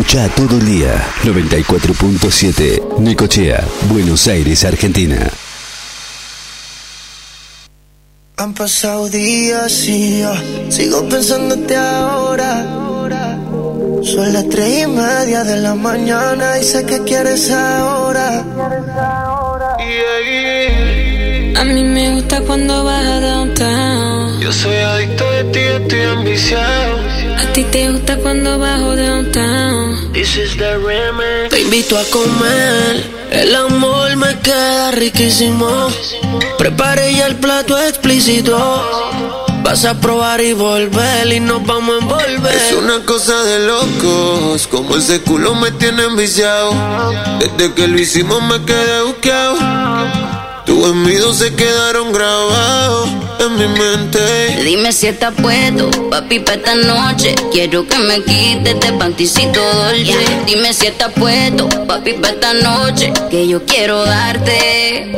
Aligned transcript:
Escucha 0.00 0.34
todo 0.34 0.56
el 0.56 0.64
día. 0.64 0.94
94.7 1.24 3.00
Necochea, 3.00 3.62
Buenos 3.90 4.26
Aires, 4.28 4.64
Argentina. 4.64 5.30
Han 8.38 8.54
pasado 8.54 9.10
días 9.10 9.86
y 9.86 10.20
yo 10.20 10.32
sigo 10.70 11.06
pensándote 11.06 11.76
ahora. 11.76 12.66
Son 14.02 14.32
las 14.32 14.48
tres 14.48 14.84
y 14.84 14.86
media 14.86 15.44
de 15.44 15.56
la 15.56 15.74
mañana 15.74 16.58
y 16.58 16.64
sé 16.64 16.86
que 16.86 17.04
quieres 17.04 17.50
ahora. 17.50 18.38
A 21.56 21.64
mí 21.64 21.84
me 21.84 22.14
gusta 22.14 22.40
cuando 22.46 22.84
vas 22.84 23.04
a 23.04 23.20
downtown. 23.20 24.19
Yo 24.40 24.50
soy 24.50 24.74
adicto 24.74 25.30
de 25.32 25.44
ti, 25.44 25.58
estoy 25.58 26.00
ambiciado. 26.00 26.96
A 27.36 27.52
ti 27.52 27.62
te 27.64 27.90
gusta 27.90 28.16
cuando 28.16 28.58
bajo 28.58 28.96
downtown. 28.96 30.12
This 30.14 30.34
is 30.34 30.56
the 30.56 30.78
remix. 30.78 31.50
Te 31.50 31.60
invito 31.60 31.98
a 31.98 32.04
comer. 32.04 33.04
El 33.30 33.54
amor 33.54 34.16
me 34.16 34.38
queda 34.40 34.92
riquísimo. 34.92 35.88
Preparé 36.56 37.16
ya 37.16 37.26
el 37.26 37.36
plato 37.36 37.78
explícito. 37.78 38.56
Vas 39.62 39.84
a 39.84 40.00
probar 40.00 40.40
y 40.40 40.54
volver 40.54 41.30
y 41.30 41.40
nos 41.40 41.66
vamos 41.66 41.96
a 41.96 41.98
envolver. 41.98 42.54
Es 42.54 42.72
una 42.72 43.04
cosa 43.04 43.44
de 43.44 43.66
locos, 43.66 44.66
como 44.68 44.96
ese 44.96 45.20
culo 45.20 45.54
me 45.54 45.70
tiene 45.72 46.04
enviciado. 46.04 46.72
Desde 47.40 47.74
que 47.74 47.86
lo 47.88 47.98
hicimos 47.98 48.42
me 48.42 48.64
quedé 48.64 49.02
buqueado. 49.02 49.58
Tus 50.64 50.86
envidios 50.86 51.36
se 51.36 51.54
quedaron 51.54 52.10
grabados 52.14 53.29
en 53.40 53.56
mi 53.56 53.66
mente. 53.66 54.62
Dime 54.64 54.92
si 54.92 55.06
estás 55.06 55.34
puesto, 55.40 55.90
papi, 56.10 56.40
pa' 56.40 56.54
esta 56.54 56.74
noche. 56.74 57.34
Quiero 57.50 57.86
que 57.86 57.98
me 57.98 58.22
quites 58.22 58.74
este 58.74 58.92
panticito 58.92 59.60
dolce. 59.60 60.18
Dime 60.46 60.72
si 60.72 60.86
estás 60.86 61.12
puesto, 61.12 61.68
papi, 61.86 62.14
pa' 62.14 62.28
esta 62.28 62.52
noche. 62.54 63.12
Que 63.30 63.48
yo 63.48 63.64
quiero 63.64 64.04
darte. 64.04 65.12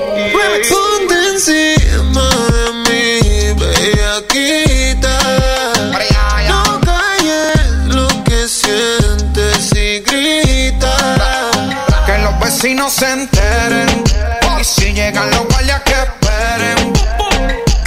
Ponte 0.71 1.15
encima 1.33 2.12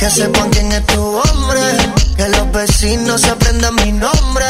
Que 0.05 0.11
sepan 0.11 0.51
quién 0.51 0.71
es 0.71 0.85
tu 0.85 1.01
hombre. 1.01 1.61
Que 2.15 2.29
los 2.29 2.51
vecinos 2.51 3.21
se 3.21 3.27
aprendan 3.27 3.73
mi 3.73 3.91
nombre. 3.91 4.45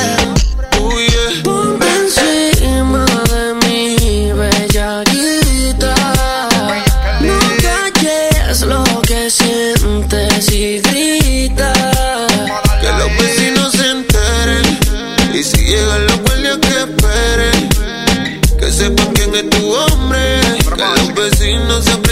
Uy, 0.82 1.08
yeah. 1.08 1.44
Ponte 1.46 1.88
encima 1.96 3.06
de 3.32 3.54
mi 3.64 4.34
bellaquita. 4.34 5.96
No 7.22 7.40
calles 7.64 8.62
lo 8.64 8.84
que 9.04 9.30
sientes 9.30 10.52
y 10.52 10.80
grita. 10.82 11.72
Que 12.82 12.92
los 12.92 13.18
vecinos 13.18 13.72
se 13.72 13.92
enteren. 13.92 14.80
Y 15.34 15.42
si 15.42 15.64
llegan 15.64 16.06
los 16.06 16.20
guardias 16.20 16.58
que 16.58 16.80
esperen. 16.80 17.70
Que 18.60 18.72
sepan 18.74 19.08
quién 19.14 19.34
es 19.34 19.50
tu 19.52 19.74
hombre. 19.74 20.42
Que 20.76 20.84
los 20.84 21.14
vecinos 21.16 21.86
se. 21.86 22.05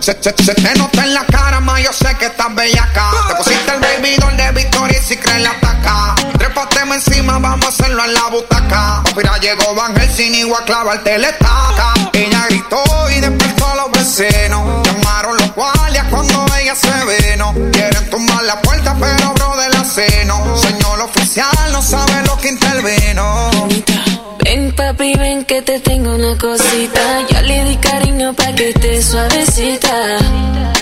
Se, 0.00 0.12
se, 0.22 0.34
se 0.44 0.54
te 0.54 0.74
nota 0.76 1.02
en 1.02 1.14
la 1.14 1.24
cara, 1.24 1.60
ma, 1.60 1.80
yo 1.80 1.92
sé 1.92 2.14
que 2.18 2.26
estás 2.26 2.54
bellaca. 2.54 3.10
Te 3.28 3.34
pusiste 3.34 3.72
el 3.72 3.80
baby 3.80 4.16
doll 4.20 4.36
de 4.36 4.52
Victoria 4.52 4.98
y 4.98 5.02
si 5.02 5.16
crees 5.16 5.42
la 5.42 5.50
ataca. 5.50 6.14
Trépateme 6.38 6.96
encima, 6.96 7.38
vamos 7.38 7.64
a 7.64 7.68
hacerlo 7.68 8.04
en 8.04 8.14
la 8.14 8.26
butaca. 8.28 9.02
Mira, 9.16 9.38
llegó 9.38 9.74
Van 9.74 9.96
Helsing 9.96 10.34
y 10.34 10.52
a 10.52 10.64
clavarte 10.64 11.18
la 11.18 11.30
estaca. 11.30 11.94
Ella 12.12 12.46
gritó 12.48 12.82
y 13.16 13.20
despertó 13.20 13.66
a 13.66 13.74
los 13.76 13.90
vecinos. 13.92 14.86
Llamaron 14.86 15.36
los 15.38 15.54
guardias 15.54 16.06
cuando 16.10 16.46
ella 16.60 16.74
se 16.74 17.30
vino. 17.30 17.54
Quieren 17.72 18.10
tumbar 18.10 18.44
la 18.44 18.60
puerta, 18.62 18.94
pero 19.00 19.32
bro 19.34 19.56
de 19.56 19.68
la 19.70 19.84
seno. 19.84 20.56
Señor 20.56 21.00
oficial, 21.00 21.72
no 21.72 21.82
sabe 21.82 22.22
lo 22.26 22.36
que 22.38 22.48
intervino. 22.50 23.50
Papi, 25.08 25.18
ven 25.18 25.44
que 25.44 25.62
te 25.62 25.78
tengo 25.80 26.14
una 26.14 26.36
cosita. 26.36 27.26
Ya 27.30 27.42
le 27.42 27.64
di 27.64 27.76
cariño 27.76 28.34
pa' 28.34 28.52
que 28.54 28.70
esté 28.70 29.02
suavecita. 29.02 30.18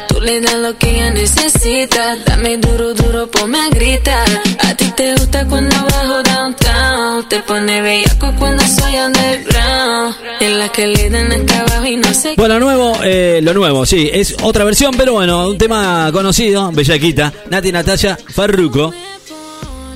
Tú 0.09 0.21
le 0.21 0.41
das 0.41 0.55
lo 0.55 0.77
que 0.79 0.91
ella 0.91 1.11
necesita. 1.11 2.17
Dame 2.25 2.57
duro, 2.59 2.95
duro, 2.95 3.31
ponme 3.31 3.59
a 3.59 3.69
gritar. 3.69 4.27
A 4.61 4.75
ti 4.75 4.91
te 4.97 5.13
gusta 5.13 5.47
cuando 5.47 5.77
bajo 5.77 6.23
downtown. 6.23 7.29
Te 7.29 7.41
pone 7.41 7.83
bellaco 7.83 8.33
cuando 8.39 8.63
soy 8.65 8.97
underground. 8.97 10.17
En 10.41 10.59
la 10.59 10.69
que 10.71 10.87
le 10.87 11.11
dan 11.11 11.33
acá 11.33 11.61
abajo 11.61 11.87
y 11.87 11.97
no 11.97 12.15
sé 12.15 12.35
Bueno, 12.37 12.59
nuevo, 12.59 12.97
eh, 13.05 13.41
lo 13.43 13.55
nuevo, 13.55 13.87
sí, 13.87 14.11
es 14.13 14.37
otra 14.43 14.65
versión, 14.65 14.95
pero 14.97 15.15
bueno, 15.15 15.49
un 15.49 15.59
tema 15.59 16.11
conocido, 16.13 16.71
Bellaquita, 16.73 17.33
Nati 17.51 17.73
Natalia, 17.73 18.19
Farruko 18.29 18.93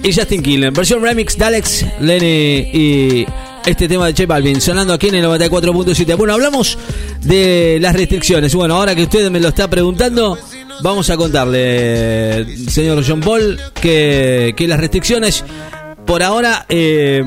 y 0.03 0.13
Justin 0.13 0.43
Killer. 0.43 0.73
Versión 0.73 1.03
remix 1.03 1.37
de 1.37 1.45
Alex, 1.45 1.85
Lenny 2.01 2.71
y 2.73 3.27
este 3.67 3.89
tema 3.89 4.07
de 4.07 4.15
Che 4.15 4.27
Balvin, 4.27 4.61
sonando 4.61 4.95
aquí 4.95 5.09
en 5.09 5.17
el 5.17 5.25
94.7. 5.25 6.17
Bueno, 6.17 6.35
hablamos 6.35 6.79
de 7.23 7.79
las 7.81 7.95
restricciones. 7.95 8.55
Bueno, 8.55 8.77
ahora 8.77 8.95
que 8.95 9.03
usted 9.03 9.31
me 9.31 9.41
lo 9.41 9.49
está 9.49 9.69
preguntando, 9.69 10.39
vamos 10.83 11.11
a 11.11 11.17
contarle, 11.17 12.47
señor 12.69 13.05
John 13.07 13.21
Paul, 13.21 13.61
que, 13.75 14.55
que 14.57 14.67
las 14.67 14.81
restricciones 14.81 15.45
por 16.07 16.23
ahora 16.23 16.67
eh, 16.69 17.23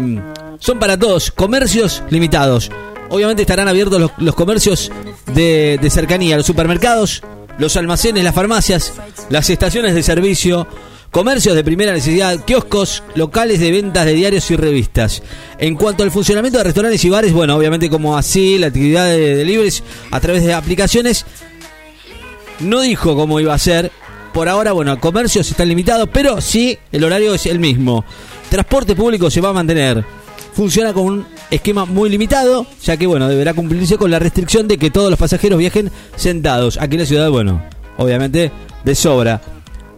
son 0.59 0.79
para 0.79 0.97
todos, 0.97 1.31
comercios 1.31 2.03
limitados. 2.09 2.71
Obviamente 3.09 3.44
estarán 3.44 3.67
abiertos 3.67 4.01
los, 4.01 4.11
los 4.17 4.35
comercios 4.35 4.91
de, 5.33 5.77
de 5.81 5.89
cercanía, 5.89 6.38
los 6.38 6.45
supermercados, 6.45 7.21
los 7.57 7.77
almacenes, 7.77 8.23
las 8.23 8.33
farmacias, 8.33 8.94
las 9.29 9.50
estaciones 9.50 9.94
de 9.94 10.01
servicio, 10.03 10.67
comercios 11.13 11.56
de 11.56 11.63
primera 11.63 11.94
necesidad, 11.94 12.44
kioscos, 12.44 13.03
locales 13.13 13.59
de 13.59 13.72
ventas 13.72 14.03
de 14.03 14.13
diarios 14.13 14.50
y 14.50 14.56
revistas. 14.56 15.22
En 15.59 15.75
cuanto 15.75 16.01
al 16.01 16.09
funcionamiento 16.09 16.57
de 16.57 16.63
restaurantes 16.63 17.06
y 17.06 17.09
bares, 17.09 17.31
bueno, 17.31 17.56
obviamente 17.56 17.88
como 17.88 18.18
así, 18.18 18.57
la 18.57 18.68
actividad 18.68 19.06
de 19.06 19.35
deliveries 19.35 19.84
a 20.09 20.19
través 20.19 20.44
de 20.44 20.56
aplicaciones, 20.56 21.24
no 22.59 22.81
dijo 22.81 23.16
cómo 23.16 23.40
iba 23.40 23.53
a 23.53 23.59
ser. 23.59 23.91
Por 24.34 24.50
ahora, 24.50 24.72
bueno, 24.72 25.00
comercios 25.00 25.51
están 25.51 25.69
limitados, 25.69 26.09
pero 26.12 26.41
sí 26.41 26.79
el 26.91 27.03
horario 27.03 27.35
es 27.35 27.45
el 27.45 27.59
mismo. 27.59 28.03
Transporte 28.50 28.95
público 28.95 29.30
se 29.30 29.40
va 29.40 29.50
a 29.50 29.53
mantener. 29.53 30.03
Funciona 30.53 30.94
con 30.94 31.03
un 31.03 31.25
esquema 31.51 31.85
muy 31.85 32.09
limitado, 32.09 32.66
ya 32.84 32.97
que, 32.97 33.06
bueno, 33.06 33.30
deberá 33.30 33.53
cumplirse 33.53 33.97
con 33.97 34.09
la 34.09 34.18
restricción 34.18 34.68
de 34.68 34.80
que 34.80 34.90
todos 34.90 35.12
los 35.12 35.19
pasajeros 35.19 35.59
viajen 35.59 35.91
sentados. 36.16 36.80
Aquí 36.81 36.95
en 36.95 37.01
la 37.01 37.06
ciudad, 37.06 37.30
bueno, 37.30 37.63
obviamente 37.97 38.51
de 38.84 38.95
sobra. 38.95 39.41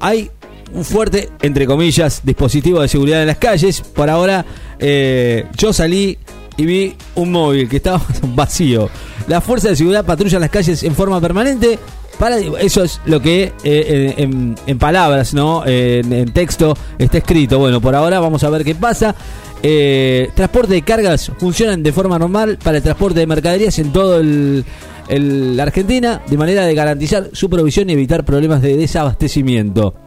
Hay 0.02 0.30
un 0.76 0.84
fuerte, 0.84 1.30
entre 1.42 1.66
comillas, 1.66 2.22
dispositivo 2.24 2.82
de 2.82 2.88
seguridad 2.88 3.22
en 3.22 3.28
las 3.28 3.38
calles. 3.38 3.82
Por 3.82 4.10
ahora, 4.10 4.46
eh, 4.78 5.46
yo 5.58 5.74
salí 5.74 6.18
y 6.58 6.66
vi 6.66 6.96
un 7.16 7.32
móvil 7.32 7.68
que 7.68 7.78
estaba 7.78 8.02
vacío. 8.36 8.90
La 9.28 9.42
fuerza 9.42 9.70
de 9.70 9.76
seguridad 9.76 10.06
patrulla 10.06 10.38
las 10.38 10.50
calles 10.50 10.84
en 10.84 10.94
forma 10.94 11.20
permanente. 11.22 11.80
Para, 12.20 12.38
eso 12.38 12.84
es 12.84 13.02
lo 13.06 13.22
que 13.22 13.52
eh, 13.64 14.16
en, 14.18 14.78
palabras, 14.78 15.34
¿no? 15.34 15.66
En, 15.66 16.32
texto 16.32 16.78
está 16.98 17.18
escrito. 17.18 17.60
Bueno, 17.60 17.82
por 17.82 17.96
ahora 17.96 18.20
vamos 18.20 18.44
a 18.44 18.50
ver 18.50 18.64
qué 18.64 18.76
pasa. 18.76 19.16
Eh, 19.64 20.30
transporte 20.36 20.74
de 20.74 20.82
cargas 20.82 21.32
funcionan 21.38 21.82
de 21.84 21.92
forma 21.92 22.20
normal 22.20 22.58
para 22.64 22.78
el 22.78 22.84
transporte 22.84 23.20
de 23.20 23.28
mercaderías 23.28 23.80
en 23.80 23.92
todo 23.92 24.22
la 24.22 25.64
Argentina, 25.64 26.22
de 26.28 26.38
manera 26.38 26.66
de 26.66 26.76
garantizar 26.76 27.30
su 27.34 27.50
provisión 27.50 27.90
y 27.90 27.94
evitar 27.94 28.24
problemas 28.24 28.62
de 28.62 28.78
desabastecimiento. 28.78 30.05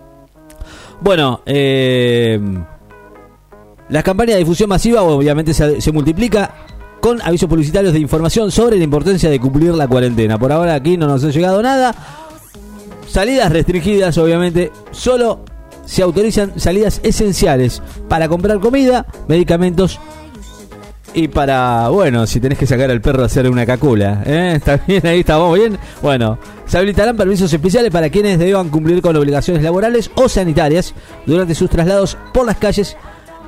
Bueno, 1.01 1.43
eh, 1.47 2.41
la 3.89 4.03
campaña 4.03 4.33
de 4.33 4.39
difusión 4.39 4.69
masiva 4.69 5.03
obviamente 5.03 5.55
se, 5.55 5.81
se 5.81 5.93
multiplica 5.93 6.55
con 7.01 7.23
avisos 7.23 7.49
publicitarios 7.49 7.93
de 7.93 8.01
información 8.01 8.51
sobre 8.51 8.77
la 8.77 8.85
importancia 8.85 9.31
de 9.31 9.41
cumplir 9.41 9.75
la 9.75 9.87
cuarentena. 9.87 10.39
Por 10.39 10.53
ahora 10.53 10.75
aquí 10.75 10.97
no 10.97 11.07
nos 11.07 11.25
ha 11.25 11.31
llegado 11.31 11.63
nada. 11.63 11.95
Salidas 13.09 13.51
restringidas, 13.53 14.19
obviamente, 14.19 14.73
solo 14.91 15.41
se 15.87 16.03
autorizan 16.03 16.61
salidas 16.61 17.01
esenciales 17.03 17.83
para 18.09 18.29
comprar 18.29 18.61
comida, 18.61 19.07
medicamentos 19.27 19.99
y 21.15 21.29
para, 21.29 21.89
bueno, 21.89 22.27
si 22.27 22.39
tenés 22.41 22.59
que 22.59 22.67
sacar 22.67 22.91
al 22.91 23.01
perro 23.01 23.23
a 23.23 23.27
hacer 23.27 23.49
una 23.51 23.65
cacula. 23.67 24.23
¿eh? 24.27 24.53
¿Está 24.57 24.79
bien? 24.87 25.07
Ahí 25.07 25.21
estamos 25.21 25.57
bien. 25.59 25.79
Bueno, 26.03 26.39
se 26.67 26.77
habilitarán 26.79 27.17
permisos 27.17 27.53
especiales 27.53 27.91
para 27.91 28.11
quienes 28.11 28.39
deban 28.39 28.69
cumplir 28.69 29.01
con 29.03 29.17
obligaciones 29.17 29.63
laborales 29.63 30.11
o 30.15 30.29
sanitarias 30.29 30.95
durante 31.27 31.55
sus 31.55 31.71
traslados 31.71 32.17
por 32.33 32.47
las 32.47 32.57
calles 32.59 32.97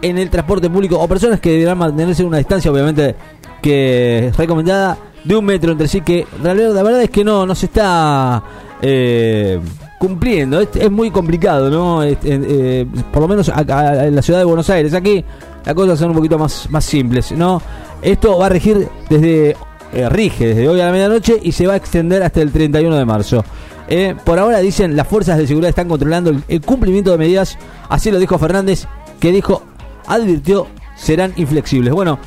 en 0.03 0.17
el 0.19 0.31
transporte 0.31 0.71
público 0.71 0.99
o 0.99 1.07
personas 1.07 1.39
que 1.41 1.51
deberán 1.53 1.79
mantenerse 1.79 2.23
en 2.23 2.29
una 2.29 2.39
distancia, 2.39 2.73
obviamente, 2.73 3.15
que 3.63 4.29
es 4.29 4.37
recomendada 4.37 4.97
de 5.23 5.37
un 5.37 5.45
metro 5.45 5.73
entre 5.73 5.87
sí, 5.87 6.01
que 6.01 6.27
la 6.43 6.55
verdad, 6.55 7.03
es 7.03 7.11
que 7.11 7.23
no, 7.23 7.45
no 7.45 7.55
se 7.55 7.67
está 7.67 8.43
eh, 8.81 9.61
cumpliendo. 9.99 10.61
Es, 10.61 10.91
muy 10.91 11.11
complicado, 11.11 11.69
¿no? 11.69 12.03
Es- 12.03 12.17
eh, 12.25 12.87
por 13.13 13.21
lo 13.21 13.29
menos 13.29 13.51
acá 13.51 14.07
en 14.07 14.17
la 14.17 14.23
ciudad 14.23 14.39
de 14.39 14.47
Buenos 14.47 14.71
Aires. 14.71 14.95
Aquí 14.95 15.23
las 15.65 15.75
cosas 15.75 15.99
son 15.99 16.11
un 16.11 16.17
poquito 16.17 16.39
más, 16.39 16.69
más 16.71 16.85
simples, 16.85 17.33
¿no? 17.33 17.61
Esto 18.03 18.39
va 18.39 18.47
a 18.47 18.49
regir 18.49 18.89
desde, 19.09 19.57
eh, 19.93 20.09
rige 20.09 20.47
desde 20.47 20.69
hoy 20.69 20.81
a 20.81 20.87
la 20.87 20.93
medianoche 20.93 21.39
y 21.43 21.53
se 21.53 21.67
va 21.67 21.75
a 21.75 21.77
extender 21.77 22.23
hasta 22.23 22.41
el 22.41 22.53
31 22.53 22.97
de 22.97 23.05
marzo. 23.05 23.45
Eh, 23.89 24.15
por 24.25 24.39
ahora 24.39 24.59
dicen 24.61 24.95
las 24.97 25.09
fuerzas 25.09 25.37
de 25.37 25.47
seguridad 25.47 25.71
están 25.71 25.89
controlando 25.89 26.33
el, 26.47 26.61
cumplimiento 26.61 27.11
de 27.11 27.19
medidas, 27.19 27.59
así 27.89 28.11
lo 28.11 28.19
dijo 28.19 28.39
Fernández, 28.39 28.87
que 29.19 29.33
dijo, 29.33 29.63
advirtió, 30.07 30.69
serán 30.97 31.33
inflexibles. 31.37 31.93
Bueno, 31.93 32.19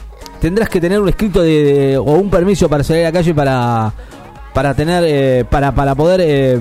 tendrás 0.41 0.69
que 0.69 0.81
tener 0.81 0.99
un 0.99 1.07
escrito 1.07 1.41
de, 1.41 1.97
o 1.97 2.03
un 2.03 2.29
permiso 2.29 2.67
para 2.67 2.83
salir 2.83 3.03
a 3.03 3.09
la 3.09 3.13
calle 3.13 3.33
para 3.33 3.93
para 4.53 4.75
tener 4.75 5.03
eh, 5.07 5.45
para 5.49 5.73
para 5.73 5.95
poder 5.95 6.59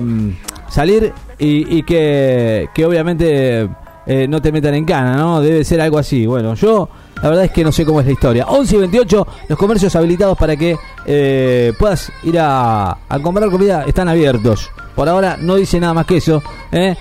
salir 0.69 1.13
y, 1.37 1.83
que, 1.83 2.69
que 2.73 2.85
obviamente 2.85 3.69
eh, 4.05 4.27
no 4.27 4.41
te 4.41 4.51
metan 4.51 4.73
en 4.73 4.85
cana, 4.85 5.15
¿no? 5.15 5.41
Debe 5.41 5.63
ser 5.63 5.81
algo 5.81 5.97
así. 5.97 6.25
Bueno, 6.25 6.55
yo 6.55 6.89
la 7.21 7.29
verdad 7.29 7.45
es 7.45 7.51
que 7.51 7.63
no 7.63 7.71
sé 7.71 7.85
cómo 7.85 7.99
es 7.99 8.05
la 8.05 8.11
historia. 8.11 8.45
11 8.47 8.75
y 8.75 8.79
28, 8.79 9.27
los 9.49 9.57
comercios 9.59 9.95
habilitados 9.95 10.37
para 10.37 10.55
que 10.55 10.75
eh, 11.05 11.73
puedas 11.77 12.11
ir 12.23 12.37
a, 12.39 12.97
comprar 13.21 13.49
comida 13.49 13.83
están 13.87 14.09
abiertos. 14.09 14.69
Por 14.95 15.07
ahora 15.07 15.37
no 15.39 15.55
dice 15.55 15.79
nada 15.79 15.93
más 15.93 16.05
que 16.05 16.17
eso. 16.17 16.41
¿eh? 16.71 16.95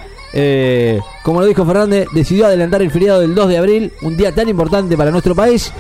como 1.23 1.41
lo 1.41 1.47
dijo 1.47 1.67
Fernández, 1.67 2.09
decidió 2.13 2.47
adelantar 2.47 2.81
el 2.81 2.91
feriado 2.91 3.21
del 3.21 3.35
2 3.35 3.49
de 3.49 3.59
abril, 3.59 3.93
un 4.01 4.17
día 4.17 4.35
tan 4.35 4.49
importante 4.49 4.97
para 4.97 5.11
nuestro 5.11 5.35
país, 5.35 5.73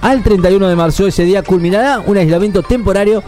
al 0.00 0.22
31 0.22 0.68
de 0.68 0.76
marzo. 0.76 1.06
Ese 1.06 1.24
día 1.24 1.42
culminará 1.42 2.00
un 2.00 2.16
aislamiento 2.16 2.62
temporario 2.62 3.22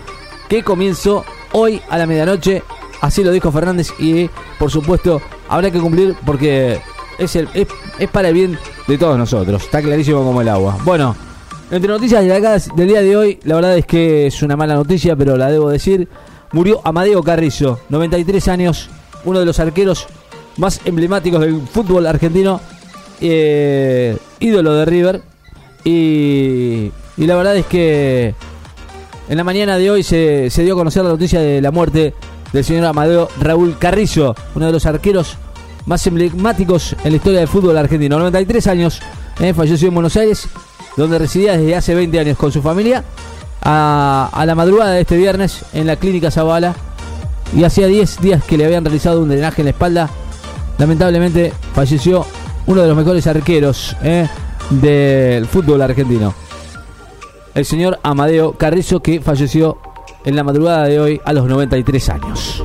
que 0.48 0.62
comenzó 0.62 1.24
hoy 1.52 1.80
a 1.88 1.98
la 1.98 2.06
medianoche. 2.06 2.62
Así 3.00 3.24
lo 3.24 3.32
dijo 3.32 3.50
Fernández 3.50 3.88
y 3.98 4.30
por 4.58 4.70
supuesto 4.70 5.20
habrá 5.48 5.70
que 5.70 5.80
cumplir 5.80 6.14
porque 6.24 6.80
es, 7.22 7.36
el, 7.36 7.48
es, 7.54 8.08
para 8.10 8.28
el 8.28 8.34
bien 8.34 8.58
de 8.86 8.98
todos 8.98 9.16
nosotros. 9.16 9.62
Está 9.62 9.80
clarísimo 9.80 10.24
como 10.24 10.40
el 10.40 10.48
agua. 10.48 10.78
Bueno, 10.84 11.16
entre 11.70 11.90
noticias 11.90 12.24
del 12.76 12.88
día 12.88 13.00
de 13.00 13.16
hoy, 13.16 13.38
la 13.44 13.54
verdad 13.54 13.78
es 13.78 13.86
que 13.86 14.26
es 14.26 14.42
una 14.42 14.56
mala 14.56 14.74
noticia, 14.74 15.16
pero 15.16 15.36
la 15.36 15.50
debo 15.50 15.70
decir. 15.70 16.08
Murió 16.52 16.82
Amadeo 16.84 17.22
Carrizo, 17.22 17.80
93 17.88 18.48
años, 18.48 18.90
uno 19.24 19.38
de 19.38 19.46
los 19.46 19.58
arqueros 19.58 20.06
más 20.58 20.80
emblemáticos 20.84 21.40
del 21.40 21.62
fútbol 21.62 22.06
argentino, 22.06 22.60
eh, 23.20 24.18
ídolo 24.38 24.74
de 24.74 24.84
River. 24.84 25.22
Y, 25.84 26.92
y, 27.16 27.26
la 27.26 27.36
verdad 27.36 27.56
es 27.56 27.66
que 27.66 28.34
en 29.28 29.36
la 29.36 29.44
mañana 29.44 29.78
de 29.78 29.90
hoy 29.90 30.02
se, 30.02 30.50
se 30.50 30.62
dio 30.62 30.74
a 30.74 30.76
conocer 30.76 31.02
la 31.02 31.10
noticia 31.10 31.40
de 31.40 31.62
la 31.62 31.70
muerte 31.70 32.12
del 32.52 32.64
señor 32.64 32.84
Amadeo 32.84 33.28
Raúl 33.40 33.78
Carrizo, 33.78 34.34
uno 34.54 34.66
de 34.66 34.72
los 34.72 34.84
arqueros 34.84 35.38
más 35.86 36.06
emblemáticos 36.06 36.96
en 37.04 37.10
la 37.10 37.16
historia 37.16 37.40
del 37.40 37.48
fútbol 37.48 37.76
argentino. 37.76 38.18
93 38.18 38.66
años, 38.66 39.00
eh, 39.40 39.54
falleció 39.54 39.88
en 39.88 39.94
Buenos 39.94 40.16
Aires, 40.16 40.48
donde 40.96 41.18
residía 41.18 41.56
desde 41.56 41.76
hace 41.76 41.94
20 41.94 42.18
años 42.20 42.38
con 42.38 42.52
su 42.52 42.62
familia. 42.62 43.04
A, 43.64 44.42
la 44.44 44.54
madrugada 44.54 44.92
de 44.92 45.02
este 45.02 45.16
viernes 45.16 45.64
en 45.72 45.86
la 45.86 45.94
clínica 45.94 46.32
Zavala 46.32 46.74
y 47.56 47.62
hacía 47.62 47.86
10 47.86 48.20
días 48.20 48.42
que 48.42 48.56
le 48.56 48.64
habían 48.64 48.84
realizado 48.84 49.20
un 49.20 49.28
drenaje 49.28 49.62
en 49.62 49.66
la 49.66 49.70
espalda. 49.70 50.10
Lamentablemente 50.78 51.52
falleció 51.74 52.26
uno 52.66 52.82
de 52.82 52.88
los 52.88 52.96
mejores 52.96 53.26
arqueros 53.26 53.96
eh, 54.02 54.26
del 54.70 55.46
fútbol 55.46 55.82
argentino. 55.82 56.34
El 57.54 57.64
señor 57.64 58.00
Amadeo 58.02 58.52
Carrizo 58.52 59.00
que 59.00 59.20
falleció 59.20 59.78
en 60.24 60.36
la 60.36 60.42
madrugada 60.42 60.84
de 60.84 60.98
hoy 60.98 61.20
a 61.24 61.32
los 61.32 61.46
93 61.46 62.08
años. 62.08 62.64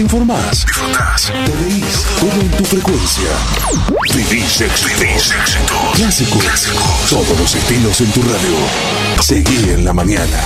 Informás, 0.00 0.64
disfrutás, 0.66 1.26
te 1.26 1.52
reís, 1.62 2.06
todo 2.18 2.40
en 2.40 2.50
tu 2.52 2.64
frecuencia. 2.64 3.30
Vivís 4.14 4.60
éxitos. 4.62 5.34
Clásicos. 5.94 6.68
Todos 7.10 7.38
los 7.38 7.54
estilos 7.54 8.00
en 8.00 8.10
tu 8.12 8.22
radio. 8.22 8.56
Seguí 9.20 9.70
en 9.70 9.84
la 9.84 9.92
mañana. 9.92 10.40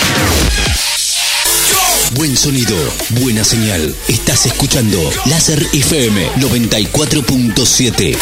Buen 2.16 2.38
sonido, 2.38 2.76
buena 3.22 3.44
señal. 3.44 3.96
Estás 4.08 4.46
escuchando 4.46 5.00
Láser 5.26 5.66
FM 5.74 6.32
94.7. 6.38 8.18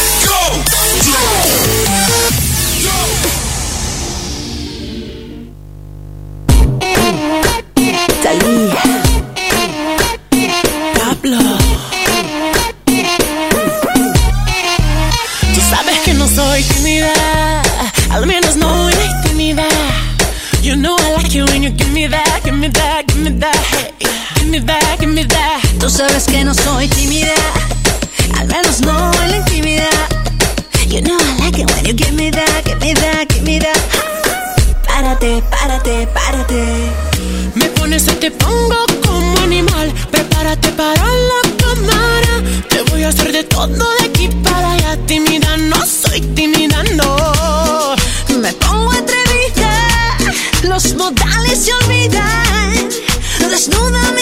Tú 25.82 25.90
sabes 25.90 26.26
que 26.26 26.44
no 26.44 26.54
soy 26.54 26.86
tímida, 26.86 27.34
al 28.38 28.46
menos 28.46 28.80
no 28.82 29.10
en 29.24 29.30
la 29.32 29.36
intimidad. 29.38 29.88
You 30.86 31.00
know 31.00 31.18
I 31.18 31.40
like 31.40 31.60
it 31.60 31.68
when 31.72 31.84
you 31.84 31.92
give 31.92 32.12
me 32.12 32.30
that, 32.30 32.64
give 32.64 32.78
me 32.78 32.94
that, 32.94 33.26
give 33.28 33.42
me 33.42 33.58
that. 33.58 33.76
Párate, 34.86 35.42
párate, 35.50 36.06
párate. 36.06 36.64
Me 37.56 37.66
pones 37.70 38.06
y 38.06 38.12
te 38.12 38.30
pongo 38.30 38.76
como 39.04 39.40
animal. 39.40 39.92
Prepárate 40.12 40.68
para 40.70 41.02
la 41.02 41.72
amara. 41.72 42.62
Te 42.68 42.82
voy 42.82 43.02
a 43.02 43.08
hacer 43.08 43.32
de 43.32 43.42
todo 43.42 43.66
de 43.98 44.04
aquí 44.04 44.28
para 44.44 44.74
allá. 44.74 44.96
Tímida, 45.08 45.56
no 45.56 45.84
soy 45.84 46.20
tímida, 46.20 46.80
no. 46.94 47.96
Me 48.40 48.52
pongo 48.52 48.92
atrevida, 48.92 50.16
los 50.62 50.94
modales 50.94 51.58
se 51.58 51.74
olvidan. 51.74 52.88
Desnuda 53.50 54.12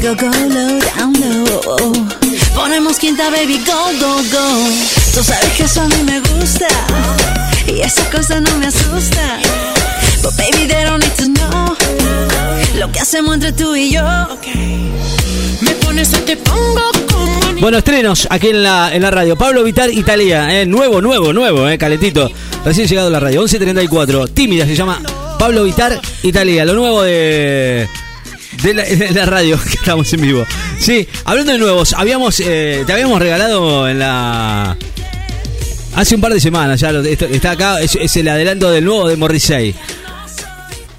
digo 0.00 0.14
go 0.16 0.26
low, 0.26 0.78
down 0.96 1.12
low. 1.20 1.92
Ponemos 2.54 2.98
quinta, 2.98 3.30
baby, 3.30 3.58
go, 3.66 3.72
go, 4.00 4.16
go. 4.32 4.68
Tú 5.14 5.22
sabes 5.22 5.52
que 5.56 5.64
eso 5.64 5.82
a 5.82 5.88
mí 5.88 6.02
me 6.04 6.20
gusta. 6.20 6.68
Y 7.66 7.80
esa 7.80 8.08
cosa 8.10 8.40
no 8.40 8.56
me 8.56 8.66
asusta. 8.66 9.38
But 10.22 10.36
baby, 10.36 10.66
they 10.66 10.84
don't 10.84 11.02
need 11.02 11.12
to 11.16 11.26
know. 11.26 11.76
Lo 12.78 12.90
que 12.92 13.00
hacemos 13.00 13.34
entre 13.34 13.52
tú 13.52 13.76
y 13.76 13.90
yo. 13.90 14.02
Me 15.60 15.70
pones 15.82 16.14
a 16.14 16.20
te 16.20 16.36
pongo 16.36 16.80
como 17.10 17.60
Bueno, 17.60 17.78
estrenos 17.78 18.26
aquí 18.30 18.48
en 18.48 18.62
la, 18.62 18.94
en 18.94 19.02
la 19.02 19.10
radio. 19.10 19.36
Pablo 19.36 19.62
Vitar 19.62 19.90
Italia, 19.90 20.60
eh, 20.60 20.66
nuevo, 20.66 21.00
nuevo, 21.00 21.32
nuevo, 21.32 21.68
eh, 21.68 21.76
calentito. 21.76 22.30
Recién 22.64 22.86
llegado 22.86 23.08
a 23.08 23.10
la 23.10 23.20
radio, 23.20 23.42
11.34. 23.42 24.28
Tímida 24.32 24.64
se 24.64 24.74
llama 24.74 25.00
Pablo 25.38 25.64
Vitar 25.64 26.00
Italia, 26.22 26.64
lo 26.64 26.74
nuevo 26.74 27.02
de, 27.02 27.88
de, 28.62 29.10
la, 29.14 29.26
radio, 29.26 29.58
que 29.64 29.74
estamos 29.74 30.12
en 30.12 30.20
vivo. 30.20 30.44
Sí, 30.78 31.06
hablando 31.24 31.52
de 31.52 31.58
nuevos, 31.58 31.92
habíamos, 31.94 32.40
eh, 32.40 32.84
te 32.86 32.92
habíamos 32.92 33.18
regalado 33.20 33.88
en 33.88 33.98
la... 33.98 34.76
Hace 35.94 36.14
un 36.14 36.20
par 36.20 36.32
de 36.32 36.40
semanas 36.40 36.80
ya, 36.80 36.92
lo- 36.92 37.02
está 37.02 37.50
acá, 37.52 37.80
es, 37.80 38.16
el 38.16 38.28
adelanto 38.28 38.70
del 38.70 38.84
nuevo 38.84 39.08
de 39.08 39.16
Morrissey. 39.16 39.74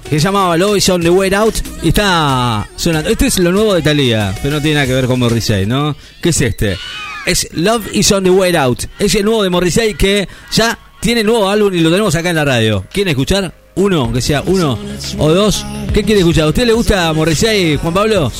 Que 0.08 0.18
se 0.20 0.24
llamaba 0.24 0.58
Love 0.58 0.76
is 0.76 0.88
on 0.90 1.00
the 1.00 1.08
Way 1.08 1.32
Out 1.34 1.54
y 1.82 1.88
está 1.88 2.68
sonando. 2.76 3.08
Este 3.08 3.26
es 3.26 3.38
lo 3.38 3.50
nuevo 3.50 3.72
de 3.74 3.80
Thalía, 3.80 4.34
pero 4.42 4.56
no 4.56 4.60
tiene 4.60 4.74
nada 4.74 4.86
que 4.86 4.92
ver 4.92 5.06
con 5.06 5.18
Morrissey, 5.18 5.64
¿no? 5.64 5.96
¿Qué 6.20 6.28
es 6.28 6.40
este? 6.42 6.76
Es 7.24 7.48
Love 7.52 7.86
is 7.94 8.12
on 8.12 8.22
the 8.24 8.28
Way 8.30 8.54
Out. 8.56 8.84
Es 8.98 9.14
el 9.14 9.24
nuevo 9.24 9.42
de 9.42 9.48
Morrissey 9.48 9.94
que 9.94 10.28
ya 10.52 10.78
tiene 11.00 11.24
nuevo 11.24 11.48
álbum 11.48 11.72
y 11.72 11.80
lo 11.80 11.90
tenemos 11.90 12.14
acá 12.14 12.28
en 12.28 12.36
la 12.36 12.44
radio. 12.44 12.84
¿Quieren 12.92 13.12
escuchar? 13.12 13.61
Uno, 13.74 14.12
que 14.12 14.20
sea 14.20 14.42
uno 14.46 14.78
o 15.18 15.30
dos. 15.30 15.64
¿Qué 15.92 16.02
quiere 16.02 16.20
escuchar? 16.20 16.44
¿A 16.44 16.48
usted 16.48 16.66
le 16.66 16.72
gusta 16.72 17.12
Morrissey, 17.12 17.76
Juan 17.76 17.94
Pablo? 17.94 18.30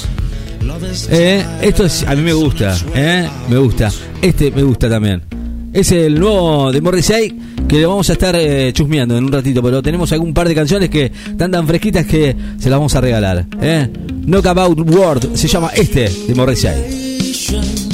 Eh, 1.10 1.44
esto 1.62 1.84
es, 1.84 2.04
a 2.06 2.14
mí 2.14 2.22
me 2.22 2.32
gusta, 2.32 2.76
eh, 2.94 3.28
me 3.48 3.58
gusta. 3.58 3.90
Este 4.20 4.50
me 4.50 4.62
gusta 4.62 4.88
también. 4.88 5.22
Es 5.72 5.90
el 5.90 6.18
nuevo 6.20 6.70
de 6.70 6.80
Morrissey 6.80 7.34
que 7.66 7.78
le 7.78 7.86
vamos 7.86 8.08
a 8.10 8.12
estar 8.12 8.36
eh, 8.36 8.70
chusmeando 8.74 9.16
en 9.16 9.24
un 9.24 9.32
ratito, 9.32 9.62
pero 9.62 9.82
tenemos 9.82 10.12
algún 10.12 10.34
par 10.34 10.46
de 10.46 10.54
canciones 10.54 10.90
que 10.90 11.06
están 11.06 11.50
tan 11.50 11.66
fresquitas 11.66 12.04
que 12.04 12.36
se 12.58 12.68
las 12.68 12.78
vamos 12.78 12.94
a 12.94 13.00
regalar. 13.00 13.46
Eh. 13.60 13.88
Knockabout 14.26 14.78
World 14.90 15.34
se 15.34 15.48
llama 15.48 15.70
este 15.74 16.08
de 16.08 16.34
Morrissey. 16.34 17.91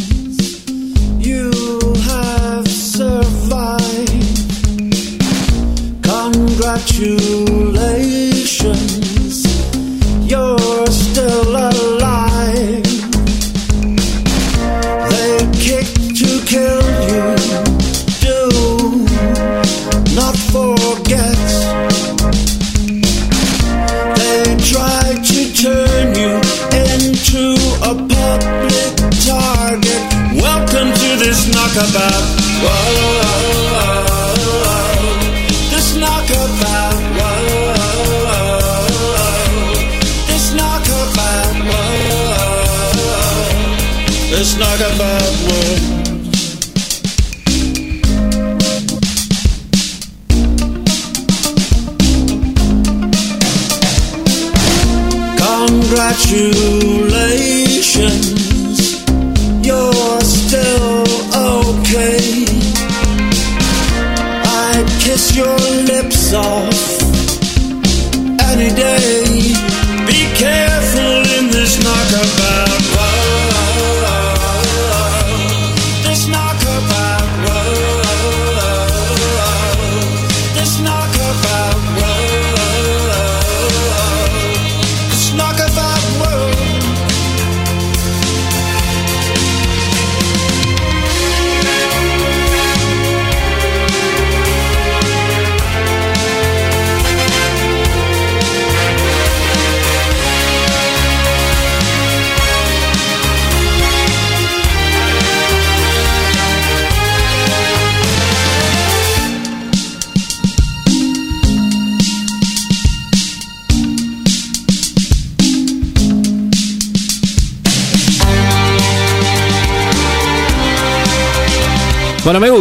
Congratulations, 6.69 9.41
you're 10.31 10.87
still 10.89 11.57
alive. 11.57 12.85
They 15.09 15.49
kicked 15.57 16.13
to 16.21 16.31
kill 16.45 16.85
you. 17.09 17.25
Do 18.21 18.53
not 20.15 20.37
forget. 20.53 21.41
They 24.19 24.45
tried 24.69 25.25
to 25.25 25.41
turn 25.57 26.13
you 26.15 26.37
into 26.85 27.57
a 27.81 27.97
public 27.97 28.93
target. 29.25 30.05
Welcome 30.37 30.93
to 30.93 31.17
this 31.17 31.49
knockabout. 31.51 32.25
Whoa, 32.61 33.18
you. 56.39 56.78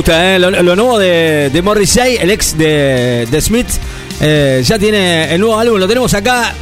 ¿Eh? 0.07 0.37
lo, 0.39 0.75
nuevo 0.75 0.97
de, 0.99 1.49
de 1.51 1.61
Morrissey, 1.61 2.17
el 2.17 2.29
ex 2.29 2.57
de, 2.57 3.27
de 3.29 3.41
Smith, 3.41 3.67
eh, 4.21 4.61
ya 4.65 4.77
tiene 4.79 5.33
el 5.33 5.39
nuevo 5.41 5.57
álbum, 5.59 5.79
lo 5.79 5.87
tenemos 5.87 6.13
acá. 6.13 6.53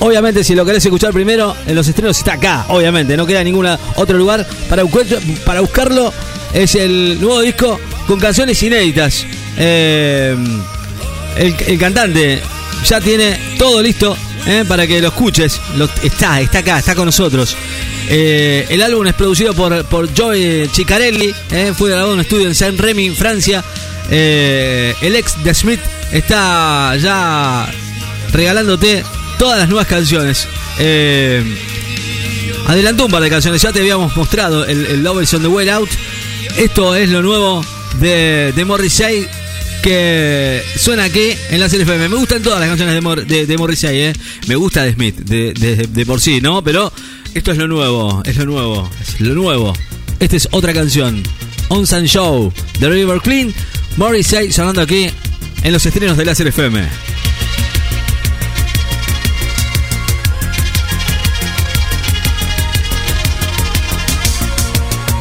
Obviamente, 0.00 0.42
si 0.42 0.54
lo 0.54 0.64
querés 0.64 0.84
escuchar 0.84 1.12
primero, 1.12 1.54
en 1.66 1.74
los 1.76 1.86
estrenos 1.86 2.18
está 2.18 2.34
acá, 2.34 2.66
obviamente, 2.68 3.16
no 3.16 3.26
queda 3.26 3.40
en 3.40 3.46
ningún 3.46 3.66
otro 3.96 4.18
lugar 4.18 4.46
para, 4.68 4.82
buscar- 4.84 5.20
para 5.44 5.60
buscarlo. 5.60 6.12
Es 6.52 6.74
el 6.74 7.18
nuevo 7.20 7.40
disco 7.40 7.78
con 8.06 8.18
canciones 8.20 8.62
inéditas. 8.62 9.24
Eh, 9.56 10.36
el, 11.36 11.78
cantante 11.78 12.40
ya 12.86 13.00
tiene 13.00 13.38
todo 13.58 13.82
listo 13.82 14.16
para 14.68 14.86
que 14.86 15.00
lo 15.00 15.08
escuches. 15.08 15.60
Está, 16.02 16.40
está 16.40 16.58
acá, 16.58 16.78
está 16.78 16.94
con 16.94 17.06
nosotros. 17.06 17.56
Eh, 18.08 18.66
el 18.68 18.82
álbum 18.82 19.06
es 19.06 19.14
producido 19.14 19.54
por, 19.54 19.84
por 19.86 20.08
Joey 20.16 20.68
Ciccarelli. 20.72 21.34
eh, 21.50 21.72
fue 21.76 21.88
grabado 21.90 22.10
en 22.12 22.14
un 22.14 22.20
estudio 22.20 22.46
en 22.48 22.54
Saint 22.54 22.78
Remy, 22.78 23.10
Francia. 23.10 23.64
Eh, 24.10 24.94
el 25.00 25.16
ex 25.16 25.42
de 25.42 25.54
Smith 25.54 25.80
está 26.12 26.94
ya 26.96 27.66
regalándote 28.32 29.02
todas 29.38 29.58
las 29.58 29.68
nuevas 29.68 29.86
canciones. 29.86 30.46
Eh, 30.78 31.42
adelantó 32.66 33.06
un 33.06 33.10
par 33.10 33.22
de 33.22 33.30
canciones, 33.30 33.62
ya 33.62 33.72
te 33.72 33.80
habíamos 33.80 34.14
mostrado 34.16 34.64
el, 34.66 34.84
el 34.86 35.02
Love 35.02 35.22
is 35.22 35.34
on 35.34 35.42
the 35.42 35.48
Way 35.48 35.68
Out. 35.70 35.88
Esto 36.58 36.94
es 36.94 37.08
lo 37.08 37.22
nuevo 37.22 37.64
de, 38.00 38.52
Morrissey 38.66 39.26
que 39.82 40.62
suena 40.78 41.04
aquí 41.04 41.30
en 41.50 41.60
la 41.60 41.66
FM. 41.66 42.08
Me 42.08 42.16
gustan 42.16 42.42
todas 42.42 42.60
las 42.60 42.68
canciones 42.68 42.94
de, 42.94 43.00
Mor- 43.00 43.26
de, 43.26 43.46
de 43.46 43.56
Morrissey. 43.58 44.12
Me 44.46 44.54
gusta 44.56 44.84
de 44.84 44.92
Smith, 44.94 45.16
de- 45.16 45.52
de 45.88 46.06
por 46.06 46.20
sí, 46.20 46.40
¿no? 46.40 46.62
Pero 46.62 46.92
esto 47.34 47.52
es 47.52 47.58
lo 47.58 47.68
nuevo, 47.68 48.22
es 48.24 48.36
lo 48.36 48.46
nuevo, 48.46 48.88
es 49.00 49.20
lo 49.20 49.34
nuevo 49.34 49.72
Esta 50.20 50.36
es 50.36 50.48
otra 50.52 50.72
canción. 50.72 51.22
On 51.68 51.86
Sun 51.86 52.04
Show 52.06 52.52
de 52.78 52.88
River 52.88 53.20
Clean. 53.20 53.52
Morrissey 53.96 54.52
sonando 54.52 54.82
aquí 54.82 55.10
en 55.62 55.72
los 55.72 55.84
estrenos 55.84 56.16
de 56.16 56.24
Láser 56.24 56.46
FM. 56.48 56.88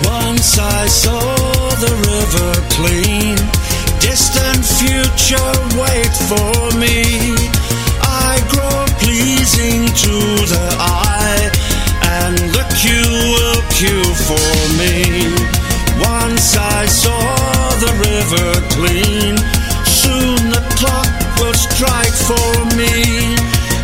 Once 0.05 0.59
I 0.59 0.87
saw 0.87 1.69
the 1.79 1.93
river 2.09 2.53
clean, 2.75 3.35
distant 3.99 4.63
future 4.65 5.53
wait 5.79 6.13
for 6.29 6.77
me. 6.77 7.35
I 8.01 8.39
grow 8.51 8.85
pleasing 8.99 9.85
to 9.85 10.15
the 10.53 10.75
eye, 10.79 11.49
the 11.52 11.52
queue 13.73 14.13
for 14.29 14.53
me. 14.77 15.33
Once 15.97 16.55
I 16.55 16.85
saw 16.85 17.25
the 17.81 17.93
river 18.07 18.49
clean, 18.69 19.37
soon 19.85 20.37
the 20.53 20.61
clock 20.77 21.09
will 21.39 21.53
strike 21.53 22.15
for 22.29 22.53
me. 22.77 23.35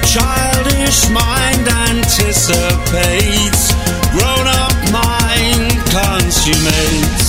Childish 0.06 1.10
mind 1.10 1.68
anticipates, 1.90 3.74
grown 4.14 4.46
up 4.62 4.76
mind 4.94 5.74
consummates. 5.90 7.28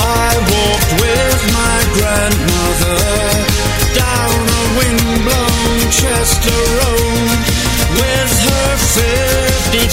I 0.00 0.32
walked 0.52 0.92
with 1.02 1.40
my 1.52 1.76
grandmother 1.96 2.47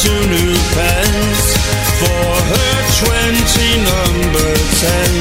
fifty-two 0.06 0.28
new 0.30 0.54
pence 0.74 1.58
for 2.00 2.32
her 2.52 2.74
twenty 3.02 3.72
number 3.90 4.54
tens 4.80 5.15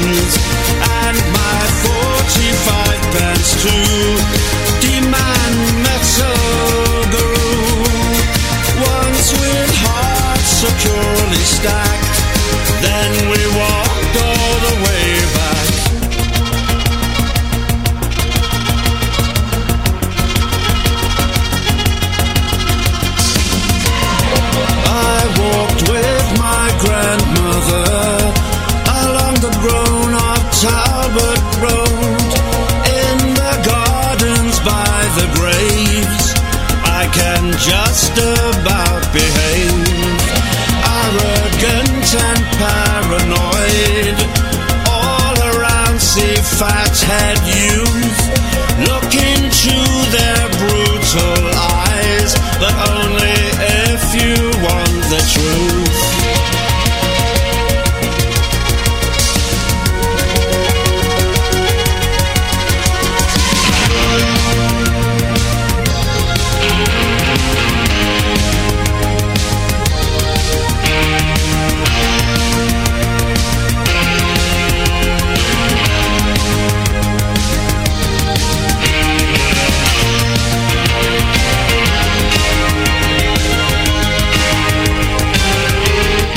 tell 46.95 47.47
you 47.49 47.54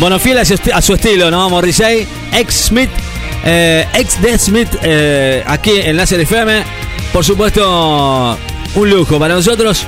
Bueno, 0.01 0.21
fiel 0.21 0.39
a 0.39 0.45
su, 0.45 0.95
estilo, 0.95 1.29
¿no? 1.29 1.51
Morrissey, 1.51 2.07
ex 2.33 2.55
Smith, 2.55 2.91
eh, 3.45 3.85
ex 3.95 4.23
de 4.23 4.39
Smith, 4.39 4.69
eh, 4.81 5.43
aquí 5.45 5.73
en 5.75 5.97
Láser 5.97 6.21
FM. 6.21 6.63
Por 7.13 7.25
supuesto, 7.25 8.39
un 8.77 8.91
lujo 8.91 9.19
para 9.19 9.35
nosotros. 9.35 9.85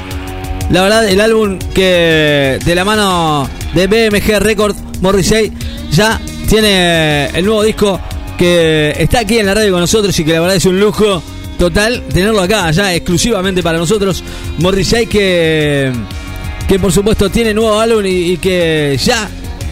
La 0.71 0.83
verdad, 0.83 1.09
el 1.09 1.21
álbum 1.21 1.61
que 1.73 2.59
de 2.65 2.75
la 2.75 2.85
mano 2.85 3.49
de 3.73 3.87
BMG 3.87 4.41
Record, 4.41 4.75
Morrissey, 5.01 5.53
ya 5.93 6.21
tiene 6.49 7.27
el 7.27 7.45
nuevo 7.45 7.63
disco 7.63 8.01
que 8.37 8.97
está 8.99 9.21
aquí 9.21 9.39
en 9.39 9.47
la 9.47 9.55
radio 9.55 9.71
con 9.71 9.81
nosotros 9.81 10.19
y 10.19 10.25
que 10.25 10.33
la 10.33 10.41
verdad 10.41 10.57
es 10.57 10.67
un 10.67 10.81
lujo 10.81 11.23
total 11.57 12.03
tenerlo 12.13 12.41
acá, 12.41 12.69
ya 12.73 12.93
exclusivamente 12.93 13.63
para 13.63 13.79
nosotros. 13.79 14.25
Morrissey 14.59 15.07
que 15.07 15.93
que 16.67 16.79
por 16.81 16.93
supuesto 16.93 17.31
tiene 17.31 17.55
nuevo 17.55 17.79
álbum 17.79 18.05
y 18.07 18.37
que 18.39 18.97
ya 19.01 19.29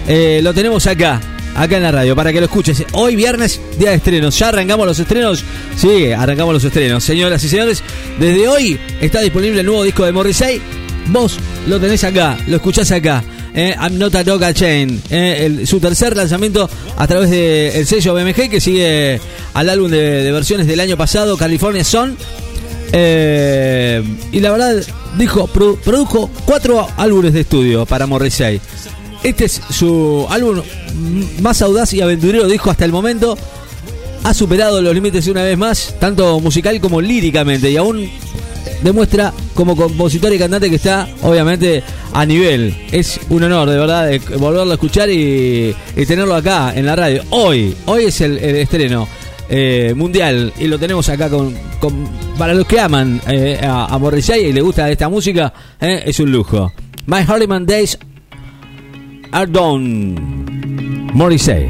eh, 0.09 0.41
lo 0.43 0.53
tenemos 0.55 0.87
acá, 0.87 1.21
acá 1.55 1.77
en 1.77 1.83
la 1.83 1.93
radio, 1.93 2.17
para 2.17 2.33
que 2.33 2.41
lo 2.41 2.47
escuches. 2.47 2.85
Hoy 2.93 3.15
viernes, 3.17 3.61
día 3.79 3.91
de 3.91 3.97
estrenos. 3.97 4.39
¿Ya 4.39 4.49
arrancamos 4.49 4.87
los 4.87 4.99
estrenos? 4.99 5.45
Sí, 5.77 6.11
arrancamos 6.13 6.55
los 6.55 6.65
estrenos. 6.65 7.05
Señoras 7.05 7.43
y 7.45 7.49
señores, 7.49 7.83
desde 8.19 8.49
hoy 8.49 8.79
está 9.01 9.21
disponible 9.21 9.61
el 9.61 9.67
nuevo 9.67 9.85
disco 9.85 10.05
de 10.05 10.13
Morrissey. 10.13 10.61
Vos 11.09 11.39
lo 11.67 11.79
tenés 11.81 12.05
acá, 12.05 12.37
lo 12.47 12.57
escuchás 12.57 12.91
acá. 12.91 13.23
Eh, 13.55 13.75
I'm 13.81 13.99
Not 13.99 14.15
a 14.15 14.23
Dog 14.25 14.43
Chain. 14.53 15.03
eh, 15.11 15.63
su 15.67 15.81
tercer 15.81 16.15
lanzamiento 16.17 16.69
a 16.97 17.07
través 17.07 17.31
del 17.31 17.87
sello 17.87 18.15
BMG 18.15 18.49
que 18.51 18.61
sigue 18.61 19.21
al 19.55 19.69
álbum 19.69 19.91
de, 19.91 20.31
versiones 20.31 20.67
del 20.67 20.79
año 20.81 20.97
pasado, 20.97 21.37
California 21.37 21.83
Son. 21.83 22.17
Eh, 22.93 24.03
y 24.33 24.41
la 24.41 24.51
verdad, 24.53 24.77
dijo, 25.19 25.49
produ- 25.49 25.77
produjo 25.79 26.31
cuatro 26.45 26.87
álbumes 26.97 27.33
de 27.33 27.41
estudio 27.41 27.85
para 27.87 28.07
Morrissey. 28.07 28.61
Este 29.23 29.47
es 29.47 29.61
su 29.71 30.27
álbum 30.31 30.63
más 31.41 31.61
audaz 31.63 31.93
y 31.93 32.01
aventurero, 32.01 32.47
dijo 32.47 32.71
hasta 32.71 32.85
el 32.85 32.93
momento. 32.93 33.37
Ha 34.25 34.35
superado 34.35 34.83
los 34.83 34.95
límites 34.95 35.27
una 35.29 35.43
vez 35.43 35.57
más, 35.57 35.95
tanto 35.99 36.41
musical 36.41 36.81
como 36.81 37.01
líricamente, 37.01 37.71
y 37.71 37.77
aún 37.77 38.09
demuestra 38.83 39.33
como 39.55 39.77
compositor 39.77 40.33
y 40.33 40.39
cantante 40.39 40.71
que 40.71 40.77
está, 40.77 41.09
obviamente, 41.23 41.83
a 42.13 42.25
nivel. 42.27 42.75
Es 42.93 43.21
un 43.29 43.43
honor, 43.45 43.69
de 43.69 43.79
verdad, 43.79 44.07
de 44.07 44.19
volverlo 44.37 44.71
a 44.71 44.75
escuchar 44.75 45.09
y, 45.11 45.75
tenerlo 46.07 46.35
acá 46.35 46.73
en 46.75 46.87
la 46.87 46.97
radio. 46.97 47.23
Hoy, 47.31 47.75
hoy 47.87 48.05
es 48.05 48.21
el, 48.21 48.39
estreno 48.39 49.09
eh, 49.49 49.95
mundial 49.97 50.53
y 50.59 50.67
lo 50.67 50.79
tenemos 50.79 51.09
acá 51.09 51.29
con, 51.29 51.55
para 52.37 52.55
los 52.55 52.67
que 52.67 52.81
aman 52.81 53.21
eh, 53.29 53.59
a, 53.63 53.87
a 53.87 53.99
Morrissey 53.99 54.47
y 54.47 54.53
le 54.53 54.61
gusta 54.61 54.91
esta 54.91 55.09
música, 55.09 55.53
eh, 55.81 56.03
es 56.07 56.21
un 56.21 56.31
lujo. 56.31 56.73
My 57.07 57.25
Harleman 57.27 57.65
Days 57.65 57.99
are 59.33 59.47
done. 59.47 60.15
Morrissey. 61.15 61.69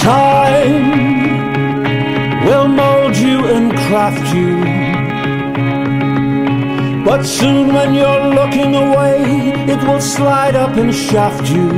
Time 0.00 0.84
will 2.46 2.68
mold 2.68 3.16
you 3.16 3.44
and 3.46 3.72
craft 3.72 4.34
you. 4.34 4.50
But 7.04 7.22
soon 7.24 7.72
when 7.72 7.94
you're 7.94 8.26
looking 8.34 8.74
away, 8.74 9.52
it 9.72 9.82
will 9.86 10.00
slide 10.00 10.54
up 10.54 10.76
and 10.76 10.94
shaft 10.94 11.50
you. 11.50 11.68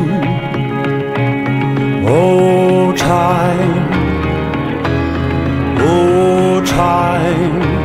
Oh, 2.09 2.93
time. 2.97 3.92
Time. 7.23 7.81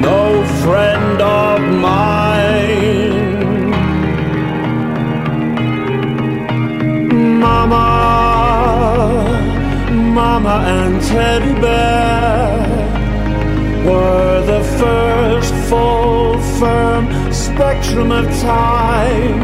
No 0.00 0.44
friend 0.62 1.20
of 1.20 1.60
mine. 1.86 3.30
Mama, 7.40 7.88
Mama 9.90 10.56
and 10.76 10.94
Teddy 11.02 11.54
Bear 11.60 12.52
were 13.86 14.36
the 14.52 14.62
first 14.80 15.54
full 15.68 16.38
firm 16.60 17.04
spectrum 17.32 18.10
of 18.12 18.26
time. 18.40 19.38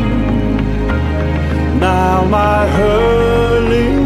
Now 1.80 2.24
my 2.24 2.66
hurling 2.78 3.97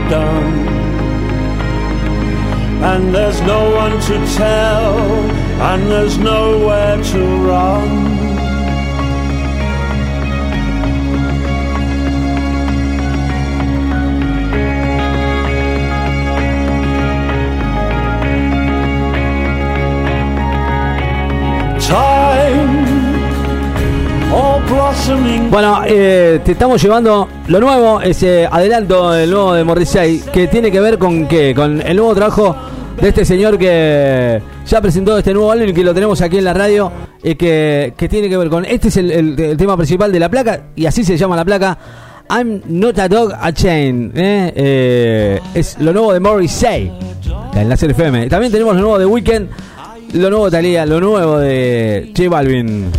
are 0.00 0.10
done. 0.10 0.68
And 2.82 3.14
there's 3.14 3.40
no 3.42 3.74
one 3.74 4.00
to 4.00 4.34
tell, 4.36 4.98
and 5.70 5.90
there's 5.90 6.18
nowhere 6.18 7.02
to 7.02 7.18
run. 7.46 8.20
Bueno, 25.50 25.82
eh, 25.86 26.40
te 26.44 26.52
estamos 26.52 26.80
llevando 26.80 27.28
lo 27.48 27.60
nuevo, 27.60 28.00
ese 28.00 28.46
adelanto 28.46 29.10
del 29.10 29.30
nuevo 29.30 29.54
de 29.54 29.64
Morrissey, 29.64 30.20
que 30.32 30.46
tiene 30.46 30.70
que 30.70 30.80
ver 30.80 30.98
con 30.98 31.26
qué, 31.26 31.52
con 31.54 31.80
el 31.80 31.96
nuevo 31.96 32.14
trabajo 32.14 32.54
de 33.00 33.08
este 33.08 33.24
señor 33.24 33.58
que 33.58 34.40
ya 34.66 34.80
presentó 34.80 35.18
este 35.18 35.34
nuevo 35.34 35.50
álbum 35.50 35.68
y 35.68 35.72
que 35.72 35.82
lo 35.82 35.92
tenemos 35.92 36.20
aquí 36.22 36.38
en 36.38 36.44
la 36.44 36.54
radio, 36.54 36.92
y 37.22 37.34
que, 37.34 37.94
que 37.96 38.08
tiene 38.08 38.28
que 38.28 38.36
ver 38.36 38.48
con, 38.48 38.64
este 38.64 38.88
es 38.88 38.96
el, 38.98 39.56
tema 39.56 39.76
principal 39.76 40.12
de 40.12 40.20
la 40.20 40.28
placa, 40.28 40.66
y 40.76 40.86
así 40.86 41.02
se 41.02 41.16
llama 41.16 41.34
la 41.34 41.44
placa, 41.44 41.76
I'm 42.30 42.62
Not 42.68 42.98
a 43.00 43.08
Dog, 43.08 43.32
a 43.32 43.52
Chain, 43.52 44.12
¿eh? 44.14 44.52
Eh, 44.54 45.40
es 45.54 45.78
lo 45.80 45.92
nuevo 45.92 46.12
de 46.12 46.20
Morrissey, 46.20 46.92
en 47.54 47.68
la 47.68 47.74
FM. 47.74 48.28
También 48.28 48.52
tenemos 48.52 48.76
lo 48.76 48.80
nuevo 48.80 48.98
de 48.98 49.06
Weekend, 49.06 49.48
lo 50.14 50.30
nuevo 50.30 50.44
de 50.44 50.50
Thalía, 50.52 50.86
lo 50.86 51.00
nuevo 51.00 51.38
de 51.38 52.12
J 52.16 52.28
Balvin. 52.30 52.90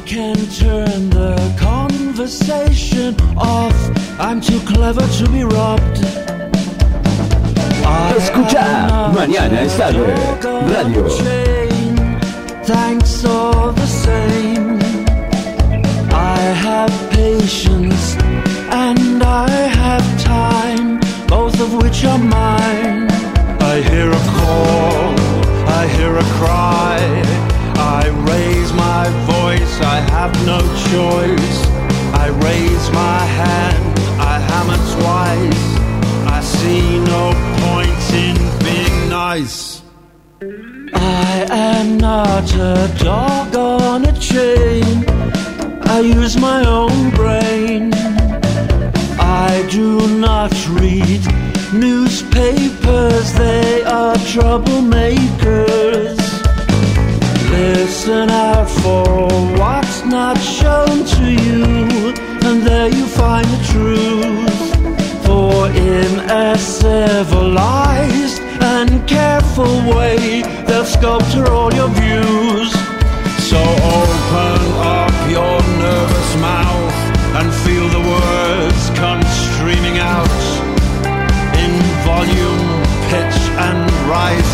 I 0.00 0.02
can 0.06 0.36
turn 0.48 1.10
the 1.10 1.36
conversation 1.58 3.14
off. 3.36 3.76
I'm 4.18 4.40
too 4.40 4.58
clever 4.60 5.06
to 5.18 5.30
be 5.30 5.44
robbed. 5.44 5.98
I 7.84 8.14
Escucha, 8.16 9.12
mañana 9.12 9.60
es 9.60 9.76
tarde, 9.76 10.00
radio. 10.72 11.06
chain. 11.18 11.96
Thanks 12.64 13.24
all 13.26 13.72
the 13.72 13.86
same. 13.86 14.78
I 16.12 16.38
have 16.64 16.92
patience 17.10 18.16
and 18.72 19.22
I 19.22 19.50
have 19.50 20.06
time, 20.18 20.98
both 21.28 21.60
of 21.60 21.74
which 21.74 22.04
are 22.06 22.18
mine. 22.18 23.10
I 23.60 23.82
hear 23.82 24.08
a 24.10 24.22
call, 24.32 25.14
I 25.68 25.86
hear 25.94 26.16
a 26.16 26.24
cry. 26.38 27.59
I 27.80 28.08
raise 28.28 28.72
my 28.74 29.08
voice, 29.34 29.80
I 29.80 30.00
have 30.14 30.32
no 30.44 30.58
choice. 30.92 31.58
I 32.24 32.26
raise 32.48 32.86
my 32.92 33.20
hand, 33.40 33.98
I 34.20 34.38
hammer 34.50 34.80
twice. 34.96 35.66
I 36.36 36.38
see 36.42 36.98
no 37.14 37.24
point 37.62 38.02
in 38.26 38.36
being 38.64 38.96
nice. 39.08 39.58
I 40.94 41.46
am 41.50 41.96
not 41.98 42.52
a 42.54 42.88
dog 43.02 43.56
on 43.56 44.04
a 44.04 44.12
chain. 44.20 45.04
I 45.96 46.00
use 46.00 46.36
my 46.36 46.62
own 46.66 47.10
brain. 47.10 47.94
I 49.18 49.66
do 49.70 50.06
not 50.18 50.52
read 50.68 51.22
newspapers, 51.72 53.32
they 53.34 53.82
are 53.84 54.16
troublemakers. 54.16 56.19
Listen 57.50 58.30
out 58.30 58.70
for 58.70 59.26
what's 59.58 60.04
not 60.04 60.38
shown 60.38 61.04
to 61.04 61.24
you, 61.46 62.14
and 62.46 62.62
there 62.62 62.88
you 62.88 63.06
find 63.06 63.46
the 63.46 63.62
truth. 63.72 64.60
For 65.26 65.68
in 65.70 66.20
a 66.30 66.56
civilized 66.56 68.40
and 68.62 69.08
careful 69.08 69.74
way, 69.94 70.42
they'll 70.66 70.84
sculpture 70.84 71.48
all 71.48 71.72
your 71.74 71.88
views. 71.88 72.70
So 73.50 73.58
open 73.98 74.60
up 74.78 75.14
your 75.28 75.58
nervous 75.82 76.30
mouth 76.36 76.98
and 77.38 77.52
feel 77.64 77.88
the 77.88 78.04
words 78.14 78.90
come 78.94 79.22
streaming 79.42 79.98
out 79.98 80.40
in 81.62 81.72
volume, 82.06 82.64
pitch, 83.10 83.38
and 83.66 83.90
rising 84.08 84.49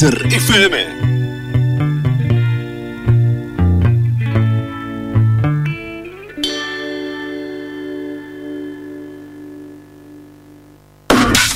Láser 0.00 0.28
FM. 0.30 0.76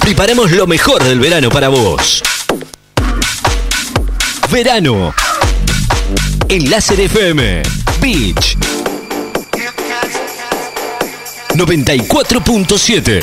Preparamos 0.00 0.50
lo 0.50 0.66
mejor 0.66 1.04
del 1.04 1.20
verano 1.20 1.50
para 1.50 1.68
vos. 1.68 2.20
Verano. 4.50 5.14
En 6.48 6.68
Láser 6.68 6.98
FM. 6.98 7.62
Beach. 8.00 8.56
94.7. 11.54 13.22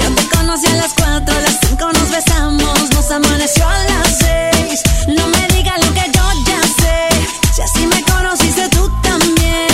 Yo 0.00 0.14
te 0.14 0.28
conocí 0.36 0.66
a 0.66 0.74
las 0.76 0.92
cuatro, 0.94 1.34
a 1.36 1.40
las 1.40 1.58
cinco 1.66 1.92
nos 1.92 2.10
besamos, 2.10 2.90
nos 2.90 3.10
amaneció 3.10 3.66
a 3.68 3.78
las 3.84 4.18
seis. 4.18 4.82
No 5.08 5.26
me 5.28 5.46
digas 5.54 5.78
lo 5.84 5.92
que 5.94 6.04
yo 6.12 6.22
ya 6.46 6.60
sé. 6.62 7.08
Si 7.54 7.62
así 7.62 7.86
me 7.86 8.02
conociste 8.02 8.68
tú 8.70 8.90
también. 9.02 9.68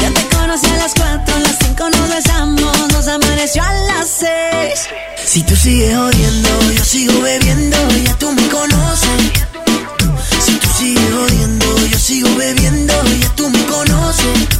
Yo 0.00 0.12
te 0.12 0.36
conocí 0.36 0.66
a 0.66 0.76
las 0.76 0.94
cuatro, 0.94 1.34
a 1.34 1.40
las 1.40 1.56
cinco 1.58 1.88
nos 1.90 2.08
besamos, 2.08 2.92
nos 2.92 3.08
amaneció 3.08 3.62
a 3.62 3.72
las 3.72 4.08
seis. 4.08 4.88
Si 5.24 5.42
tú 5.42 5.54
sigues 5.56 5.96
odiando, 5.96 6.72
yo 6.72 6.84
sigo 6.84 7.20
bebiendo, 7.20 7.76
ya 8.04 8.14
tú 8.18 8.32
me 8.32 8.46
conoces. 8.48 9.32
Si 10.44 10.52
tú 10.56 10.68
sigues 10.76 11.12
odiando, 11.12 11.86
yo 11.86 11.98
sigo 11.98 12.34
bebiendo, 12.36 12.94
ya 13.20 13.28
tú 13.36 13.48
me 13.48 13.64
conoces. 13.66 14.59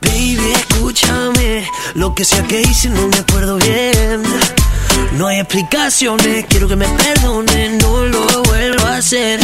Baby, 0.00 0.52
escúchame. 0.54 1.68
Lo 1.94 2.14
que 2.14 2.24
sea 2.24 2.42
que 2.44 2.62
hice 2.62 2.88
no 2.90 3.08
me 3.08 3.16
acuerdo 3.16 3.56
bien. 3.56 4.22
No 5.12 5.26
hay 5.26 5.40
explicaciones, 5.40 6.46
quiero 6.48 6.68
que 6.68 6.76
me 6.76 6.86
perdones, 6.86 7.82
no 7.82 8.04
lo 8.04 8.42
vuelvo 8.44 8.86
a 8.86 8.96
hacer. 8.96 9.40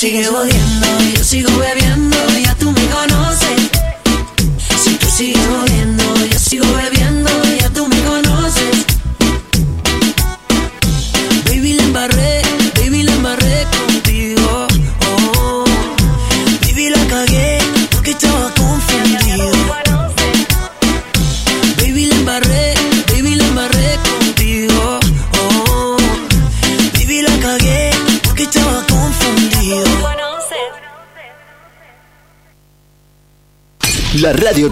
Si 0.00 0.06
tú 0.06 0.12
sigues 0.12 0.30
odiando, 0.30 0.86
yo 1.14 1.22
sigo 1.22 1.50
bebiendo, 1.58 1.79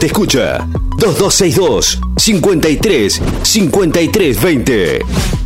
escucha. 0.08 0.66
2262 0.98 2.00
53 2.16 3.22
53 3.42 4.42
20. 4.42 4.98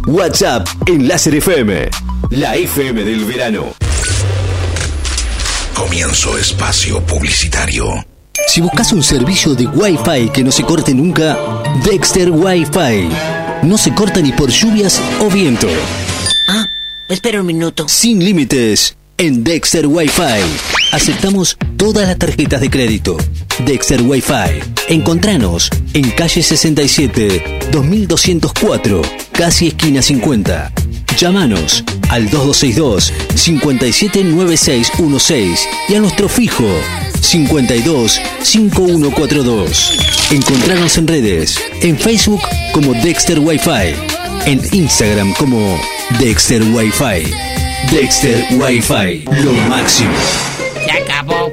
WhatsApp 0.07 0.66
en 0.87 1.07
Láser 1.07 1.35
FM. 1.35 1.90
La 2.31 2.57
FM 2.57 3.05
del 3.05 3.25
verano. 3.25 3.75
Comienzo 5.75 6.38
espacio 6.38 7.05
publicitario. 7.05 8.07
Si 8.46 8.61
buscas 8.61 8.92
un 8.92 9.03
servicio 9.03 9.55
de 9.55 9.66
Wi-Fi 9.66 10.31
que 10.33 10.42
no 10.44 10.53
se 10.53 10.62
corte 10.62 10.94
nunca, 10.94 11.37
Dexter 11.85 12.31
Wi-Fi. 12.31 13.09
No 13.64 13.77
se 13.79 13.92
corta 13.94 14.20
ni 14.20 14.33
por 14.33 14.51
lluvias 14.51 15.01
o 15.20 15.29
viento. 15.29 15.68
Ah, 16.48 16.64
espera 17.09 17.40
un 17.40 17.46
minuto. 17.46 17.88
Sin 17.88 18.25
límites 18.25 18.96
en 19.18 19.44
Dexter 19.44 19.87
Wi-Fi. 19.87 20.42
Aceptamos 20.92 21.57
todas 21.77 22.07
las 22.07 22.18
tarjetas 22.18 22.61
de 22.61 22.70
crédito. 22.70 23.16
Dexter 23.61 24.03
Wi-Fi. 24.03 24.61
Encontranos 24.88 25.71
en 25.95 26.11
calle 26.11 26.43
67, 26.43 27.61
2204, 27.71 29.01
casi 29.33 29.69
esquina 29.69 30.03
50. 30.03 30.73
Llámanos 31.17 31.85
al 32.09 32.29
2262 32.31 33.12
579616 33.35 35.69
y 35.88 35.95
a 35.95 36.01
nuestro 36.01 36.29
fijo 36.29 36.67
52 37.21 38.21
5142. 38.43 39.99
Encontranos 40.31 40.99
en 40.99 41.07
redes, 41.07 41.62
en 41.83 41.97
Facebook 41.99 42.43
como 42.73 42.93
Dexter 42.95 43.38
Wi-Fi, 43.38 43.95
en 44.47 44.61
Instagram 44.73 45.33
como 45.35 45.79
Dexter 46.19 46.62
Wi-Fi. 46.62 47.31
Dexter 47.91 48.47
Wi-Fi, 48.53 49.25
lo 49.43 49.53
máximo. 49.69 50.15
Se 50.85 50.91
acabó. 50.91 51.53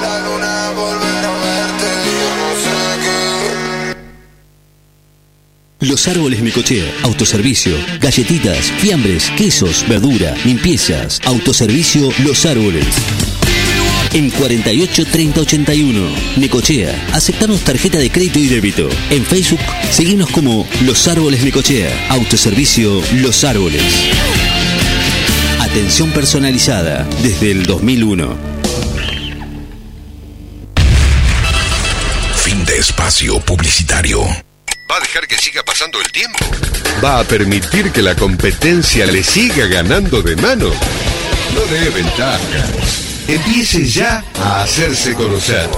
Los 5.81 6.07
Árboles 6.07 6.43
Necochea. 6.43 6.85
Autoservicio, 7.01 7.75
galletitas, 7.99 8.71
fiambres, 8.77 9.31
quesos, 9.35 9.83
verdura, 9.89 10.35
limpiezas. 10.45 11.19
Autoservicio 11.25 12.09
Los 12.23 12.45
Árboles. 12.45 12.85
En 14.13 14.29
48 14.29 15.05
30 15.05 15.41
81. 15.41 16.07
Necochea. 16.37 17.07
Aceptamos 17.13 17.61
tarjeta 17.61 17.97
de 17.97 18.11
crédito 18.11 18.37
y 18.37 18.47
débito. 18.47 18.89
En 19.09 19.25
Facebook, 19.25 19.59
seguimos 19.89 20.29
como 20.29 20.67
Los 20.85 21.07
Árboles 21.07 21.43
Necochea. 21.43 22.09
Autoservicio 22.09 23.01
Los 23.15 23.43
Árboles. 23.43 23.81
Atención 25.61 26.11
personalizada 26.11 27.09
desde 27.23 27.49
el 27.49 27.65
2001. 27.65 28.37
Fin 32.35 32.65
de 32.65 32.77
espacio 32.77 33.39
publicitario. 33.39 34.21
¿Va 34.91 34.97
a 34.97 34.99
dejar 34.99 35.25
que 35.25 35.37
siga 35.37 35.63
pasando 35.63 36.01
el 36.01 36.11
tiempo? 36.11 36.39
¿Va 37.01 37.19
a 37.19 37.23
permitir 37.23 37.93
que 37.93 38.01
la 38.01 38.13
competencia 38.13 39.05
le 39.05 39.23
siga 39.23 39.65
ganando 39.67 40.21
de 40.21 40.35
mano? 40.35 40.69
No 41.55 41.61
dé 41.71 41.89
ventaja. 41.91 42.67
Empiece 43.25 43.85
ya 43.85 44.21
a 44.37 44.63
hacerse 44.63 45.13
conocer. 45.13 45.69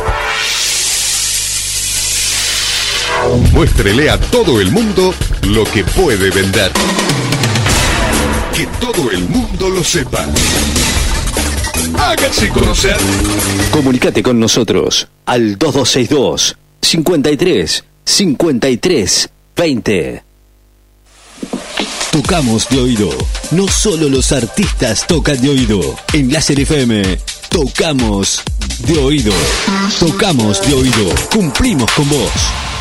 Muéstrele 3.52 4.10
a 4.10 4.20
todo 4.20 4.60
el 4.60 4.72
mundo 4.72 5.14
lo 5.44 5.64
que 5.66 5.84
puede 5.84 6.32
vender. 6.32 6.72
Que 8.56 8.66
todo 8.82 9.12
el 9.12 9.30
mundo 9.30 9.70
lo 9.70 9.84
sepa. 9.84 10.26
Hágase 12.00 12.50
conocer. 12.50 12.98
Comunicate 13.70 14.24
con 14.24 14.40
nosotros 14.40 15.08
al 15.28 15.60
2262 15.60 16.58
53 16.82 17.93
53 18.06 19.30
20. 19.56 20.24
Tocamos 22.12 22.70
de 22.70 22.80
oído. 22.80 23.10
No 23.52 23.68
solo 23.68 24.10
los 24.10 24.32
artistas 24.32 25.06
tocan 25.08 25.42
de 25.42 25.50
oído. 25.50 25.96
En 26.14 26.32
Láser 26.32 26.60
FM, 26.60 27.18
tocamos 27.50 28.44
de 28.88 28.98
oído. 29.00 29.34
Tocamos 30.00 30.62
de 30.68 30.74
oído. 30.74 31.16
Cumplimos 31.32 31.92
con 31.92 32.08
vos. 32.10 32.73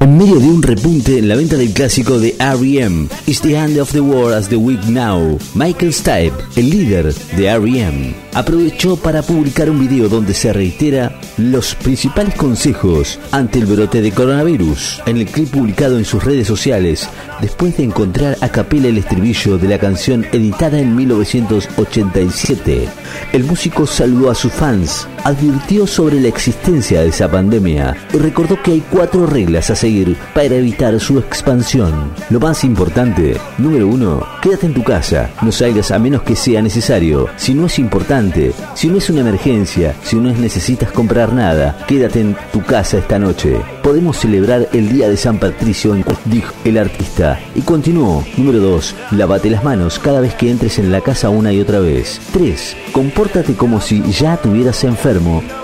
En 0.00 0.16
medio 0.16 0.38
de 0.38 0.46
un 0.46 0.62
repunte 0.62 1.18
en 1.18 1.28
la 1.28 1.34
venta 1.34 1.56
del 1.56 1.72
clásico 1.72 2.20
de 2.20 2.36
R.E.M. 2.38 3.08
It's 3.26 3.40
the 3.40 3.56
End 3.56 3.76
of 3.78 3.90
the 3.90 4.00
World 4.00 4.32
as 4.32 4.48
the 4.48 4.54
Week 4.54 4.80
Now, 4.84 5.38
Michael 5.54 5.92
Stipe, 5.92 6.34
el 6.54 6.70
líder 6.70 7.12
de 7.12 7.46
R.E.M., 7.46 8.14
aprovechó 8.32 8.96
para 8.96 9.22
publicar 9.22 9.68
un 9.68 9.80
video 9.80 10.08
donde 10.08 10.34
se 10.34 10.52
reitera 10.52 11.18
los 11.36 11.74
principales 11.74 12.36
consejos 12.36 13.18
ante 13.32 13.58
el 13.58 13.66
brote 13.66 14.00
de 14.00 14.12
coronavirus. 14.12 15.02
En 15.06 15.16
el 15.16 15.26
clip 15.26 15.50
publicado 15.50 15.98
en 15.98 16.04
sus 16.04 16.22
redes 16.22 16.46
sociales, 16.46 17.08
después 17.40 17.76
de 17.76 17.82
encontrar 17.82 18.38
a 18.40 18.50
capela 18.50 18.86
el 18.86 18.98
estribillo 18.98 19.58
de 19.58 19.66
la 19.66 19.78
canción 19.78 20.24
editada 20.30 20.78
en 20.78 20.94
1987, 20.94 22.88
el 23.32 23.42
músico 23.42 23.84
saludó 23.84 24.30
a 24.30 24.36
sus 24.36 24.52
fans, 24.52 25.08
advirtió 25.24 25.86
sobre 25.86 26.20
la 26.20 26.28
existencia 26.28 27.00
de 27.00 27.08
esa 27.08 27.30
pandemia 27.30 27.96
y 28.12 28.18
recordó 28.18 28.62
que 28.62 28.72
hay 28.72 28.82
cuatro 28.90 29.26
reglas 29.26 29.70
a 29.70 29.74
seguir 29.74 30.16
para 30.34 30.54
evitar 30.54 30.98
su 31.00 31.18
expansión. 31.18 32.12
Lo 32.30 32.40
más 32.40 32.64
importante, 32.64 33.36
número 33.58 33.88
uno, 33.88 34.24
quédate 34.40 34.66
en 34.66 34.74
tu 34.74 34.84
casa, 34.84 35.30
no 35.42 35.50
salgas 35.50 35.90
a 35.90 35.98
menos 35.98 36.22
que 36.22 36.36
sea 36.36 36.62
necesario. 36.62 37.26
Si 37.36 37.54
no 37.54 37.66
es 37.66 37.78
importante, 37.78 38.52
si 38.74 38.88
no 38.88 38.98
es 38.98 39.10
una 39.10 39.20
emergencia, 39.20 39.94
si 40.02 40.16
no 40.16 40.30
es 40.30 40.38
necesitas 40.38 40.92
comprar 40.92 41.32
nada, 41.32 41.84
quédate 41.88 42.20
en 42.20 42.36
tu 42.52 42.62
casa 42.62 42.98
esta 42.98 43.18
noche. 43.18 43.60
Podemos 43.82 44.18
celebrar 44.18 44.68
el 44.72 44.88
Día 44.88 45.08
de 45.08 45.16
San 45.16 45.38
Patricio, 45.38 45.94
en 45.94 46.04
dijo 46.26 46.52
el 46.64 46.78
artista. 46.78 47.40
Y 47.54 47.62
continuó, 47.62 48.24
número 48.36 48.58
2, 48.60 48.94
lávate 49.12 49.50
las 49.50 49.64
manos 49.64 49.98
cada 49.98 50.20
vez 50.20 50.34
que 50.34 50.50
entres 50.50 50.78
en 50.78 50.92
la 50.92 51.00
casa 51.00 51.30
una 51.30 51.52
y 51.52 51.60
otra 51.60 51.80
vez. 51.80 52.20
3. 52.32 52.76
Compórtate 52.92 53.54
como 53.54 53.80
si 53.80 54.02
ya 54.12 54.36
tuvieras 54.36 54.84
enfermo 54.84 55.07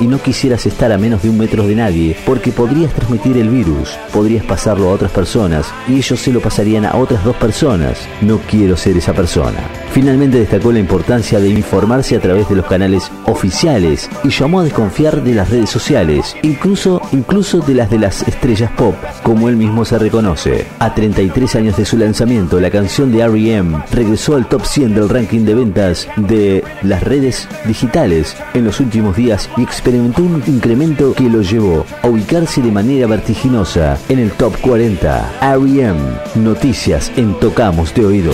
y 0.00 0.06
no 0.06 0.22
quisieras 0.22 0.64
estar 0.66 0.90
a 0.92 0.98
menos 0.98 1.22
de 1.22 1.30
un 1.30 1.38
metro 1.38 1.66
de 1.66 1.74
nadie, 1.74 2.16
porque 2.24 2.50
podrías 2.50 2.92
transmitir 2.92 3.36
el 3.36 3.50
virus 3.50 3.98
podrías 4.12 4.44
pasarlo 4.44 4.88
a 4.88 4.92
otras 4.92 5.10
personas 5.10 5.66
y 5.88 5.96
ellos 5.96 6.20
se 6.20 6.32
lo 6.32 6.40
pasarían 6.40 6.84
a 6.84 6.96
otras 6.96 7.24
dos 7.24 7.36
personas. 7.36 7.98
No 8.20 8.38
quiero 8.48 8.76
ser 8.76 8.96
esa 8.96 9.12
persona. 9.12 9.58
Finalmente 9.92 10.38
destacó 10.38 10.72
la 10.72 10.78
importancia 10.78 11.38
de 11.38 11.48
informarse 11.48 12.16
a 12.16 12.20
través 12.20 12.48
de 12.48 12.56
los 12.56 12.66
canales 12.66 13.10
oficiales 13.26 14.10
y 14.24 14.30
llamó 14.30 14.60
a 14.60 14.64
desconfiar 14.64 15.22
de 15.22 15.34
las 15.34 15.50
redes 15.50 15.70
sociales, 15.70 16.34
incluso, 16.42 17.00
incluso 17.12 17.60
de 17.60 17.74
las 17.74 17.90
de 17.90 17.98
las 17.98 18.26
estrellas 18.26 18.70
pop, 18.72 18.94
como 19.22 19.48
él 19.48 19.56
mismo 19.56 19.84
se 19.84 19.98
reconoce. 19.98 20.66
A 20.78 20.94
33 20.94 21.56
años 21.56 21.76
de 21.76 21.84
su 21.84 21.96
lanzamiento, 21.96 22.60
la 22.60 22.70
canción 22.70 23.12
de 23.12 23.20
R.E.M. 23.20 23.84
regresó 23.92 24.34
al 24.36 24.48
top 24.48 24.64
100 24.64 24.94
del 24.94 25.08
ranking 25.08 25.44
de 25.44 25.54
ventas 25.54 26.08
de 26.16 26.64
las 26.82 27.02
redes 27.02 27.48
digitales 27.66 28.36
en 28.54 28.64
los 28.64 28.80
últimos 28.80 29.16
días 29.16 29.33
y 29.56 29.62
experimentó 29.62 30.22
un 30.22 30.42
incremento 30.46 31.12
que 31.14 31.28
lo 31.28 31.42
llevó 31.42 31.84
a 32.02 32.08
ubicarse 32.08 32.62
de 32.62 32.70
manera 32.70 33.06
vertiginosa 33.06 33.98
en 34.08 34.18
el 34.18 34.30
top 34.32 34.60
40. 34.60 35.32
R.E.M. 35.40 35.98
Noticias 36.36 37.10
en 37.16 37.38
Tocamos 37.40 37.94
de 37.94 38.06
Oído. 38.06 38.32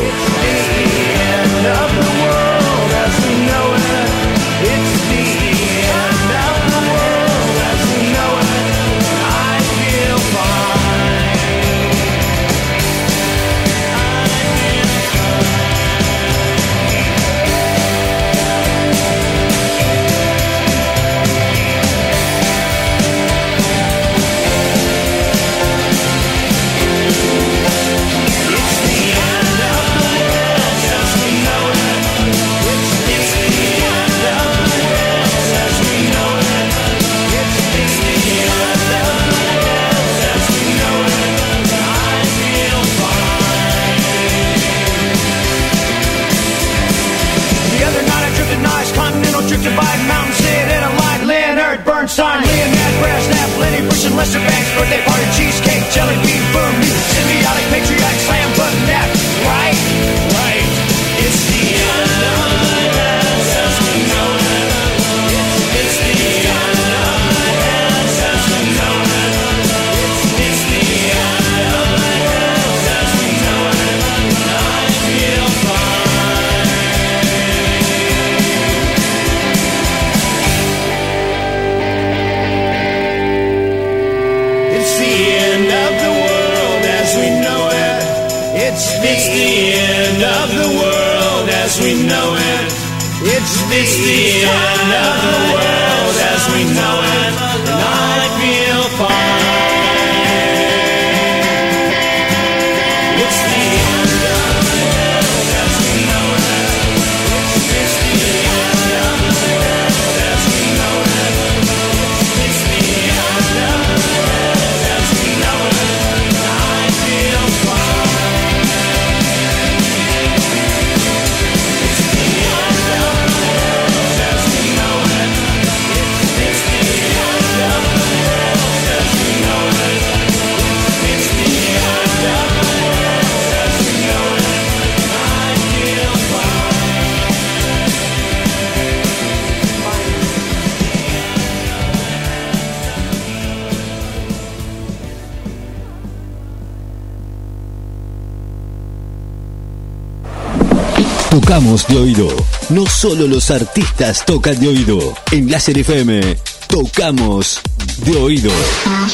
Tocamos 151.41 151.87
de 151.89 151.97
oído. 151.97 152.29
No 152.69 152.87
solo 152.87 153.27
los 153.27 153.51
artistas 153.51 154.25
tocan 154.27 154.61
de 154.61 154.69
oído. 154.69 154.99
En 155.33 155.51
Láser 155.51 155.79
FM, 155.79 156.37
tocamos 156.69 157.61
de 158.05 158.17
oído. 158.17 158.51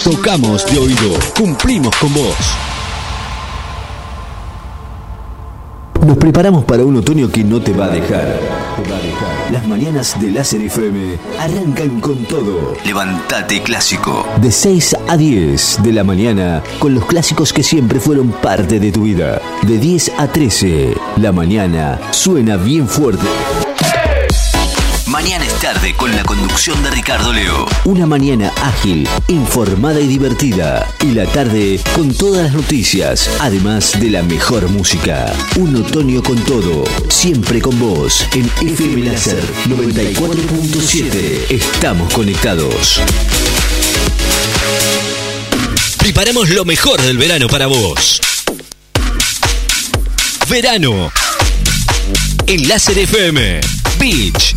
Tocamos 0.02 0.66
de 0.66 0.78
oído. 0.78 1.18
Cumplimos 1.38 1.94
con 1.96 2.12
vos. 2.12 2.34
Nos 6.04 6.16
preparamos 6.18 6.64
para 6.64 6.84
un 6.84 6.96
otoño 6.96 7.30
que 7.30 7.44
no 7.44 7.60
te 7.60 7.72
va 7.72 7.86
a 7.86 7.90
dejar. 7.90 8.55
Las 9.50 9.66
mañanas 9.66 10.20
de 10.20 10.30
Láser 10.30 10.60
FM 10.60 11.16
arrancan 11.38 12.00
con 12.00 12.24
todo. 12.24 12.74
Levántate 12.84 13.62
clásico. 13.62 14.26
De 14.40 14.52
6 14.52 14.96
a 15.08 15.16
10 15.16 15.82
de 15.82 15.92
la 15.92 16.04
mañana 16.04 16.62
con 16.78 16.94
los 16.94 17.06
clásicos 17.06 17.52
que 17.52 17.62
siempre 17.62 18.00
fueron 18.00 18.30
parte 18.30 18.78
de 18.78 18.92
tu 18.92 19.02
vida. 19.02 19.40
De 19.62 19.78
10 19.78 20.12
a 20.18 20.28
13, 20.28 20.94
la 21.16 21.32
mañana 21.32 21.98
suena 22.10 22.56
bien 22.56 22.86
fuerte. 22.86 23.26
Mañana 25.16 25.46
es 25.46 25.54
tarde 25.60 25.94
con 25.94 26.14
la 26.14 26.22
conducción 26.24 26.82
de 26.82 26.90
Ricardo 26.90 27.32
Leo. 27.32 27.66
Una 27.86 28.04
mañana 28.04 28.52
ágil, 28.62 29.08
informada 29.28 29.98
y 29.98 30.06
divertida. 30.06 30.86
Y 31.00 31.12
la 31.12 31.24
tarde 31.24 31.80
con 31.94 32.12
todas 32.14 32.44
las 32.44 32.52
noticias, 32.52 33.30
además 33.40 33.98
de 33.98 34.10
la 34.10 34.22
mejor 34.22 34.68
música. 34.68 35.32
Un 35.56 35.74
otoño 35.76 36.22
con 36.22 36.36
todo, 36.44 36.84
siempre 37.08 37.62
con 37.62 37.78
vos. 37.78 38.26
En 38.34 38.44
FM 38.60 39.10
Láser 39.10 39.42
94.7. 39.68 41.50
Estamos 41.50 42.12
conectados. 42.12 43.00
Preparamos 45.96 46.50
lo 46.50 46.66
mejor 46.66 47.00
del 47.00 47.16
verano 47.16 47.46
para 47.48 47.68
vos. 47.68 48.20
Verano. 50.50 51.10
En 52.46 52.68
Láser 52.68 52.98
FM. 52.98 53.60
Beach. 53.98 54.54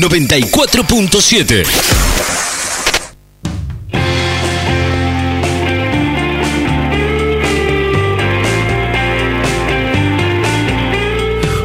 94.7. 0.00 1.64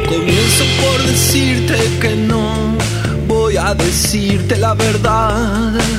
Comienzo 0.06 0.64
por 0.82 1.02
decirte 1.06 1.76
que 2.00 2.14
no 2.16 2.76
voy 3.26 3.56
a 3.56 3.74
decirte 3.74 4.56
la 4.56 4.74
verdad. 4.74 5.95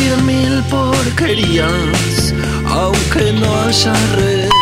Decir 0.00 0.22
mil 0.22 0.62
porquerías, 0.64 2.34
aunque 2.66 3.32
no 3.32 3.60
haya 3.62 3.92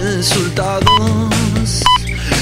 resultados. 0.00 1.82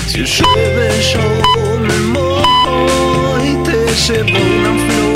Si 0.06 0.24
llueve 0.24 0.90
yo 1.12 1.78
me 1.80 1.98
mojo 2.18 3.38
y 3.44 3.54
te 3.64 4.12
llevo 4.12 4.38
una 4.38 4.78
flor. 4.86 5.15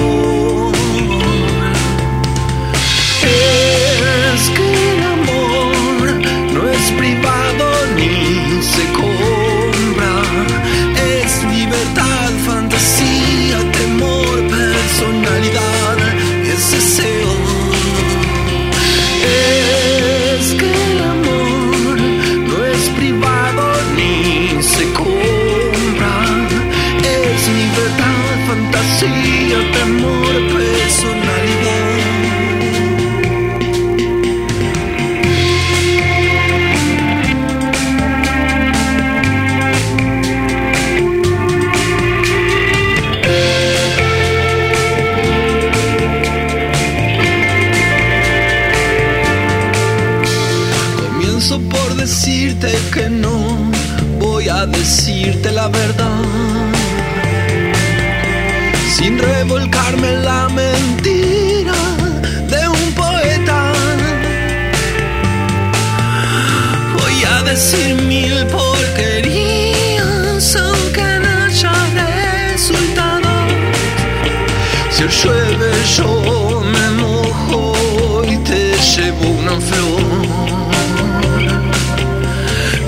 Yo 75.97 76.63
me 76.73 76.91
mojo 77.03 78.23
y 78.25 78.37
te 78.39 78.75
llevo 78.77 79.27
una 79.41 79.61
flor. 79.61 80.03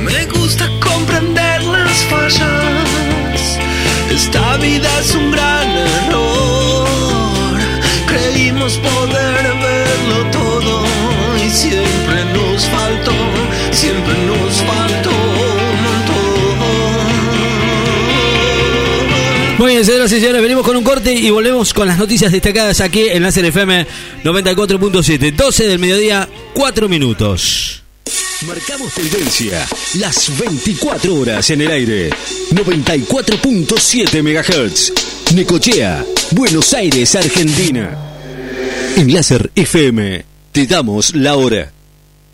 Me 0.02 0.26
gusta 0.26 0.68
comprender 0.80 1.62
las 1.64 2.04
fallas. 2.10 3.58
Esta 4.10 4.56
vida 4.58 4.88
es 5.00 5.14
un 5.14 5.30
gran 5.32 5.68
error. 5.70 7.58
Creímos 8.06 8.78
poder 8.78 9.42
verlo 9.68 10.30
todo 10.30 10.84
y 11.44 11.50
siempre 11.50 12.24
nos 12.36 12.66
faltó, 12.68 13.14
Muy 19.62 19.74
bien, 19.74 19.84
señoras 19.84 20.10
y 20.10 20.18
señores, 20.18 20.42
venimos 20.42 20.66
con 20.66 20.74
un 20.74 20.82
corte 20.82 21.14
y 21.14 21.30
volvemos 21.30 21.72
con 21.72 21.86
las 21.86 21.96
noticias 21.96 22.32
destacadas 22.32 22.80
aquí 22.80 23.02
en 23.08 23.22
Láser 23.22 23.44
FM 23.44 23.86
94.7. 24.24 25.36
12 25.36 25.68
del 25.68 25.78
mediodía, 25.78 26.28
4 26.52 26.88
minutos. 26.88 27.80
Marcamos 28.44 28.92
tendencia. 28.92 29.64
Las 30.00 30.36
24 30.36 31.14
horas 31.14 31.48
en 31.50 31.60
el 31.60 31.70
aire. 31.70 32.10
94.7 32.50 34.20
MHz. 34.20 35.32
Necochea, 35.32 36.04
Buenos 36.32 36.74
Aires, 36.74 37.14
Argentina. 37.14 37.96
En 38.96 39.14
Láser 39.14 39.48
FM 39.54 40.24
te 40.50 40.66
damos 40.66 41.14
la 41.14 41.36
hora. 41.36 41.70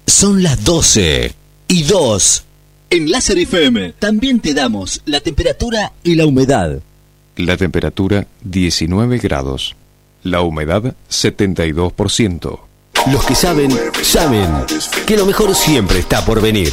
Son 0.06 0.42
las 0.42 0.64
12 0.64 1.34
y 1.68 1.82
2. 1.82 2.44
En 2.88 3.10
Láser 3.10 3.36
FM 3.36 3.92
también 3.98 4.40
te 4.40 4.54
damos 4.54 5.02
la 5.04 5.20
temperatura 5.20 5.92
y 6.02 6.14
la 6.14 6.24
humedad. 6.24 6.80
La 7.38 7.56
temperatura 7.56 8.26
19 8.42 9.18
grados. 9.18 9.76
La 10.24 10.40
humedad 10.42 10.96
72%. 11.08 12.58
Los 13.12 13.24
que 13.24 13.36
saben, 13.36 13.70
saben 14.02 14.50
que 15.06 15.16
lo 15.16 15.24
mejor 15.24 15.54
siempre 15.54 16.00
está 16.00 16.24
por 16.24 16.40
venir. 16.40 16.72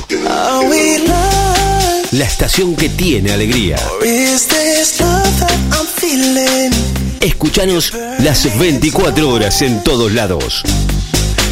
La 2.11 2.25
estación 2.25 2.75
que 2.75 2.89
tiene 2.89 3.31
alegría. 3.31 3.77
Is 4.03 4.47
this 4.47 4.99
love 4.99 5.39
that 5.39 5.55
I'm 5.71 5.85
feeling? 5.85 6.71
Escuchanos 7.21 7.93
las 8.19 8.57
24 8.57 9.29
horas 9.29 9.61
en 9.61 9.83
todos 9.83 10.11
lados. 10.13 10.63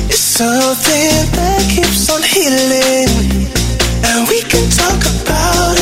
Something 0.10 1.32
that 1.34 1.62
keeps 1.70 2.10
on 2.10 2.24
healing, 2.24 3.48
and 4.06 4.28
we 4.28 4.42
can 4.42 4.68
talk 4.72 5.06
about 5.06 5.73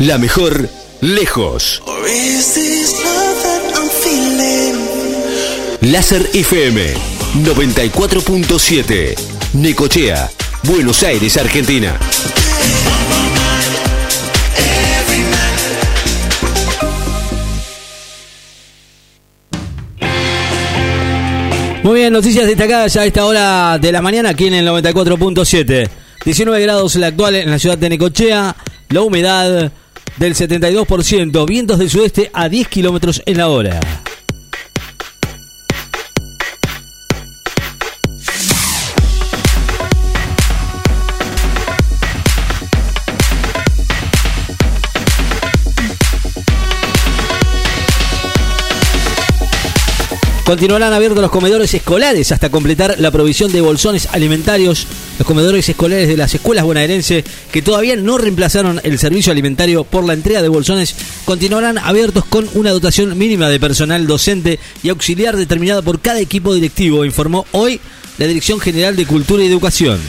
La 0.00 0.16
mejor, 0.16 0.66
lejos. 1.02 1.82
Láser 5.82 6.26
FM 6.32 6.94
94.7. 7.44 9.14
Necochea, 9.52 10.30
Buenos 10.62 11.02
Aires, 11.02 11.36
Argentina. 11.36 11.98
Muy 21.82 21.98
bien, 21.98 22.10
noticias 22.14 22.46
destacadas 22.46 22.94
ya 22.94 23.02
a 23.02 23.04
esta 23.04 23.26
hora 23.26 23.78
de 23.78 23.92
la 23.92 24.00
mañana 24.00 24.30
aquí 24.30 24.46
en 24.46 24.54
el 24.54 24.66
94.7. 24.66 25.90
19 26.24 26.62
grados 26.62 26.94
la 26.96 27.08
actual 27.08 27.36
en 27.36 27.50
la 27.50 27.58
ciudad 27.58 27.76
de 27.76 27.90
Necochea, 27.90 28.56
la 28.88 29.02
humedad 29.02 29.70
del 30.20 30.34
72%, 30.34 31.46
vientos 31.46 31.78
del 31.78 31.88
sudeste 31.88 32.30
a 32.34 32.50
10 32.50 32.68
kilómetros 32.68 33.22
en 33.24 33.38
la 33.38 33.48
hora. 33.48 33.80
Continuarán 50.50 50.92
abiertos 50.92 51.22
los 51.22 51.30
comedores 51.30 51.72
escolares 51.74 52.32
hasta 52.32 52.50
completar 52.50 52.96
la 52.98 53.12
provisión 53.12 53.52
de 53.52 53.60
bolsones 53.60 54.08
alimentarios. 54.10 54.84
Los 55.16 55.24
comedores 55.24 55.68
escolares 55.68 56.08
de 56.08 56.16
las 56.16 56.34
escuelas 56.34 56.64
bonaerenses 56.64 57.22
que 57.52 57.62
todavía 57.62 57.94
no 57.94 58.18
reemplazaron 58.18 58.80
el 58.82 58.98
servicio 58.98 59.30
alimentario 59.30 59.84
por 59.84 60.02
la 60.02 60.14
entrega 60.14 60.42
de 60.42 60.48
bolsones 60.48 60.96
continuarán 61.24 61.78
abiertos 61.78 62.24
con 62.24 62.50
una 62.54 62.72
dotación 62.72 63.16
mínima 63.16 63.48
de 63.48 63.60
personal 63.60 64.08
docente 64.08 64.58
y 64.82 64.88
auxiliar 64.88 65.36
determinada 65.36 65.82
por 65.82 66.00
cada 66.00 66.18
equipo 66.18 66.52
directivo, 66.52 67.04
informó 67.04 67.46
hoy 67.52 67.80
la 68.18 68.26
Dirección 68.26 68.58
General 68.58 68.96
de 68.96 69.06
Cultura 69.06 69.44
y 69.44 69.46
Educación. 69.46 70.00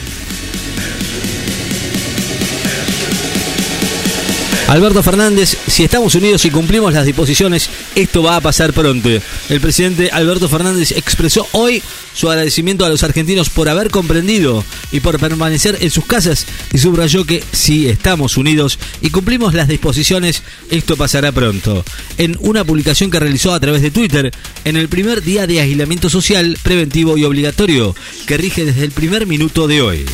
Alberto 4.72 5.02
Fernández, 5.02 5.58
si 5.66 5.84
estamos 5.84 6.14
unidos 6.14 6.46
y 6.46 6.50
cumplimos 6.50 6.94
las 6.94 7.04
disposiciones, 7.04 7.68
esto 7.94 8.22
va 8.22 8.36
a 8.36 8.40
pasar 8.40 8.72
pronto. 8.72 9.10
El 9.50 9.60
presidente 9.60 10.08
Alberto 10.10 10.48
Fernández 10.48 10.92
expresó 10.92 11.46
hoy 11.52 11.82
su 12.14 12.30
agradecimiento 12.30 12.86
a 12.86 12.88
los 12.88 13.02
argentinos 13.02 13.50
por 13.50 13.68
haber 13.68 13.90
comprendido 13.90 14.64
y 14.90 15.00
por 15.00 15.20
permanecer 15.20 15.76
en 15.82 15.90
sus 15.90 16.06
casas 16.06 16.46
y 16.72 16.78
subrayó 16.78 17.26
que 17.26 17.44
si 17.52 17.86
estamos 17.86 18.38
unidos 18.38 18.78
y 19.02 19.10
cumplimos 19.10 19.52
las 19.52 19.68
disposiciones, 19.68 20.42
esto 20.70 20.96
pasará 20.96 21.32
pronto. 21.32 21.84
En 22.16 22.38
una 22.40 22.64
publicación 22.64 23.10
que 23.10 23.20
realizó 23.20 23.52
a 23.52 23.60
través 23.60 23.82
de 23.82 23.90
Twitter, 23.90 24.32
en 24.64 24.78
el 24.78 24.88
primer 24.88 25.20
día 25.20 25.46
de 25.46 25.60
aislamiento 25.60 26.08
social 26.08 26.56
preventivo 26.62 27.18
y 27.18 27.24
obligatorio, 27.24 27.94
que 28.26 28.38
rige 28.38 28.64
desde 28.64 28.84
el 28.84 28.92
primer 28.92 29.26
minuto 29.26 29.68
de 29.68 29.82
hoy. 29.82 30.06